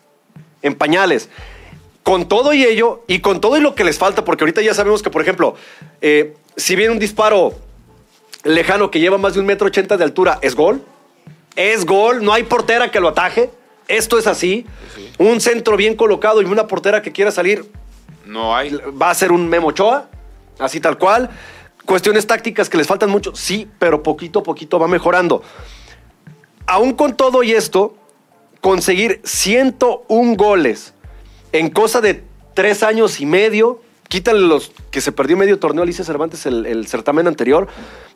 En 0.62 0.74
pañales. 0.74 1.28
Con 2.04 2.28
todo 2.28 2.52
y 2.52 2.62
ello, 2.62 3.02
y 3.08 3.20
con 3.20 3.40
todo 3.40 3.56
y 3.56 3.60
lo 3.60 3.74
que 3.74 3.82
les 3.82 3.98
falta, 3.98 4.24
porque 4.24 4.44
ahorita 4.44 4.60
ya 4.62 4.74
sabemos 4.74 5.02
que, 5.02 5.10
por 5.10 5.22
ejemplo, 5.22 5.56
eh, 6.00 6.36
si 6.54 6.76
viene 6.76 6.92
un 6.92 6.98
disparo 6.98 7.54
lejano 8.44 8.90
que 8.90 9.00
lleva 9.00 9.18
más 9.18 9.34
de 9.34 9.40
un 9.40 9.46
metro 9.46 9.66
ochenta 9.66 9.96
de 9.96 10.04
altura, 10.04 10.38
¿es 10.42 10.54
gol? 10.54 10.82
Es 11.56 11.86
gol, 11.86 12.22
no 12.22 12.32
hay 12.32 12.42
portera 12.44 12.90
que 12.90 13.00
lo 13.00 13.08
ataje. 13.08 13.50
Esto 13.88 14.18
es 14.18 14.26
así. 14.26 14.66
Un 15.18 15.40
centro 15.40 15.76
bien 15.76 15.94
colocado 15.96 16.42
y 16.42 16.44
una 16.44 16.66
portera 16.66 17.02
que 17.02 17.10
quiera 17.12 17.30
salir, 17.30 17.64
No 18.24 18.54
hay. 18.54 18.70
va 18.70 19.10
a 19.10 19.14
ser 19.14 19.32
un 19.32 19.48
Memo 19.48 19.68
Ochoa, 19.68 20.08
así 20.58 20.80
tal 20.80 20.98
cual. 20.98 21.30
Cuestiones 21.84 22.26
tácticas 22.26 22.70
que 22.70 22.78
les 22.78 22.86
faltan 22.86 23.10
mucho, 23.10 23.34
sí, 23.34 23.68
pero 23.78 24.02
poquito 24.02 24.38
a 24.38 24.42
poquito 24.42 24.78
va 24.78 24.88
mejorando. 24.88 25.42
Aún 26.66 26.94
con 26.94 27.14
todo 27.14 27.42
y 27.42 27.52
esto, 27.52 27.94
conseguir 28.62 29.20
101 29.24 30.34
goles 30.36 30.93
en 31.54 31.70
cosa 31.70 32.00
de 32.00 32.22
tres 32.52 32.82
años 32.82 33.20
y 33.20 33.26
medio, 33.26 33.80
quítale 34.08 34.40
los 34.40 34.72
que 34.90 35.00
se 35.00 35.12
perdió 35.12 35.36
medio 35.36 35.60
torneo 35.60 35.84
Alicia 35.84 36.04
Cervantes 36.04 36.46
el, 36.46 36.66
el 36.66 36.88
certamen 36.88 37.28
anterior, 37.28 37.68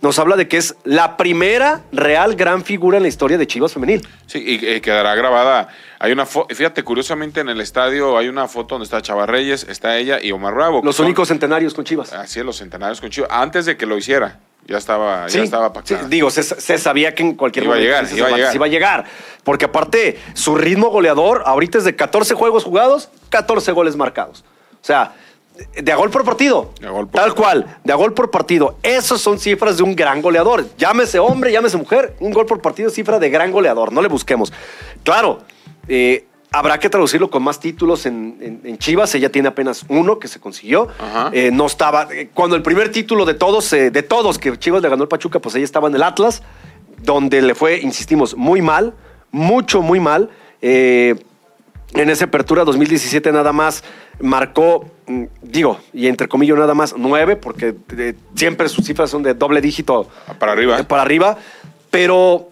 nos 0.03 0.19
habla 0.19 0.35
de 0.35 0.49
que 0.49 0.57
es 0.57 0.75
la 0.83 1.17
primera 1.17 1.83
real 1.93 2.35
gran 2.35 2.65
figura 2.65 2.97
en 2.97 3.05
la 3.05 3.09
historia 3.09 3.39
de 3.39 3.47
Chivas 3.47 3.73
Femenil. 3.73 4.07
Sí, 4.27 4.43
y 4.45 4.67
eh, 4.67 4.81
quedará 4.81 5.15
grabada. 5.15 5.69
Hay 6.01 6.11
una 6.11 6.27
foto, 6.27 6.53
fíjate, 6.53 6.83
curiosamente 6.83 7.39
en 7.39 7.49
el 7.49 7.61
estadio 7.61 8.19
hay 8.19 8.29
una 8.29 8.49
foto 8.49 8.75
donde 8.75 8.85
está 8.85 9.03
Chava 9.03 9.27
Reyes, 9.27 9.65
está 9.69 9.97
ella 9.99 10.19
y 10.21 10.33
Omar 10.33 10.55
Bravo. 10.55 10.81
Los 10.85 10.99
únicos 10.99 11.29
centenarios 11.29 11.75
con 11.75 11.85
Chivas. 11.85 12.13
Así 12.13 12.41
es, 12.41 12.45
los 12.45 12.57
centenarios 12.57 13.01
con 13.01 13.11
Chivas. 13.11 13.31
Antes 13.33 13.67
de 13.67 13.77
que 13.77 13.87
lo 13.87 13.97
hiciera, 13.97 14.41
ya 14.69 14.77
estaba, 14.79 15.29
Sí, 15.29 15.39
ya 15.39 15.45
estaba 15.45 15.69
sí, 15.69 15.75
pactado. 15.75 16.09
digo, 16.09 16.31
se, 16.31 16.43
se 16.45 16.79
sabía 16.79 17.15
que 17.15 17.23
en 17.25 17.35
cualquier 17.35 17.65
Iba 17.65 17.75
a 17.75 17.77
momento 17.77 17.87
llegar, 17.89 18.05
Alicia 18.05 18.19
iba 18.19 18.29
a 18.29 18.37
llegar. 18.37 18.55
iba 18.55 18.67
a 18.67 18.69
llegar. 18.69 19.05
Porque 19.43 19.65
aparte, 19.65 20.19
su 20.35 20.55
ritmo 20.55 20.91
goleador 20.91 21.43
ahorita 21.47 21.79
es 21.79 21.85
de 21.85 21.97
14 21.97 22.35
juegos 22.35 22.65
jugados, 22.65 23.09
14 23.31 23.73
goles 23.73 23.97
marcados. 23.97 24.45
O 24.81 24.85
sea, 24.85 25.15
de- 25.75 25.83
de 25.83 25.91
a 25.93 25.97
gol 25.97 26.11
por 26.11 26.25
partido. 26.25 26.73
De 26.81 26.87
a 26.87 26.91
gol 26.91 27.09
por 27.09 27.21
Tal 27.21 27.31
partido. 27.35 27.43
cual, 27.45 27.79
de 27.83 27.93
a 27.93 27.97
gol 27.97 28.13
por 28.15 28.31
partido. 28.31 28.79
Esas 28.83 29.21
son 29.21 29.39
cifras 29.41 29.79
de 29.79 29.83
un 29.83 29.97
gran 29.97 30.21
goleador. 30.23 30.67
Llámese 30.77 31.19
hombre, 31.19 31.51
llámese 31.51 31.77
mujer, 31.79 32.15
un 32.21 32.31
gol 32.33 32.47
por 32.47 32.61
partido 32.61 32.89
es 32.91 32.95
cifra 32.95 33.19
de 33.19 33.31
gran 33.31 33.51
goleador. 33.51 33.91
No 33.93 34.03
le 34.03 34.09
busquemos. 34.09 34.53
Claro, 35.03 35.41
eh, 35.89 36.27
habrá 36.51 36.79
que 36.79 36.89
traducirlo 36.89 37.31
con 37.31 37.43
más 37.43 37.61
títulos 37.61 38.07
en, 38.07 38.37
en- 38.41 38.61
en 38.65 38.79
Chivas. 38.79 39.15
Ella 39.15 39.31
tiene 39.31 39.49
apenas 39.49 39.85
uno 39.89 40.19
que 40.19 40.29
se 40.29 40.41
consiguió. 40.41 40.89
Eh, 41.33 41.51
no 41.53 41.67
estaba. 41.67 42.09
eh, 42.13 42.31
Cuando 42.35 42.57
el 42.57 42.63
primer 42.63 42.91
título 42.91 43.25
de 43.25 43.35
todos, 43.35 43.73
eh, 43.73 43.91
de 43.91 44.03
todos 44.03 44.39
que 44.39 44.57
Chivas 44.59 44.83
le 44.83 44.89
ganó 44.89 45.03
el 45.03 45.09
Pachuca, 45.09 45.39
pues 45.41 45.55
ella 45.55 45.65
estaba 45.65 45.89
en 45.89 45.95
el 45.95 46.03
Atlas, 46.03 46.43
donde 47.03 47.43
le 47.43 47.55
fue, 47.55 47.79
insistimos, 47.81 48.37
muy 48.37 48.63
mal, 48.63 48.95
mucho, 49.31 49.83
muy 49.83 50.01
mal. 50.01 50.31
Eh, 50.63 51.17
en 51.95 52.11
esa 52.11 52.27
apertura 52.27 52.65
2017 52.65 53.33
nada 53.33 53.53
más 53.53 53.83
marcó, 54.21 54.85
mm, 55.07 55.25
digo, 55.43 55.79
y 55.95 56.07
entre 56.09 56.29
comillas 56.29 56.59
nada 56.59 56.75
más 56.75 56.95
nueve, 56.99 57.37
porque 57.37 57.75
siempre 58.35 58.69
sus 58.69 58.85
cifras 58.85 59.09
son 59.11 59.23
de 59.23 59.33
doble 59.35 59.61
dígito 59.63 60.09
Para 60.39 60.53
arriba. 60.53 60.83
para 60.83 61.03
arriba, 61.03 61.39
pero 61.91 62.51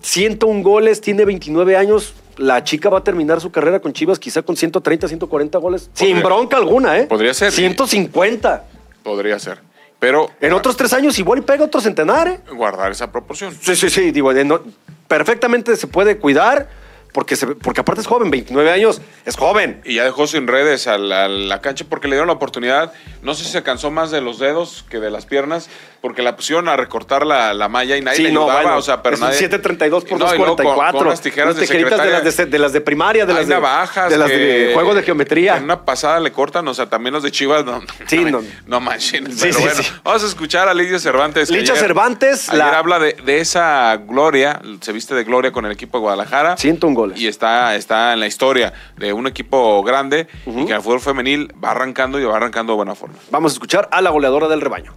101 0.00 0.62
goles, 0.62 1.00
tiene 1.00 1.24
29 1.24 1.76
años. 1.76 2.14
La 2.36 2.62
chica 2.64 2.88
va 2.90 2.98
a 2.98 3.04
terminar 3.04 3.40
su 3.40 3.50
carrera 3.50 3.80
con 3.80 3.92
Chivas 3.92 4.18
quizá 4.18 4.42
con 4.42 4.56
130, 4.56 5.08
140 5.08 5.58
goles. 5.58 5.90
sin 5.94 6.22
bronca 6.22 6.56
alguna, 6.56 6.98
¿eh? 6.98 7.06
podría 7.06 7.32
ser. 7.34 7.50
150. 7.52 8.64
Podría 9.02 9.38
ser. 9.38 9.58
Pero 9.98 10.30
En 10.40 10.52
otros 10.52 10.76
tres 10.76 10.92
años 10.92 11.18
igual 11.18 11.38
y 11.38 11.42
pega 11.42 11.64
otro 11.64 11.80
centenar, 11.80 12.28
¿eh? 12.28 12.40
guardar 12.54 12.92
esa 12.92 13.10
proporción. 13.10 13.56
Sí, 13.60 13.74
sí, 13.74 13.88
sí. 13.88 14.10
Digo, 14.10 14.32
no- 14.32 14.60
perfectamente 15.08 15.74
se 15.76 15.86
puede 15.86 16.18
cuidar 16.18 16.68
porque, 17.12 17.34
se, 17.34 17.46
porque 17.46 17.80
aparte 17.80 18.02
es 18.02 18.06
joven, 18.06 18.30
29 18.30 18.70
años, 18.70 19.00
es 19.24 19.36
joven. 19.36 19.80
Y 19.86 19.94
ya 19.94 20.04
dejó 20.04 20.26
sin 20.26 20.46
redes 20.46 20.86
a 20.86 20.98
la, 20.98 21.24
a 21.24 21.28
la 21.28 21.62
cancha 21.62 21.86
porque 21.88 22.08
le 22.08 22.16
dieron 22.16 22.26
la 22.26 22.34
oportunidad. 22.34 22.92
No 23.26 23.34
sé 23.34 23.44
si 23.44 23.50
se 23.50 23.62
cansó 23.62 23.90
más 23.90 24.10
de 24.10 24.20
los 24.20 24.38
dedos 24.38 24.84
que 24.88 25.00
de 25.00 25.10
las 25.10 25.26
piernas, 25.26 25.68
porque 26.00 26.22
la 26.22 26.36
pusieron 26.36 26.68
a 26.68 26.76
recortar 26.76 27.26
la, 27.26 27.52
la 27.54 27.68
malla 27.68 27.96
y 27.96 28.00
nadie 28.00 28.20
le 28.20 28.28
ayudaba. 28.30 28.62
bueno, 28.62 28.76
o 28.78 28.82
sea, 28.82 29.02
pero 29.02 29.16
es 29.16 29.20
nadie. 29.20 29.34
732 29.36 30.04
por 30.04 30.18
No, 30.18 30.26
y 30.26 30.38
luego 30.38 30.54
244. 30.56 30.92
Con, 30.92 30.98
con 31.00 31.08
las 31.10 31.20
tijeras 31.20 31.46
Unas 31.48 31.56
de 31.60 31.66
tijeritas 31.66 32.02
de 32.02 32.10
las 32.12 32.36
de, 32.36 32.46
de 32.46 32.58
las 32.60 32.72
de 32.72 32.80
primaria, 32.80 33.26
de 33.26 33.32
Hay 33.32 33.38
las 33.40 33.48
de 33.48 33.54
navajas. 33.54 34.10
de 34.10 34.16
las 34.18 34.28
de 34.28 34.70
juego 34.74 34.94
de 34.94 35.02
geometría. 35.02 35.56
En 35.56 35.64
una 35.64 35.84
pasada 35.84 36.20
le 36.20 36.30
cortan, 36.30 36.66
o 36.68 36.72
sea, 36.74 36.86
también 36.88 37.12
los 37.14 37.24
de 37.24 37.32
Chivas 37.32 37.64
no. 37.64 37.82
Sí, 38.06 38.24
no, 38.24 38.42
no. 38.66 38.80
manchen. 38.80 39.26
Sí, 39.32 39.38
pero 39.40 39.54
sí, 39.54 39.60
bueno, 39.62 39.82
sí. 39.82 39.92
vamos 40.04 40.22
a 40.22 40.26
escuchar 40.28 40.68
a 40.68 40.74
Lidia 40.74 40.98
Cervantes. 41.00 41.50
ayer- 41.50 41.76
Cervantes, 41.76 42.48
Ayer 42.48 42.58
la- 42.64 42.78
habla 42.78 42.98
de, 43.00 43.14
de 43.24 43.40
esa 43.40 43.96
gloria, 43.96 44.60
se 44.80 44.92
viste 44.92 45.14
de 45.16 45.24
gloria 45.24 45.50
con 45.50 45.66
el 45.66 45.72
equipo 45.72 45.98
de 45.98 46.02
Guadalajara. 46.02 46.56
101 46.56 46.94
goles. 46.94 47.18
Y 47.20 47.26
está, 47.26 47.74
está 47.74 48.12
en 48.12 48.20
la 48.20 48.28
historia 48.28 48.72
de 48.96 49.12
un 49.12 49.26
equipo 49.26 49.82
grande 49.82 50.28
y 50.46 50.64
que 50.66 50.72
el 50.74 50.80
fútbol 50.82 51.00
femenil 51.00 51.52
va 51.62 51.72
arrancando 51.72 52.20
y 52.20 52.24
va 52.24 52.36
arrancando 52.36 52.72
de 52.74 52.76
buena 52.76 52.94
forma. 52.94 53.15
Vamos 53.30 53.52
a 53.52 53.54
escuchar 53.54 53.88
a 53.90 54.00
la 54.00 54.10
goleadora 54.10 54.48
del 54.48 54.60
rebaño. 54.60 54.92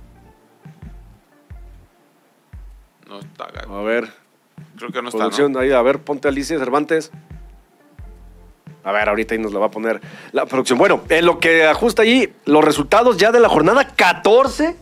No 3.08 3.20
está, 3.20 3.46
A 3.46 3.82
ver, 3.82 4.08
creo 4.78 4.92
que 4.92 5.02
no 5.02 5.10
está. 5.10 5.20
producción, 5.20 5.52
¿no? 5.52 5.60
ahí, 5.60 5.72
a 5.72 5.82
ver, 5.82 6.00
ponte 6.00 6.28
Alicia 6.28 6.60
Cervantes. 6.60 7.12
A 8.84 8.92
ver, 8.92 9.10
ahorita 9.10 9.34
ahí 9.36 9.40
nos 9.42 9.52
la 9.52 9.60
va 9.60 9.66
a 9.68 9.72
poner 9.72 10.00
la 10.32 10.46
producción. 10.46 10.78
Bueno, 10.80 11.02
en 11.10 11.26
lo 11.26 11.40
que 11.40 11.66
ajusta 11.66 12.04
allí, 12.04 12.32
los 12.46 12.64
resultados 12.64 13.18
ya 13.18 13.32
de 13.32 13.40
la 13.40 13.50
jornada 13.50 13.86
14, 13.96 14.76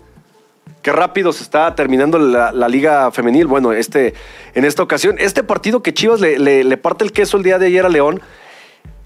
qué 0.81 0.91
rápido 0.91 1.33
se 1.33 1.43
está 1.43 1.73
terminando 1.73 2.19
la, 2.19 2.51
la 2.51 2.67
liga 2.67 3.11
femenil. 3.11 3.47
Bueno, 3.47 3.71
este, 3.73 4.13
en 4.53 4.65
esta 4.65 4.83
ocasión, 4.83 5.15
este 5.19 5.43
partido 5.43 5.81
que 5.81 5.93
Chivas 5.93 6.19
le, 6.19 6.37
le- 6.37 6.63
le 6.63 6.77
parte 6.77 7.05
el 7.05 7.11
queso 7.11 7.37
el 7.37 7.43
día 7.43 7.57
de 7.57 7.67
ayer 7.67 7.85
a 7.85 7.89
León, 7.89 8.21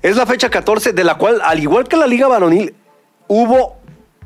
es 0.02 0.18
la 0.18 0.26
fecha 0.26 0.50
14, 0.50 0.94
de 0.94 1.04
la 1.04 1.16
cual, 1.16 1.42
al 1.44 1.60
igual 1.60 1.88
que 1.88 1.96
la 1.96 2.08
liga 2.08 2.28
varonil, 2.28 2.76
hubo 3.28 3.78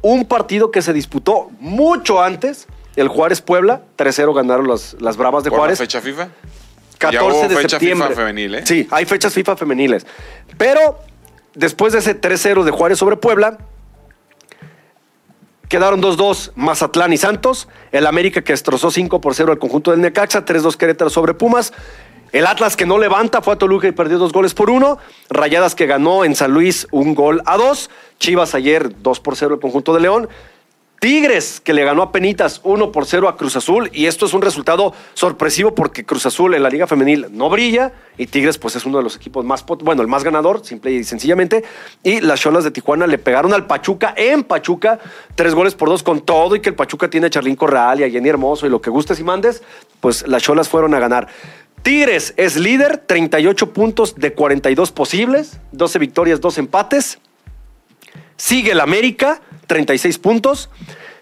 un 0.07 0.25
partido 0.25 0.69
que 0.69 0.83
se 0.83 0.93
disputó 0.93 1.49
mucho 1.59 2.21
antes. 2.21 2.67
El 2.95 3.07
Juárez 3.07 3.41
Puebla, 3.41 3.81
3-0 3.97 4.35
ganaron 4.35 4.67
las, 4.67 4.95
las 4.99 5.17
Bravas 5.17 5.43
de 5.43 5.49
¿Por 5.49 5.57
la 5.57 5.61
Juárez. 5.61 5.79
fecha 5.79 5.99
FIFA? 5.99 6.27
14 6.99 7.11
Ya 7.11 7.23
hubo 7.23 7.47
de 7.47 7.55
fecha 7.55 7.69
septiembre. 7.79 8.09
FIFA 8.09 8.21
femenil, 8.21 8.55
¿eh? 8.55 8.63
Sí, 8.67 8.87
hay 8.91 9.05
fechas 9.05 9.33
FIFA 9.33 9.57
femeniles. 9.57 10.05
Pero 10.59 10.99
después 11.55 11.91
de 11.93 11.99
ese 11.99 12.21
3-0 12.21 12.63
de 12.63 12.69
Juárez 12.71 12.99
sobre 12.99 13.17
Puebla, 13.17 13.57
quedaron 15.69 16.03
2-2 16.03 16.51
Mazatlán 16.53 17.11
y 17.11 17.17
Santos. 17.17 17.67
El 17.91 18.05
América 18.05 18.43
que 18.43 18.53
destrozó 18.53 18.91
5 18.91 19.19
por 19.21 19.33
0 19.33 19.53
al 19.53 19.57
conjunto 19.57 19.89
del 19.89 20.01
Necaxa, 20.01 20.45
3-2 20.45 20.75
Querétaro 20.75 21.09
sobre 21.09 21.33
Pumas. 21.33 21.73
El 22.31 22.47
Atlas 22.47 22.75
que 22.75 22.85
no 22.85 22.97
levanta 22.97 23.41
fue 23.41 23.53
a 23.53 23.57
Toluca 23.57 23.87
y 23.87 23.91
perdió 23.91 24.17
dos 24.17 24.33
goles 24.33 24.53
por 24.53 24.69
uno. 24.69 24.97
Rayadas 25.29 25.75
que 25.75 25.85
ganó 25.85 26.25
en 26.25 26.35
San 26.35 26.51
Luis 26.51 26.87
un 26.91 27.15
gol 27.15 27.41
a 27.45 27.57
dos. 27.57 27.89
Chivas 28.19 28.55
ayer 28.55 29.01
2 29.01 29.19
por 29.19 29.35
0 29.35 29.55
el 29.55 29.61
conjunto 29.61 29.93
de 29.93 30.01
León. 30.01 30.29
Tigres, 30.99 31.61
que 31.63 31.73
le 31.73 31.83
ganó 31.83 32.01
a 32.01 32.11
Penitas 32.11 32.61
1 32.63 32.91
por 32.91 33.05
0 33.05 33.27
a 33.27 33.37
Cruz 33.37 33.55
Azul. 33.55 33.89
Y 33.93 34.07
esto 34.07 34.25
es 34.25 34.33
un 34.33 34.41
resultado 34.41 34.93
sorpresivo 35.13 35.75
porque 35.75 36.03
Cruz 36.03 36.25
Azul 36.25 36.55
en 36.55 36.63
la 36.63 36.69
Liga 36.69 36.87
Femenil 36.87 37.27
no 37.29 37.49
brilla. 37.49 37.93
Y 38.17 38.27
Tigres, 38.27 38.57
pues 38.57 38.75
es 38.75 38.85
uno 38.85 38.97
de 38.97 39.03
los 39.03 39.15
equipos 39.15 39.45
más, 39.45 39.63
bueno, 39.83 40.01
el 40.01 40.07
más 40.07 40.23
ganador, 40.23 40.65
simple 40.65 40.91
y 40.91 41.03
sencillamente. 41.03 41.63
Y 42.01 42.21
las 42.21 42.39
Cholas 42.41 42.63
de 42.63 42.71
Tijuana 42.71 43.07
le 43.07 43.17
pegaron 43.17 43.53
al 43.53 43.67
Pachuca 43.67 44.13
en 44.17 44.43
Pachuca, 44.43 44.99
tres 45.35 45.53
goles 45.53 45.75
por 45.75 45.89
dos 45.89 46.01
con 46.01 46.21
todo. 46.21 46.55
Y 46.55 46.61
que 46.61 46.69
el 46.69 46.75
Pachuca 46.75 47.09
tiene 47.09 47.27
a 47.27 47.29
Charlín 47.29 47.55
Corral 47.55 47.99
y 47.99 48.03
a 48.03 48.09
Jenny 48.09 48.29
Hermoso 48.29 48.65
y 48.65 48.69
lo 48.69 48.81
que 48.81 48.89
gustes 48.89 49.19
y 49.19 49.23
mandes, 49.23 49.61
pues 49.99 50.27
las 50.27 50.41
Cholas 50.41 50.69
fueron 50.69 50.93
a 50.95 50.99
ganar. 50.99 51.27
Tigres 51.85 52.33
es 52.35 52.55
líder, 52.55 52.97
38 52.97 53.71
puntos 53.71 54.15
de 54.15 54.33
42 54.33 54.91
posibles, 54.91 55.59
12 55.71 55.99
victorias, 55.99 56.41
2 56.41 56.57
empates. 56.57 57.19
Sigue 58.37 58.71
el 58.71 58.79
América, 58.79 59.39
36 59.67 60.17
puntos. 60.17 60.71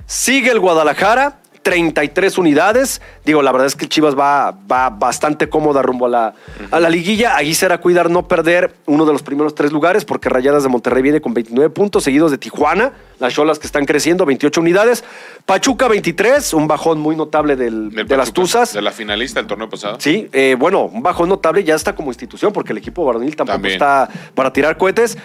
Sigue 0.05 0.51
el 0.51 0.61
Guadalajara, 0.61 1.41
33 1.63 2.37
unidades. 2.37 3.01
Digo, 3.25 3.41
la 3.41 3.51
verdad 3.53 3.67
es 3.67 3.75
que 3.77 3.87
Chivas 3.87 4.17
va, 4.19 4.51
va 4.51 4.89
bastante 4.89 5.47
cómoda 5.47 5.81
rumbo 5.81 6.07
a 6.07 6.09
la, 6.09 6.33
a 6.71 6.79
la 6.81 6.89
liguilla. 6.89 7.37
Ahí 7.37 7.53
será 7.53 7.77
cuidar 7.79 8.09
no 8.09 8.27
perder 8.27 8.73
uno 8.85 9.05
de 9.05 9.13
los 9.13 9.23
primeros 9.23 9.55
tres 9.55 9.71
lugares, 9.71 10.03
porque 10.03 10.27
Rayadas 10.27 10.63
de 10.63 10.69
Monterrey 10.69 11.01
viene 11.01 11.21
con 11.21 11.33
29 11.33 11.69
puntos, 11.69 12.03
seguidos 12.03 12.31
de 12.31 12.37
Tijuana. 12.37 12.91
Las 13.19 13.33
Cholas 13.33 13.59
que 13.59 13.65
están 13.67 13.85
creciendo, 13.85 14.25
28 14.25 14.59
unidades. 14.59 15.05
Pachuca, 15.45 15.87
23, 15.87 16.53
un 16.53 16.67
bajón 16.67 16.99
muy 16.99 17.15
notable 17.15 17.55
del- 17.55 17.91
Del 17.91 18.05
de 18.07 18.17
las 18.17 18.33
Tuzas. 18.33 18.73
De 18.73 18.81
la 18.81 18.91
finalista 18.91 19.39
del 19.39 19.47
torneo 19.47 19.69
pasado. 19.69 19.95
Sí, 19.99 20.27
eh, 20.33 20.57
bueno, 20.59 20.81
un 20.85 21.01
bajón 21.01 21.29
notable 21.29 21.63
ya 21.63 21.75
está 21.75 21.95
como 21.95 22.09
institución 22.09 22.51
porque 22.51 22.73
el 22.73 22.79
equipo 22.79 23.05
varonil 23.05 23.35
tampoco 23.37 23.53
También. 23.55 23.73
está 23.75 24.09
para 24.35 24.51
tirar 24.51 24.77
cohetes. 24.77 25.17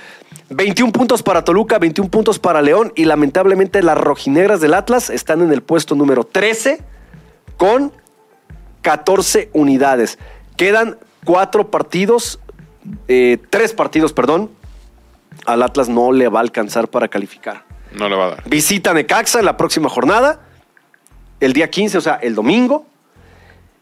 21 0.50 0.92
puntos 0.92 1.22
para 1.22 1.42
Toluca, 1.44 1.78
21 1.78 2.10
puntos 2.10 2.38
para 2.38 2.62
León 2.62 2.92
y 2.94 3.04
lamentablemente 3.06 3.82
las 3.82 3.98
rojinegras 3.98 4.60
del 4.60 4.74
Atlas 4.74 5.10
están 5.10 5.42
en 5.42 5.52
el 5.52 5.62
puesto 5.62 5.94
número 5.94 6.24
13 6.24 6.80
con 7.58 7.92
14 8.80 9.50
unidades. 9.52 10.18
Quedan 10.56 10.96
cuatro 11.24 11.70
partidos, 11.70 12.40
eh, 13.06 13.36
tres 13.50 13.74
partidos, 13.74 14.14
perdón. 14.14 14.50
Al 15.44 15.62
Atlas 15.62 15.90
no 15.90 16.12
le 16.12 16.28
va 16.28 16.38
a 16.38 16.42
alcanzar 16.42 16.88
para 16.88 17.08
calificar. 17.08 17.64
No 17.92 18.08
le 18.08 18.16
va 18.16 18.24
a 18.24 18.28
dar. 18.30 18.48
Visita 18.48 18.94
Necaxa 18.94 19.40
en 19.40 19.44
la 19.44 19.58
próxima 19.58 19.90
jornada, 19.90 20.40
el 21.40 21.52
día 21.52 21.68
15, 21.68 21.98
o 21.98 22.00
sea, 22.00 22.14
el 22.14 22.34
domingo. 22.34 22.86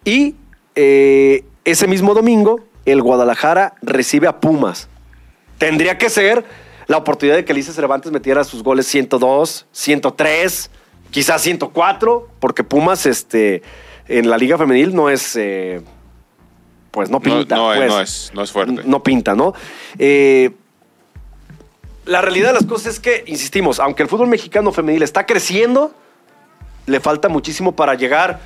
Y 0.04 0.34
eh, 0.74 1.44
ese 1.64 1.86
mismo 1.86 2.14
domingo, 2.14 2.60
el 2.84 3.02
Guadalajara 3.02 3.74
recibe 3.82 4.28
a 4.28 4.40
Pumas. 4.40 4.88
Tendría 5.58 5.98
que 5.98 6.10
ser 6.10 6.44
la 6.86 6.98
oportunidad 6.98 7.36
de 7.36 7.44
que 7.44 7.52
Alicia 7.52 7.72
Cervantes 7.72 8.12
metiera 8.12 8.44
sus 8.44 8.62
goles 8.62 8.86
102, 8.86 9.66
103, 9.72 10.70
quizás 11.16 11.40
104, 11.40 12.28
porque 12.40 12.62
Pumas 12.62 13.06
este, 13.06 13.62
en 14.06 14.28
la 14.28 14.36
Liga 14.36 14.58
Femenil 14.58 14.94
no 14.94 15.08
es. 15.08 15.34
eh, 15.36 15.80
pues 16.90 17.08
no 17.08 17.20
pinta. 17.20 17.56
no, 17.56 17.72
pues. 17.74 17.88
no 17.88 18.00
es, 18.02 18.30
no 18.34 18.42
es 18.42 18.52
fuerte. 18.52 18.82
No 18.84 19.02
pinta, 19.02 19.34
¿no? 19.34 19.54
Eh, 19.98 20.50
la 22.04 22.20
realidad 22.20 22.48
de 22.48 22.54
las 22.56 22.66
cosas 22.66 22.94
es 22.94 23.00
que, 23.00 23.24
insistimos, 23.26 23.80
aunque 23.80 24.02
el 24.02 24.10
fútbol 24.10 24.28
mexicano 24.28 24.72
femenil 24.72 25.02
está 25.02 25.24
creciendo, 25.24 25.94
le 26.84 27.00
falta 27.00 27.30
muchísimo 27.30 27.74
para 27.74 27.94
llegar 27.94 28.40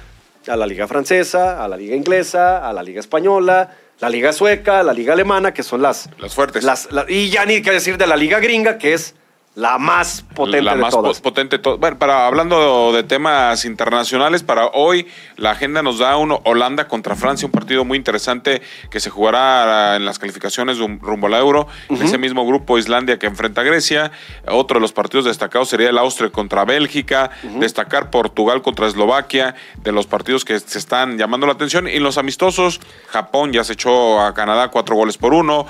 a 0.46 0.54
la 0.56 0.64
liga 0.64 0.86
francesa, 0.86 1.64
a 1.64 1.66
la 1.66 1.76
liga 1.76 1.96
inglesa, 1.96 2.68
a 2.68 2.72
la 2.72 2.84
liga 2.84 3.00
española, 3.00 3.74
la 3.98 4.08
liga 4.10 4.32
sueca, 4.32 4.84
la 4.84 4.92
liga 4.92 5.12
alemana, 5.14 5.52
que 5.52 5.64
son 5.64 5.82
las... 5.82 6.08
Las 6.18 6.34
fuertes. 6.36 6.62
las- 6.62 6.88
y 7.08 7.30
ya 7.30 7.44
ni 7.46 7.62
que 7.62 7.72
decir 7.72 7.98
de 7.98 8.06
la 8.06 8.16
liga 8.16 8.38
gringa, 8.38 8.78
que 8.78 8.94
es 8.94 9.16
la 9.56 9.78
más 9.78 10.22
potente 10.34 10.62
la 10.62 10.76
de 10.76 10.80
más 10.82 10.94
todas. 10.94 11.18
po- 11.18 11.24
potente. 11.24 11.58
to- 11.58 11.76
Bueno, 11.76 11.98
para, 11.98 12.26
hablando 12.28 12.92
de 12.92 13.02
temas 13.02 13.64
internacionales, 13.64 14.42
para 14.44 14.66
hoy 14.68 15.08
la 15.36 15.50
agenda 15.50 15.82
nos 15.82 15.98
da 15.98 16.16
uno 16.16 16.40
Holanda 16.44 16.86
contra 16.86 17.16
Francia, 17.16 17.46
un 17.46 17.52
partido 17.52 17.84
muy 17.84 17.98
interesante 17.98 18.62
que 18.90 19.00
se 19.00 19.10
jugará 19.10 19.96
en 19.96 20.04
las 20.04 20.18
calificaciones 20.20 20.78
rum- 20.78 21.00
rumbo 21.02 21.26
al 21.26 21.34
Euro. 21.34 21.66
En 21.88 22.00
ese 22.00 22.16
mismo 22.16 22.46
grupo 22.46 22.78
Islandia 22.78 23.18
que 23.18 23.26
enfrenta 23.26 23.62
a 23.62 23.64
Grecia. 23.64 24.12
Otro 24.46 24.76
de 24.76 24.82
los 24.82 24.92
partidos 24.92 25.24
destacados 25.26 25.68
sería 25.68 25.90
el 25.90 25.98
Austria 25.98 26.30
contra 26.30 26.64
Bélgica. 26.64 27.30
Destacar 27.58 28.08
Portugal 28.10 28.62
contra 28.62 28.86
Eslovaquia, 28.86 29.56
de 29.82 29.90
los 29.92 30.06
partidos 30.06 30.44
que 30.44 30.58
se 30.60 30.78
están 30.78 31.18
llamando 31.18 31.46
la 31.48 31.54
atención. 31.54 31.88
Y 31.88 31.98
los 31.98 32.18
amistosos, 32.18 32.80
Japón 33.08 33.52
ya 33.52 33.64
se 33.64 33.72
echó 33.72 34.20
a 34.20 34.32
Canadá 34.32 34.68
cuatro 34.68 34.94
goles 34.94 35.18
por 35.18 35.34
uno. 35.34 35.66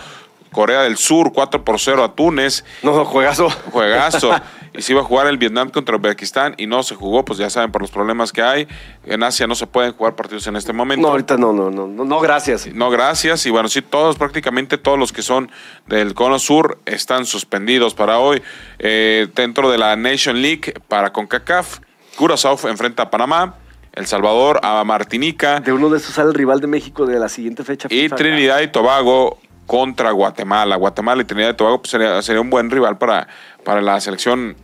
Corea 0.52 0.82
del 0.82 0.96
Sur 0.96 1.32
4 1.32 1.64
por 1.64 1.78
0 1.78 2.04
a 2.04 2.14
Túnez. 2.14 2.64
No, 2.82 2.94
no, 2.94 3.04
juegazo. 3.04 3.48
Juegazo. 3.70 4.30
y 4.74 4.82
se 4.82 4.92
iba 4.92 5.00
a 5.00 5.04
jugar 5.04 5.26
el 5.26 5.38
Vietnam 5.38 5.70
contra 5.70 5.96
Uzbekistán 5.96 6.54
y 6.56 6.66
no 6.66 6.82
se 6.82 6.94
jugó, 6.94 7.24
pues 7.24 7.38
ya 7.38 7.50
saben, 7.50 7.72
por 7.72 7.82
los 7.82 7.90
problemas 7.90 8.32
que 8.32 8.42
hay. 8.42 8.68
En 9.04 9.22
Asia 9.22 9.46
no 9.46 9.54
se 9.54 9.66
pueden 9.66 9.92
jugar 9.92 10.14
partidos 10.14 10.46
en 10.46 10.56
este 10.56 10.72
momento. 10.72 11.02
No, 11.02 11.12
ahorita 11.12 11.36
no, 11.36 11.52
no, 11.52 11.70
no, 11.70 11.86
no, 11.86 12.04
no, 12.04 12.20
gracias. 12.20 12.66
No, 12.72 12.90
gracias. 12.90 13.46
Y 13.46 13.50
bueno, 13.50 13.68
sí, 13.68 13.82
todos, 13.82 14.16
prácticamente 14.16 14.78
todos 14.78 14.98
los 14.98 15.12
que 15.12 15.22
son 15.22 15.50
del 15.86 16.14
Cono 16.14 16.38
Sur 16.38 16.78
están 16.86 17.26
suspendidos 17.26 17.94
para 17.94 18.18
hoy. 18.18 18.42
Eh, 18.78 19.28
dentro 19.34 19.70
de 19.70 19.78
la 19.78 19.96
Nation 19.96 20.40
League 20.40 20.74
para 20.88 21.12
CONCACAF, 21.12 21.80
Curazao 22.16 22.58
enfrenta 22.68 23.04
a 23.04 23.10
Panamá, 23.10 23.54
El 23.92 24.06
Salvador 24.06 24.60
a 24.62 24.84
Martinica 24.84 25.60
De 25.60 25.72
uno 25.72 25.88
de 25.88 25.98
esos 25.98 26.14
sale 26.14 26.28
el 26.28 26.34
rival 26.34 26.60
de 26.60 26.66
México 26.66 27.06
de 27.06 27.18
la 27.18 27.28
siguiente 27.28 27.64
fecha. 27.64 27.88
y 27.90 28.02
FIFA. 28.02 28.16
Trinidad 28.16 28.60
y 28.60 28.68
Tobago 28.68 29.38
contra 29.70 30.10
Guatemala. 30.10 30.74
Guatemala 30.74 31.22
y 31.22 31.24
Trinidad 31.24 31.50
y 31.50 31.54
Tobago 31.54 31.80
pues, 31.80 31.92
sería, 31.92 32.20
sería 32.22 32.40
un 32.40 32.50
buen 32.50 32.68
rival 32.72 32.98
para, 32.98 33.28
para 33.64 33.80
la 33.80 34.00
selección 34.00 34.56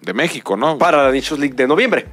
de 0.00 0.14
México, 0.14 0.56
¿no? 0.56 0.78
Para 0.78 1.02
la 1.04 1.12
Nations 1.12 1.38
League 1.38 1.54
de 1.54 1.66
noviembre. 1.66 2.06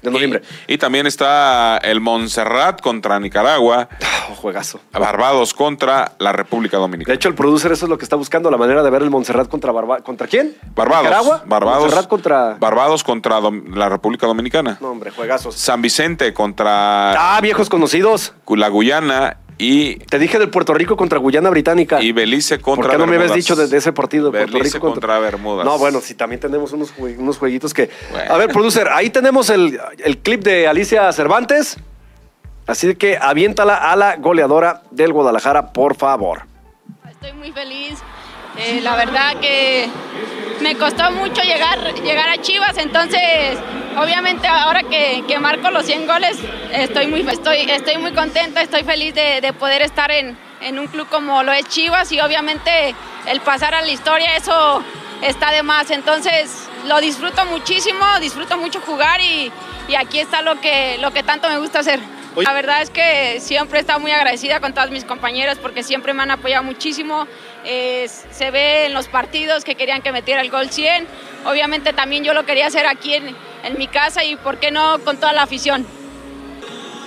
De 0.00 0.12
noviembre. 0.12 0.42
Y, 0.68 0.74
y 0.74 0.78
también 0.78 1.08
está 1.08 1.78
el 1.78 2.00
Montserrat 2.00 2.80
contra 2.80 3.18
Nicaragua, 3.18 3.88
Oh, 4.30 4.34
juegazo. 4.36 4.78
Barbados 4.92 5.52
contra 5.52 6.12
la 6.20 6.32
República 6.32 6.76
De 6.76 6.82
Dominicana. 6.82 7.14
hecho, 7.16 7.28
el 7.28 7.34
producer 7.34 7.72
eso 7.72 7.86
es 7.86 7.90
lo 7.90 7.98
que 7.98 8.04
está 8.04 8.14
buscando, 8.14 8.48
la 8.48 8.56
manera 8.56 8.84
de 8.84 8.90
ver 8.90 9.02
el 9.02 9.10
Montserrat 9.10 9.48
contra 9.48 9.72
Barba 9.72 9.98
¿Contra 10.02 10.28
quién? 10.28 10.54
Barbados. 10.76 11.02
¿Nicaragua? 11.04 11.42
Barbados. 11.46 11.80
Montserrat 11.80 12.06
contra... 12.08 12.56
Barbados 12.60 13.02
contra 13.02 13.40
la 13.74 13.88
República 13.88 14.28
Dominicana. 14.28 14.78
No, 14.80 14.90
hombre, 14.92 15.10
juegazos. 15.10 15.56
San 15.56 15.82
Vicente 15.82 16.32
contra 16.32 17.36
Ah, 17.36 17.40
viejos 17.40 17.68
conocidos. 17.68 18.34
la 18.48 18.68
Guyana 18.68 19.38
y, 19.60 19.96
Te 19.96 20.18
dije 20.18 20.38
del 20.38 20.50
Puerto 20.50 20.72
Rico 20.74 20.96
contra 20.96 21.18
Guyana 21.18 21.50
Británica. 21.50 22.00
y 22.02 22.12
Belice 22.12 22.58
contra 22.58 22.82
¿Por 22.82 22.90
qué 22.92 22.98
no 22.98 23.06
me 23.06 23.16
habías 23.16 23.34
dicho 23.34 23.54
de, 23.56 23.68
de 23.68 23.76
ese 23.76 23.92
partido 23.92 24.30
de 24.30 24.38
Puerto 24.40 24.52
Belice 24.54 24.74
Rico 24.78 24.90
contra 24.90 25.18
Bermudas. 25.18 25.64
No, 25.64 25.78
bueno, 25.78 26.00
sí, 26.00 26.14
también 26.14 26.40
tenemos 26.40 26.72
unos, 26.72 26.94
jue- 26.96 27.16
unos 27.18 27.38
jueguitos 27.38 27.74
que... 27.74 27.90
Bueno. 28.10 28.32
A 28.32 28.36
ver, 28.38 28.48
producer, 28.48 28.88
ahí 28.90 29.10
tenemos 29.10 29.50
el, 29.50 29.78
el 29.98 30.18
clip 30.18 30.42
de 30.42 30.66
Alicia 30.68 31.12
Cervantes. 31.12 31.76
Así 32.66 32.94
que 32.94 33.16
aviéntala 33.16 33.74
a 33.76 33.96
la 33.96 34.16
goleadora 34.16 34.82
del 34.90 35.12
Guadalajara, 35.12 35.72
por 35.72 35.96
favor. 35.96 36.42
Estoy 37.10 37.32
muy 37.32 37.52
feliz. 37.52 37.98
Eh, 38.56 38.80
la 38.82 38.96
verdad 38.96 39.36
que 39.40 39.88
me 40.60 40.76
costó 40.76 41.10
mucho 41.12 41.42
llegar, 41.42 41.94
llegar 42.02 42.28
a 42.28 42.40
Chivas, 42.42 42.76
entonces 42.76 43.58
obviamente 43.96 44.46
ahora 44.46 44.82
que, 44.82 45.24
que 45.26 45.38
marco 45.38 45.70
los 45.70 45.86
100 45.86 46.06
goles 46.06 46.38
estoy 46.72 47.06
muy, 47.06 47.20
estoy, 47.20 47.70
estoy 47.70 47.98
muy 47.98 48.12
contenta, 48.12 48.60
estoy 48.60 48.82
feliz 48.82 49.14
de, 49.14 49.40
de 49.40 49.52
poder 49.52 49.82
estar 49.82 50.10
en, 50.10 50.36
en 50.60 50.78
un 50.78 50.86
club 50.88 51.08
como 51.08 51.42
lo 51.42 51.52
es 51.52 51.66
Chivas 51.68 52.12
y 52.12 52.20
obviamente 52.20 52.94
el 53.26 53.40
pasar 53.40 53.74
a 53.74 53.80
la 53.80 53.88
historia 53.90 54.36
eso 54.36 54.82
está 55.22 55.50
de 55.52 55.62
más, 55.62 55.90
entonces 55.90 56.68
lo 56.86 57.00
disfruto 57.00 57.44
muchísimo, 57.46 58.04
disfruto 58.20 58.56
mucho 58.58 58.80
jugar 58.80 59.20
y, 59.20 59.50
y 59.88 59.94
aquí 59.94 60.18
está 60.18 60.42
lo 60.42 60.60
que, 60.60 60.98
lo 60.98 61.12
que 61.12 61.22
tanto 61.22 61.48
me 61.48 61.58
gusta 61.58 61.80
hacer. 61.80 62.00
La 62.36 62.52
verdad 62.52 62.80
es 62.80 62.90
que 62.90 63.40
siempre 63.40 63.78
he 63.78 63.80
estado 63.80 63.98
muy 63.98 64.12
agradecida 64.12 64.60
con 64.60 64.72
todas 64.72 64.90
mis 64.90 65.04
compañeras 65.04 65.58
porque 65.58 65.82
siempre 65.82 66.14
me 66.14 66.22
han 66.22 66.30
apoyado 66.30 66.62
muchísimo. 66.62 67.26
Eh, 67.64 68.08
se 68.30 68.50
ve 68.50 68.86
en 68.86 68.94
los 68.94 69.08
partidos 69.08 69.64
que 69.64 69.74
querían 69.74 70.02
que 70.02 70.12
metiera 70.12 70.40
el 70.40 70.50
gol 70.50 70.70
100. 70.70 71.06
Obviamente 71.44 71.92
también 71.92 72.24
yo 72.24 72.34
lo 72.34 72.44
quería 72.46 72.66
hacer 72.66 72.86
aquí 72.86 73.14
en, 73.14 73.36
en 73.64 73.78
mi 73.78 73.86
casa 73.86 74.24
y 74.24 74.36
por 74.36 74.58
qué 74.58 74.70
no 74.70 74.98
con 75.00 75.18
toda 75.18 75.32
la 75.32 75.42
afición. 75.42 75.86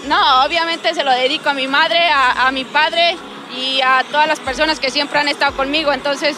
No, 0.08 0.44
obviamente 0.44 0.94
se 0.94 1.04
lo 1.04 1.12
dedico 1.12 1.50
a 1.50 1.54
mi 1.54 1.68
madre, 1.68 2.08
a, 2.10 2.48
a 2.48 2.52
mi 2.52 2.66
padre 2.66 3.16
y 3.58 3.82
a 3.82 4.04
todas 4.12 4.28
las 4.28 4.40
personas 4.40 4.80
que 4.80 4.92
siempre 4.92 5.20
han 5.20 5.28
estado 5.28 5.56
conmigo. 5.56 5.94
Entonces, 5.94 6.36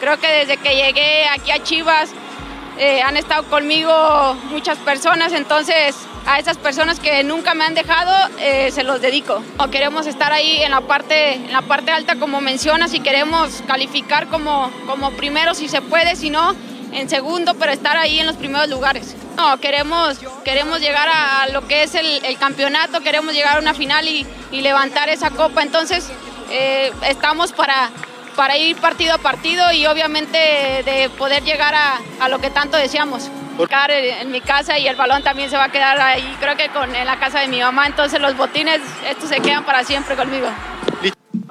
creo 0.00 0.18
que 0.18 0.28
desde 0.28 0.56
que 0.56 0.74
llegué 0.74 1.26
aquí 1.28 1.50
a 1.50 1.62
Chivas 1.62 2.10
eh, 2.78 3.02
han 3.02 3.16
estado 3.16 3.42
conmigo 3.44 4.34
muchas 4.50 4.78
personas, 4.78 5.32
entonces 5.32 5.96
a 6.28 6.38
esas 6.38 6.58
personas 6.58 7.00
que 7.00 7.24
nunca 7.24 7.54
me 7.54 7.64
han 7.64 7.74
dejado 7.74 8.12
eh, 8.38 8.70
se 8.70 8.84
los 8.84 9.00
dedico. 9.00 9.42
Queremos 9.72 10.06
estar 10.06 10.30
ahí 10.30 10.58
en 10.62 10.70
la 10.70 10.82
parte, 10.82 11.32
en 11.32 11.52
la 11.52 11.62
parte 11.62 11.90
alta 11.90 12.16
como 12.16 12.42
mencionas 12.42 12.92
y 12.92 13.00
queremos 13.00 13.62
calificar 13.66 14.28
como, 14.28 14.70
como 14.86 15.12
primero 15.12 15.54
si 15.54 15.68
se 15.68 15.80
puede, 15.80 16.16
si 16.16 16.28
no 16.28 16.54
en 16.92 17.08
segundo, 17.08 17.54
pero 17.54 17.72
estar 17.72 17.96
ahí 17.96 18.20
en 18.20 18.26
los 18.26 18.36
primeros 18.36 18.68
lugares. 18.68 19.16
No, 19.36 19.58
queremos, 19.58 20.18
queremos 20.44 20.80
llegar 20.80 21.08
a 21.08 21.48
lo 21.48 21.66
que 21.66 21.84
es 21.84 21.94
el, 21.94 22.20
campeonato, 22.38 23.00
queremos 23.00 23.32
llegar 23.32 23.56
a 23.56 23.60
una 23.60 23.72
final 23.72 24.06
y, 24.06 24.26
levantar 24.52 25.08
esa 25.08 25.30
copa. 25.30 25.62
Entonces, 25.62 26.10
eh, 26.50 26.92
estamos 27.06 27.52
para, 27.52 27.90
para 28.36 28.58
ir 28.58 28.76
partido 28.76 29.14
a 29.14 29.18
partido 29.18 29.70
y 29.72 29.86
obviamente 29.86 30.38
de 30.84 31.10
poder 31.16 31.42
llegar 31.42 31.74
a 31.74 32.28
lo 32.28 32.38
que 32.38 32.50
tanto 32.50 32.76
deseamos. 32.76 33.30
Quedar 33.66 33.90
en 33.90 34.30
mi 34.30 34.40
casa 34.40 34.78
y 34.78 34.86
el 34.86 34.96
balón 34.96 35.22
también 35.22 35.50
se 35.50 35.56
va 35.56 35.64
a 35.64 35.68
quedar 35.72 36.00
ahí, 36.00 36.36
creo 36.40 36.56
que 36.56 36.68
con, 36.68 36.94
en 36.94 37.06
la 37.06 37.18
casa 37.18 37.40
de 37.40 37.48
mi 37.48 37.60
mamá, 37.60 37.86
entonces 37.86 38.20
los 38.20 38.36
botines, 38.36 38.80
estos 39.08 39.28
se 39.28 39.40
quedan 39.40 39.64
para 39.64 39.82
siempre 39.84 40.14
conmigo. 40.14 40.46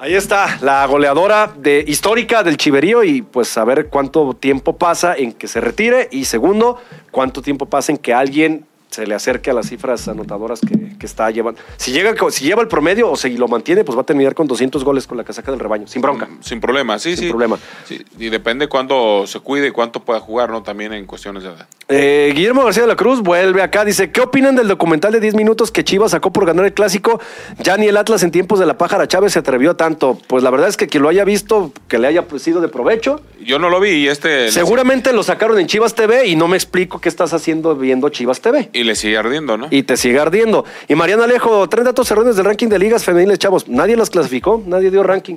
Ahí 0.00 0.14
está 0.14 0.58
la 0.60 0.86
goleadora 0.86 1.52
de, 1.56 1.84
histórica 1.86 2.44
del 2.44 2.56
Chiverío 2.56 3.02
y 3.02 3.22
pues 3.22 3.58
a 3.58 3.64
ver 3.64 3.88
cuánto 3.88 4.32
tiempo 4.34 4.76
pasa 4.76 5.16
en 5.16 5.32
que 5.32 5.48
se 5.48 5.60
retire 5.60 6.08
y 6.12 6.24
segundo, 6.24 6.80
cuánto 7.10 7.42
tiempo 7.42 7.66
pasa 7.66 7.90
en 7.90 7.98
que 7.98 8.14
alguien 8.14 8.64
se 8.90 9.06
le 9.06 9.14
acerque 9.14 9.50
a 9.50 9.54
las 9.54 9.68
cifras 9.68 10.08
anotadoras 10.08 10.60
que, 10.60 10.96
que 10.98 11.06
está 11.06 11.30
llevando. 11.30 11.60
Si, 11.76 11.92
llega, 11.92 12.14
si 12.30 12.44
lleva 12.44 12.62
el 12.62 12.68
promedio 12.68 13.10
o 13.10 13.16
si 13.16 13.36
lo 13.36 13.48
mantiene, 13.48 13.84
pues 13.84 13.96
va 13.96 14.02
a 14.02 14.06
terminar 14.06 14.34
con 14.34 14.46
200 14.46 14.84
goles 14.84 15.06
con 15.06 15.16
la 15.18 15.24
casaca 15.24 15.50
del 15.50 15.60
rebaño, 15.60 15.86
sin 15.86 16.02
bronca. 16.02 16.28
Sin 16.40 16.60
problema, 16.60 16.98
sí, 16.98 17.16
Sin 17.16 17.24
sí. 17.26 17.30
problema. 17.30 17.58
Sí, 17.84 18.04
Y 18.18 18.28
depende 18.28 18.68
cuándo 18.68 19.26
se 19.26 19.40
cuide 19.40 19.68
y 19.68 19.70
cuánto 19.70 20.00
pueda 20.00 20.20
jugar, 20.20 20.50
¿no? 20.50 20.62
También 20.62 20.92
en 20.92 21.06
cuestiones 21.06 21.42
de 21.42 21.50
edad. 21.50 21.66
Eh, 21.88 22.32
Guillermo 22.34 22.64
García 22.64 22.82
de 22.82 22.88
la 22.88 22.96
Cruz 22.96 23.22
vuelve 23.22 23.62
acá, 23.62 23.84
dice, 23.84 24.10
¿qué 24.10 24.20
opinan 24.20 24.56
del 24.56 24.68
documental 24.68 25.12
de 25.12 25.20
10 25.20 25.34
minutos 25.34 25.70
que 25.70 25.84
Chivas 25.84 26.10
sacó 26.10 26.32
por 26.32 26.44
ganar 26.46 26.64
el 26.64 26.72
clásico? 26.74 27.20
Ya 27.58 27.76
ni 27.76 27.86
el 27.86 27.96
Atlas 27.96 28.22
en 28.22 28.30
tiempos 28.30 28.58
de 28.58 28.66
la 28.66 28.76
pájara 28.76 29.06
Chávez 29.08 29.32
se 29.32 29.38
atrevió 29.38 29.70
a 29.72 29.76
tanto. 29.76 30.18
Pues 30.26 30.42
la 30.42 30.50
verdad 30.50 30.68
es 30.68 30.76
que 30.76 30.86
quien 30.86 31.02
lo 31.02 31.08
haya 31.08 31.24
visto, 31.24 31.72
que 31.88 31.98
le 31.98 32.06
haya 32.06 32.24
sido 32.38 32.60
de 32.60 32.68
provecho. 32.68 33.20
Yo 33.44 33.58
no 33.58 33.70
lo 33.70 33.80
vi 33.80 33.90
y 33.90 34.08
este. 34.08 34.50
Seguramente 34.50 35.12
lo 35.12 35.22
sacaron 35.22 35.58
en 35.58 35.66
Chivas 35.66 35.94
TV 35.94 36.26
y 36.26 36.36
no 36.36 36.48
me 36.48 36.56
explico 36.56 37.00
qué 37.00 37.08
estás 37.08 37.32
haciendo 37.32 37.74
viendo 37.76 38.08
Chivas 38.10 38.40
TV. 38.40 38.68
Y 38.78 38.84
le 38.84 38.94
sigue 38.94 39.18
ardiendo, 39.18 39.58
¿no? 39.58 39.66
Y 39.70 39.82
te 39.82 39.96
sigue 39.96 40.20
ardiendo. 40.20 40.64
Y 40.86 40.94
Mariana 40.94 41.24
Alejo, 41.24 41.68
tres 41.68 41.84
datos 41.84 42.08
erróneos 42.12 42.36
del 42.36 42.44
ranking 42.44 42.68
de 42.68 42.78
ligas 42.78 43.04
femeniles, 43.04 43.40
chavos. 43.40 43.66
Nadie 43.66 43.96
las 43.96 44.08
clasificó, 44.08 44.62
nadie 44.64 44.92
dio 44.92 45.02
ranking. 45.02 45.34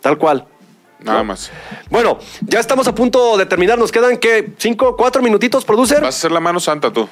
Tal 0.00 0.16
cual. 0.16 0.46
Nada 1.00 1.22
más. 1.22 1.50
Bueno, 1.90 2.18
ya 2.40 2.58
estamos 2.58 2.88
a 2.88 2.94
punto 2.94 3.36
de 3.36 3.44
terminar. 3.44 3.78
Nos 3.78 3.92
quedan, 3.92 4.16
¿qué? 4.16 4.54
¿Cinco, 4.56 4.96
cuatro 4.96 5.20
minutitos, 5.20 5.62
producer? 5.66 6.00
Vas 6.00 6.14
a 6.14 6.18
hacer 6.18 6.32
la 6.32 6.40
mano 6.40 6.58
santa 6.58 6.90
tú. 6.90 7.06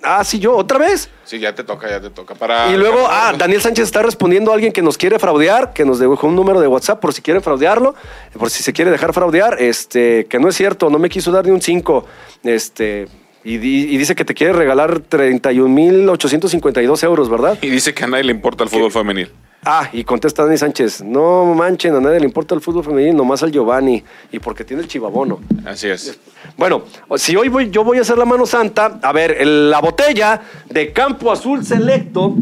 Ah, 0.00 0.22
sí, 0.22 0.38
yo, 0.38 0.56
otra 0.56 0.78
vez. 0.78 1.10
Sí, 1.24 1.40
ya 1.40 1.52
te 1.56 1.64
toca, 1.64 1.90
ya 1.90 2.00
te 2.00 2.10
toca. 2.10 2.36
Para 2.36 2.72
Y 2.72 2.76
luego, 2.76 3.08
ah, 3.10 3.34
Daniel 3.36 3.60
Sánchez 3.60 3.84
está 3.84 4.00
respondiendo 4.00 4.52
a 4.52 4.54
alguien 4.54 4.72
que 4.72 4.80
nos 4.80 4.96
quiere 4.96 5.18
fraudear, 5.18 5.72
que 5.72 5.84
nos 5.84 5.98
dejó 5.98 6.28
un 6.28 6.36
número 6.36 6.60
de 6.60 6.68
WhatsApp 6.68 7.00
por 7.00 7.12
si 7.12 7.20
quieren 7.20 7.42
fraudearlo, 7.42 7.96
por 8.38 8.48
si 8.48 8.62
se 8.62 8.72
quiere 8.72 8.92
dejar 8.92 9.12
fraudear, 9.12 9.60
este, 9.60 10.26
que 10.26 10.38
no 10.38 10.48
es 10.48 10.56
cierto, 10.56 10.88
no 10.88 11.00
me 11.00 11.08
quiso 11.08 11.32
dar 11.32 11.44
ni 11.44 11.50
un 11.50 11.60
5, 11.60 12.06
este, 12.44 13.08
y, 13.44 13.58
di- 13.58 13.94
y 13.94 13.98
dice 13.98 14.14
que 14.14 14.24
te 14.24 14.34
quiere 14.34 14.52
regalar 14.52 15.02
31.852 15.02 17.02
euros, 17.04 17.28
¿verdad? 17.30 17.58
Y 17.62 17.68
dice 17.68 17.94
que 17.94 18.04
a 18.04 18.06
nadie 18.06 18.24
le 18.24 18.32
importa 18.32 18.64
el 18.64 18.70
fútbol 18.70 18.90
femenil. 18.92 19.30
Ah, 19.64 19.88
y 19.92 20.04
contesta 20.04 20.44
Dani 20.44 20.56
Sánchez, 20.56 21.02
no 21.02 21.52
manchen, 21.54 21.94
a 21.94 22.00
nadie 22.00 22.20
le 22.20 22.26
importa 22.26 22.54
el 22.54 22.60
fútbol 22.60 22.84
femenino, 22.84 23.18
nomás 23.18 23.42
al 23.42 23.50
Giovanni, 23.50 24.02
y 24.30 24.38
porque 24.38 24.64
tiene 24.64 24.82
el 24.82 24.88
chivabono. 24.88 25.40
Así 25.66 25.88
es. 25.88 26.18
Bueno, 26.56 26.84
si 27.16 27.34
hoy 27.36 27.48
voy, 27.48 27.68
yo 27.70 27.82
voy 27.82 27.98
a 27.98 28.02
hacer 28.02 28.16
la 28.18 28.24
mano 28.24 28.46
santa, 28.46 28.98
a 29.02 29.12
ver, 29.12 29.36
el- 29.40 29.68
la 29.70 29.80
botella 29.80 30.40
de 30.70 30.92
Campo 30.92 31.32
Azul 31.32 31.64
Selecto 31.64 32.34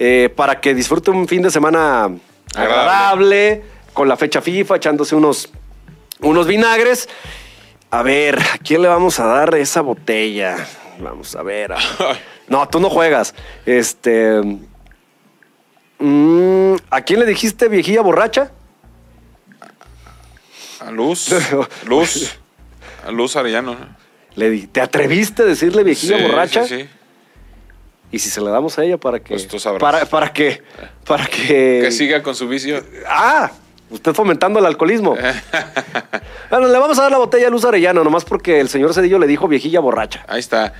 eh, 0.00 0.28
para 0.34 0.60
que 0.60 0.74
disfrute 0.74 1.10
un 1.12 1.28
fin 1.28 1.42
de 1.42 1.50
semana 1.50 2.10
agradable, 2.56 3.62
con 3.92 4.08
la 4.08 4.16
fecha 4.16 4.40
FIFA, 4.40 4.76
echándose 4.76 5.14
unos, 5.14 5.48
unos 6.20 6.46
vinagres. 6.48 7.08
A 7.94 8.02
ver, 8.02 8.38
¿a 8.40 8.58
quién 8.58 8.82
le 8.82 8.88
vamos 8.88 9.20
a 9.20 9.26
dar 9.26 9.54
esa 9.54 9.80
botella? 9.80 10.56
Vamos 10.98 11.36
a 11.36 11.42
ver. 11.44 11.72
a- 11.72 11.78
No, 12.48 12.68
tú 12.68 12.80
no 12.80 12.90
juegas. 12.90 13.34
Este. 13.66 14.40
mm, 16.00 16.74
¿A 16.90 17.00
quién 17.02 17.20
le 17.20 17.26
dijiste 17.26 17.68
viejilla 17.68 18.00
borracha? 18.00 18.50
A 20.80 20.90
Luz. 20.90 21.32
Luz. 21.86 22.36
A 23.06 23.12
Luz 23.12 23.36
Arellano. 23.36 23.74
¿no? 23.74 23.96
Le 24.34 24.50
di- 24.50 24.66
¿Te 24.66 24.80
atreviste 24.80 25.42
a 25.42 25.46
decirle 25.46 25.84
viejilla 25.84 26.16
Sí, 26.18 26.22
borracha? 26.24 26.64
Sí, 26.64 26.80
sí. 26.82 26.88
Y 28.10 28.18
si 28.18 28.28
se 28.28 28.40
la 28.40 28.50
damos 28.50 28.76
a 28.76 28.84
ella 28.84 28.98
para 28.98 29.20
que. 29.20 29.34
Pues 29.34 29.46
tú 29.46 29.60
sabrás. 29.60 29.80
Para, 29.80 30.04
para 30.06 30.32
que. 30.32 30.62
Para 31.06 31.26
que. 31.26 31.80
Que 31.84 31.92
siga 31.92 32.22
con 32.24 32.34
su 32.34 32.48
vicio. 32.48 32.82
Ah, 33.08 33.52
usted 33.94 34.12
fomentando 34.12 34.58
el 34.58 34.66
alcoholismo. 34.66 35.16
bueno, 36.50 36.68
le 36.68 36.78
vamos 36.78 36.98
a 36.98 37.02
dar 37.02 37.10
la 37.12 37.18
botella 37.18 37.46
a 37.48 37.50
Luz 37.50 37.64
Arellano, 37.64 38.04
nomás 38.04 38.24
porque 38.24 38.60
el 38.60 38.68
señor 38.68 38.92
Cedillo 38.94 39.18
le 39.18 39.26
dijo 39.26 39.48
viejilla 39.48 39.80
borracha. 39.80 40.24
Ahí 40.28 40.40
está. 40.40 40.74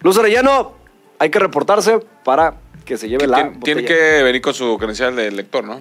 Luz 0.00 0.18
Arellano, 0.18 0.72
hay 1.18 1.30
que 1.30 1.38
reportarse 1.38 1.98
para 2.24 2.54
que 2.84 2.96
se 2.96 3.08
lleve 3.08 3.26
la. 3.26 3.38
Tien- 3.38 3.62
Tiene 3.62 3.82
botella. 3.82 4.00
que 4.16 4.22
venir 4.22 4.40
con 4.42 4.54
su 4.54 4.76
credencial 4.78 5.14
de 5.14 5.30
lector, 5.30 5.64
¿no? 5.64 5.80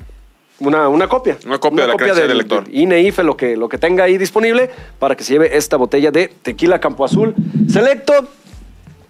Una, 0.59 0.87
una 0.89 1.07
copia. 1.07 1.37
Una 1.47 1.57
copia 1.57 1.81
de 1.83 1.87
la 1.87 1.95
credencial 1.95 2.27
del 2.27 2.37
lector. 2.37 2.65
INE, 2.71 2.99
IFE, 3.01 3.23
lo 3.23 3.35
que, 3.35 3.57
lo 3.57 3.67
que 3.67 3.79
tenga 3.79 4.03
ahí 4.03 4.19
disponible 4.19 4.69
para 4.99 5.15
que 5.15 5.23
se 5.23 5.33
lleve 5.33 5.57
esta 5.57 5.75
botella 5.75 6.11
de 6.11 6.27
tequila 6.27 6.79
Campo 6.79 7.03
Azul 7.03 7.33
Selecto. 7.67 8.27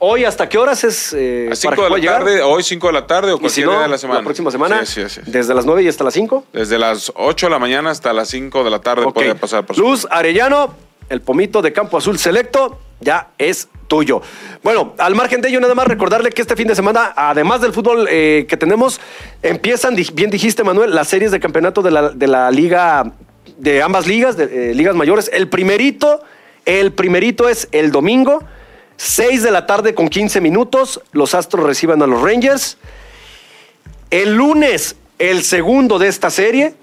Hoy, 0.03 0.25
¿hasta 0.25 0.49
qué 0.49 0.57
horas 0.57 0.83
es? 0.83 1.13
eh, 1.13 1.43
A 1.45 1.49
para 1.49 1.55
5 1.55 1.75
que 1.75 1.81
de 1.83 1.89
la 1.91 1.97
llegar? 1.99 2.17
tarde, 2.23 2.41
hoy 2.41 2.63
5 2.63 2.87
de 2.87 2.93
la 2.93 3.05
tarde 3.05 3.33
o 3.33 3.35
Y 3.35 3.37
si 3.37 3.41
cualquier 3.41 3.65
no, 3.67 3.71
día 3.73 3.81
de 3.83 3.87
la 3.89 3.97
semana. 3.99 4.23
próxima 4.23 4.49
semana, 4.49 4.83
Sí, 4.83 5.03
sí, 5.07 5.09
sí. 5.09 5.21
desde 5.27 5.53
las 5.53 5.63
9 5.63 5.83
y 5.83 5.87
hasta 5.87 6.03
las 6.03 6.15
5. 6.15 6.43
Desde 6.53 6.79
las 6.79 7.11
8 7.15 7.45
de 7.45 7.49
la 7.51 7.59
mañana 7.59 7.91
hasta 7.91 8.11
las 8.11 8.27
5 8.29 8.63
de 8.63 8.69
la 8.71 8.79
tarde 8.79 9.03
podría 9.11 9.35
pasar 9.35 9.63
por 9.63 9.77
Luz 9.77 10.07
Arellano, 10.09 10.73
el 11.09 11.21
pomito 11.21 11.61
de 11.61 11.71
Campo 11.71 11.97
Azul 11.99 12.17
Selecto, 12.17 12.79
ya 12.99 13.29
es 13.37 13.67
tuyo. 13.87 14.23
Bueno, 14.63 14.95
al 14.97 15.13
margen 15.13 15.39
de 15.39 15.49
ello, 15.49 15.59
nada 15.59 15.75
más 15.75 15.85
recordarle 15.85 16.31
que 16.31 16.41
este 16.41 16.55
fin 16.55 16.67
de 16.67 16.73
semana, 16.73 17.13
además 17.15 17.61
del 17.61 17.71
fútbol 17.71 18.07
eh, 18.09 18.47
que 18.49 18.57
tenemos, 18.57 18.99
empiezan, 19.43 19.95
bien 20.15 20.31
dijiste, 20.31 20.63
Manuel, 20.63 20.95
las 20.95 21.09
series 21.09 21.29
de 21.29 21.39
campeonato 21.39 21.83
de 21.83 21.91
la, 21.91 22.09
de 22.09 22.25
la 22.27 22.49
liga, 22.49 23.11
de 23.59 23.83
ambas 23.83 24.07
ligas, 24.07 24.35
de 24.35 24.71
eh, 24.71 24.73
ligas 24.73 24.95
mayores. 24.95 25.29
El 25.31 25.47
primerito, 25.47 26.23
el 26.65 26.91
primerito 26.91 27.47
es 27.49 27.67
el 27.71 27.91
domingo, 27.91 28.43
6 29.03 29.41
de 29.41 29.49
la 29.49 29.65
tarde 29.65 29.95
con 29.95 30.09
15 30.09 30.41
minutos. 30.41 31.01
Los 31.11 31.33
Astros 31.33 31.65
reciban 31.65 32.03
a 32.03 32.07
los 32.07 32.21
Rangers. 32.21 32.77
El 34.11 34.35
lunes, 34.35 34.95
el 35.17 35.43
segundo 35.43 35.97
de 35.97 36.07
esta 36.07 36.29
serie, 36.29 36.75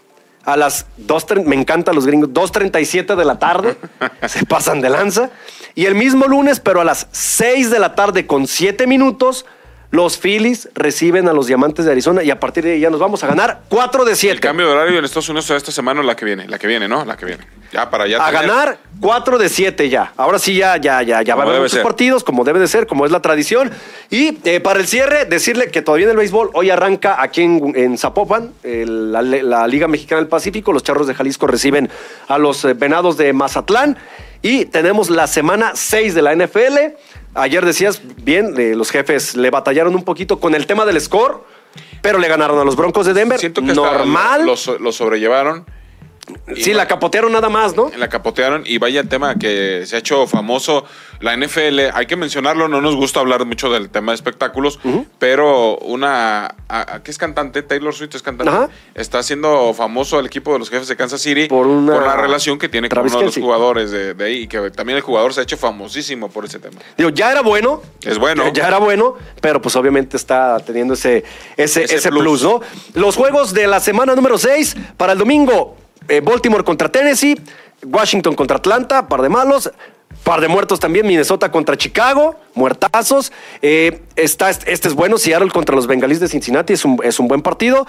a 0.45 0.57
las 0.57 0.87
2.30, 1.07 1.45
me 1.45 1.55
encantan 1.55 1.95
los 1.95 2.07
gringos, 2.07 2.31
2.37 2.31 3.15
de 3.15 3.25
la 3.25 3.39
tarde, 3.39 3.77
se 4.27 4.45
pasan 4.45 4.81
de 4.81 4.91
lanza. 4.91 5.31
Y 5.77 5.87
el 5.87 5.95
mismo 5.95 6.27
lunes, 6.27 6.59
pero 6.59 6.81
a 6.81 6.85
las 6.85 7.07
6 7.13 7.71
de 7.71 7.79
la 7.79 7.95
tarde 7.95 8.27
con 8.27 8.49
7 8.49 8.89
minutos, 8.89 9.47
los 9.91 10.19
Phillies 10.19 10.69
reciben 10.75 11.29
a 11.29 11.33
los 11.33 11.47
Diamantes 11.47 11.87
de 11.87 11.93
Arizona 11.93 12.23
y 12.23 12.31
a 12.31 12.39
partir 12.39 12.63
de 12.65 12.73
ahí 12.73 12.81
ya 12.81 12.91
nos 12.91 13.01
vamos 13.01 13.25
a 13.25 13.27
ganar 13.27 13.63
4 13.71 14.05
de 14.05 14.17
7. 14.17 14.35
El 14.35 14.41
cambio 14.41 14.67
de 14.67 14.73
horario 14.73 14.99
en 14.99 15.05
Estados 15.05 15.29
Unidos 15.31 15.49
esta 15.51 15.73
semana 15.73 16.01
o 16.01 16.03
la 16.03 16.15
que 16.15 16.27
viene. 16.27 16.47
La 16.47 16.59
que 16.59 16.67
viene, 16.67 16.87
¿no? 16.89 17.07
La 17.07 17.17
que 17.17 17.25
viene. 17.25 17.47
Ya 17.73 17.89
para 17.91 18.07
ya. 18.07 18.23
a 18.23 18.31
tener- 18.31 18.47
ganar 18.49 18.79
4 19.01 19.39
de 19.39 19.49
7 19.49 19.89
ya. 19.89 20.13
Ahora 20.19 20.39
sí 20.39 20.55
ya, 20.57 20.77
ya, 20.77 21.03
ya, 21.03 21.23
ya 21.23 21.35
van 21.35 21.47
a 21.47 21.51
haber 21.51 21.61
muchos 21.63 21.73
ser. 21.73 21.83
partidos, 21.83 22.23
como 22.23 22.45
debe 22.45 22.59
de 22.61 22.69
ser, 22.69 22.87
como 22.87 23.07
es 23.07 23.13
la 23.13 23.21
tradición. 23.23 23.71
Y 24.11 24.39
eh, 24.45 24.61
para 24.61 24.79
el 24.81 24.87
cierre, 24.87 25.25
decirle 25.25 25.71
que 25.71 25.81
todavía 25.81 26.05
en 26.05 26.11
el 26.11 26.17
béisbol, 26.19 26.51
hoy 26.53 26.69
arranca 26.69 27.23
aquí 27.23 27.43
en, 27.43 27.73
en 27.75 27.97
Zapopan, 27.97 28.53
el- 28.65 29.11
la, 29.13 29.23
la 29.23 29.67
Liga 29.67 29.89
Mexicana 29.89 30.21
del 30.21 30.29
Pacífico. 30.29 30.71
Los 30.73 30.83
Charros 30.83 31.07
de 31.07 31.15
Jalisco 31.15 31.47
reciben 31.47 31.89
a 32.29 32.37
los 32.37 32.63
eh, 32.67 32.75
Venados 32.75 33.17
de 33.17 33.33
Mazatlán. 33.33 33.97
Y 34.41 34.67
tenemos 34.67 35.11
la 35.11 35.27
semana 35.27 35.73
6 35.75 36.15
de 36.15 36.23
la 36.23 36.33
NFL. 36.35 36.95
Ayer 37.35 37.65
decías, 37.65 38.01
bien, 38.23 38.55
eh, 38.59 38.75
los 38.75 38.91
jefes 38.91 39.37
le 39.37 39.51
batallaron 39.51 39.95
un 39.95 40.03
poquito 40.03 40.41
con 40.41 40.55
el 40.55 40.67
tema 40.67 40.85
del 40.87 41.01
score, 41.01 41.45
pero 42.03 42.19
le 42.19 42.29
ganaron 42.29 42.59
a 42.59 42.65
los 42.65 42.77
Broncos 42.77 43.07
de 43.07 43.15
Denver. 43.15 43.39
Siento 43.39 43.61
que 43.61 43.73
Normal. 43.73 44.47
Lo 44.47 44.93
sobrellevaron. 44.93 45.65
Y 46.55 46.63
Sí, 46.63 46.71
va- 46.73 46.79
la 46.79 46.89
capotearon 46.89 47.33
nada 47.33 47.49
más, 47.49 47.75
¿no? 47.77 47.91
La 47.97 48.09
capotearon 48.09 48.63
y 48.67 48.79
vaya 48.79 49.01
el 49.01 49.09
tema 49.09 49.35
que 49.37 49.85
se 49.87 49.97
ha 49.97 49.99
hecho 49.99 50.27
famoso. 50.27 50.85
La 51.21 51.37
NFL, 51.37 51.91
hay 51.95 52.07
que 52.07 52.15
mencionarlo, 52.17 52.69
no 52.69 52.81
nos 52.81 52.95
gusta 52.95 53.19
hablar 53.21 53.45
mucho 53.45 53.71
del 53.71 53.91
tema 53.91 54.13
de 54.13 54.17
espectáculos, 54.17 54.79
pero 55.19 55.77
una, 55.79 56.55
que 57.03 57.11
es 57.11 57.19
cantante, 57.19 57.63
Taylor 57.63 57.93
Swift 57.93 58.15
es 58.15 58.23
cantante, 58.23 58.53
Ajá. 58.53 58.69
está 58.95 59.19
haciendo 59.19 59.75
famoso 59.75 60.21
el 60.21 60.27
equipo 60.27 60.53
de 60.53 60.61
los 60.61 60.71
jefes 60.71 60.87
de 60.89 60.97
Kansas 60.97 61.21
City 61.21 61.49
Por 61.49 61.67
una- 61.67 61.99
la 62.01 62.17
relación 62.17 62.59
que 62.59 62.69
tiene 62.69 62.89
Travis 62.89 63.13
con 63.13 63.23
uno 63.23 63.31
de 63.31 63.37
los 63.37 63.45
jugadores 63.45 63.91
de, 63.91 64.15
de 64.15 64.25
ahí 64.25 64.43
y 64.43 64.49
que 64.49 64.71
también 64.71 64.97
el 64.97 65.03
jugador 65.03 65.35
se 65.35 65.41
ha 65.41 65.43
hecho 65.43 65.57
famosísimo 65.57 66.29
por 66.31 66.45
ese 66.45 66.59
tema. 66.61 66.81
Digo, 66.97 67.11
ya 67.11 67.33
era 67.33 67.43
bueno. 67.43 67.83
Es 68.03 68.19
bueno. 68.19 68.45
Ya, 68.47 68.53
ya 68.53 68.69
era 68.69 68.79
bueno, 68.79 69.15
pero 69.41 69.61
pues 69.61 69.75
obviamente 69.77 70.17
está 70.17 70.59
teniendo 70.61 70.95
ese, 70.95 71.25
ese, 71.57 71.83
Ese 71.85 71.97
ese 71.97 72.09
plus. 72.11 72.23
plus. 72.23 72.43
¿no? 72.43 72.61
Los 72.95 73.17
juegos 73.17 73.53
de 73.55 73.67
la 73.67 73.81
semana 73.81 74.15
número 74.15 74.39
6 74.39 74.77
para 74.97 75.13
el 75.15 75.19
domingo. 75.19 75.77
Eh, 76.09 76.21
Baltimore 76.21 76.65
contra 76.65 76.91
Tennessee, 76.91 77.39
Washington 77.85 78.35
contra 78.35 78.57
Atlanta, 78.59 79.09
par 79.09 79.23
de 79.23 79.29
malos. 79.29 79.71
Par 80.25 80.41
de 80.41 80.49
muertos 80.49 80.81
también, 80.81 81.07
Minnesota 81.07 81.51
contra 81.53 81.77
Chicago, 81.77 82.35
muertazos. 82.55 83.31
Eh, 83.63 84.01
está, 84.17 84.51
este 84.51 84.89
es 84.89 84.95
bueno, 84.95 85.17
Seattle 85.19 85.51
contra 85.51 85.77
los 85.77 85.87
Bengalíes 85.87 86.19
de 86.19 86.29
Cincinnati, 86.29 86.73
es 86.73 86.85
un, 86.85 86.99
es 87.05 87.21
un 87.21 87.29
buen 87.29 87.41
partido. 87.43 87.87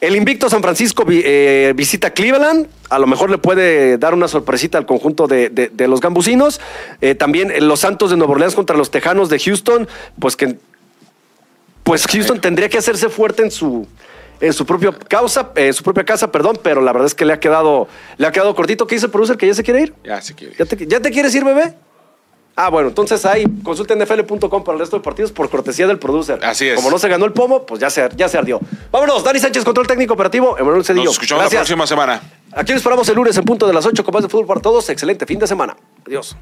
El 0.00 0.16
invicto 0.16 0.50
San 0.50 0.60
Francisco 0.62 1.04
eh, 1.08 1.72
visita 1.76 2.10
Cleveland. 2.10 2.66
A 2.90 2.98
lo 2.98 3.06
mejor 3.06 3.30
le 3.30 3.38
puede 3.38 3.96
dar 3.96 4.12
una 4.12 4.26
sorpresita 4.28 4.76
al 4.76 4.84
conjunto 4.86 5.28
de, 5.28 5.48
de- 5.48 5.88
los 5.88 6.00
gambusinos. 6.00 6.60
También 7.18 7.52
los 7.66 7.80
Santos 7.80 8.10
de 8.10 8.16
Nueva 8.16 8.32
Orleans 8.32 8.56
contra 8.56 8.76
los 8.76 8.90
Tejanos 8.90 9.28
de 9.28 9.38
Houston. 9.38 9.88
Pues 10.18 10.36
que. 10.36 10.56
Pues 11.84 12.06
Houston 12.06 12.40
tendría 12.40 12.68
que 12.68 12.78
hacerse 12.78 13.08
fuerte 13.08 13.42
en 13.44 13.50
su. 13.52 13.86
En 14.42 14.52
su 14.52 14.66
propia 14.66 14.90
causa, 15.08 15.52
en 15.54 15.72
su 15.72 15.84
propia 15.84 16.04
casa, 16.04 16.30
perdón, 16.32 16.58
pero 16.60 16.80
la 16.80 16.92
verdad 16.92 17.06
es 17.06 17.14
que 17.14 17.24
le 17.24 17.32
ha 17.32 17.38
quedado, 17.38 17.86
le 18.18 18.26
ha 18.26 18.32
quedado 18.32 18.54
cortito. 18.56 18.88
¿Qué 18.88 18.96
dice 18.96 19.06
el 19.06 19.12
producer? 19.12 19.36
¿Que 19.36 19.46
ya 19.46 19.54
se 19.54 19.62
quiere 19.62 19.82
ir? 19.82 19.94
Ya 20.02 20.20
se 20.20 20.34
quiere. 20.34 20.56
¿Ya 20.58 20.64
te, 20.64 20.86
ya 20.86 21.00
te 21.00 21.10
quieres 21.12 21.32
ir, 21.34 21.44
bebé? 21.44 21.74
Ah, 22.56 22.68
bueno, 22.68 22.88
entonces 22.88 23.24
ahí 23.24 23.46
consulten 23.62 23.98
nfl.com 24.00 24.64
para 24.64 24.74
el 24.74 24.80
resto 24.80 24.96
de 24.96 25.02
partidos 25.02 25.30
por 25.32 25.48
cortesía 25.48 25.86
del 25.86 26.00
producer. 26.00 26.44
Así 26.44 26.68
es. 26.68 26.74
Como 26.74 26.90
no 26.90 26.98
se 26.98 27.08
ganó 27.08 27.24
el 27.24 27.32
pomo, 27.32 27.64
pues 27.64 27.80
ya 27.80 27.88
se, 27.88 28.08
ya 28.16 28.28
se 28.28 28.36
ardió. 28.36 28.60
Vámonos, 28.90 29.22
Dani 29.24 29.38
Sánchez, 29.38 29.64
control 29.64 29.86
técnico 29.86 30.14
operativo, 30.14 30.58
Emanuel 30.58 30.84
Cedillo. 30.84 31.04
Nos 31.04 31.14
escuchamos 31.14 31.42
Gracias. 31.42 31.60
la 31.60 31.60
próxima 31.60 31.86
semana. 31.86 32.20
Aquí 32.52 32.72
nos 32.72 32.80
esperamos 32.80 33.08
el 33.08 33.14
lunes 33.14 33.36
en 33.38 33.44
punto 33.44 33.66
de 33.66 33.72
las 33.72 33.86
8 33.86 34.04
con 34.04 34.12
más 34.12 34.24
de 34.24 34.28
fútbol 34.28 34.46
para 34.46 34.60
todos. 34.60 34.90
Excelente 34.90 35.24
fin 35.24 35.38
de 35.38 35.46
semana. 35.46 35.76
Adiós. 36.04 36.36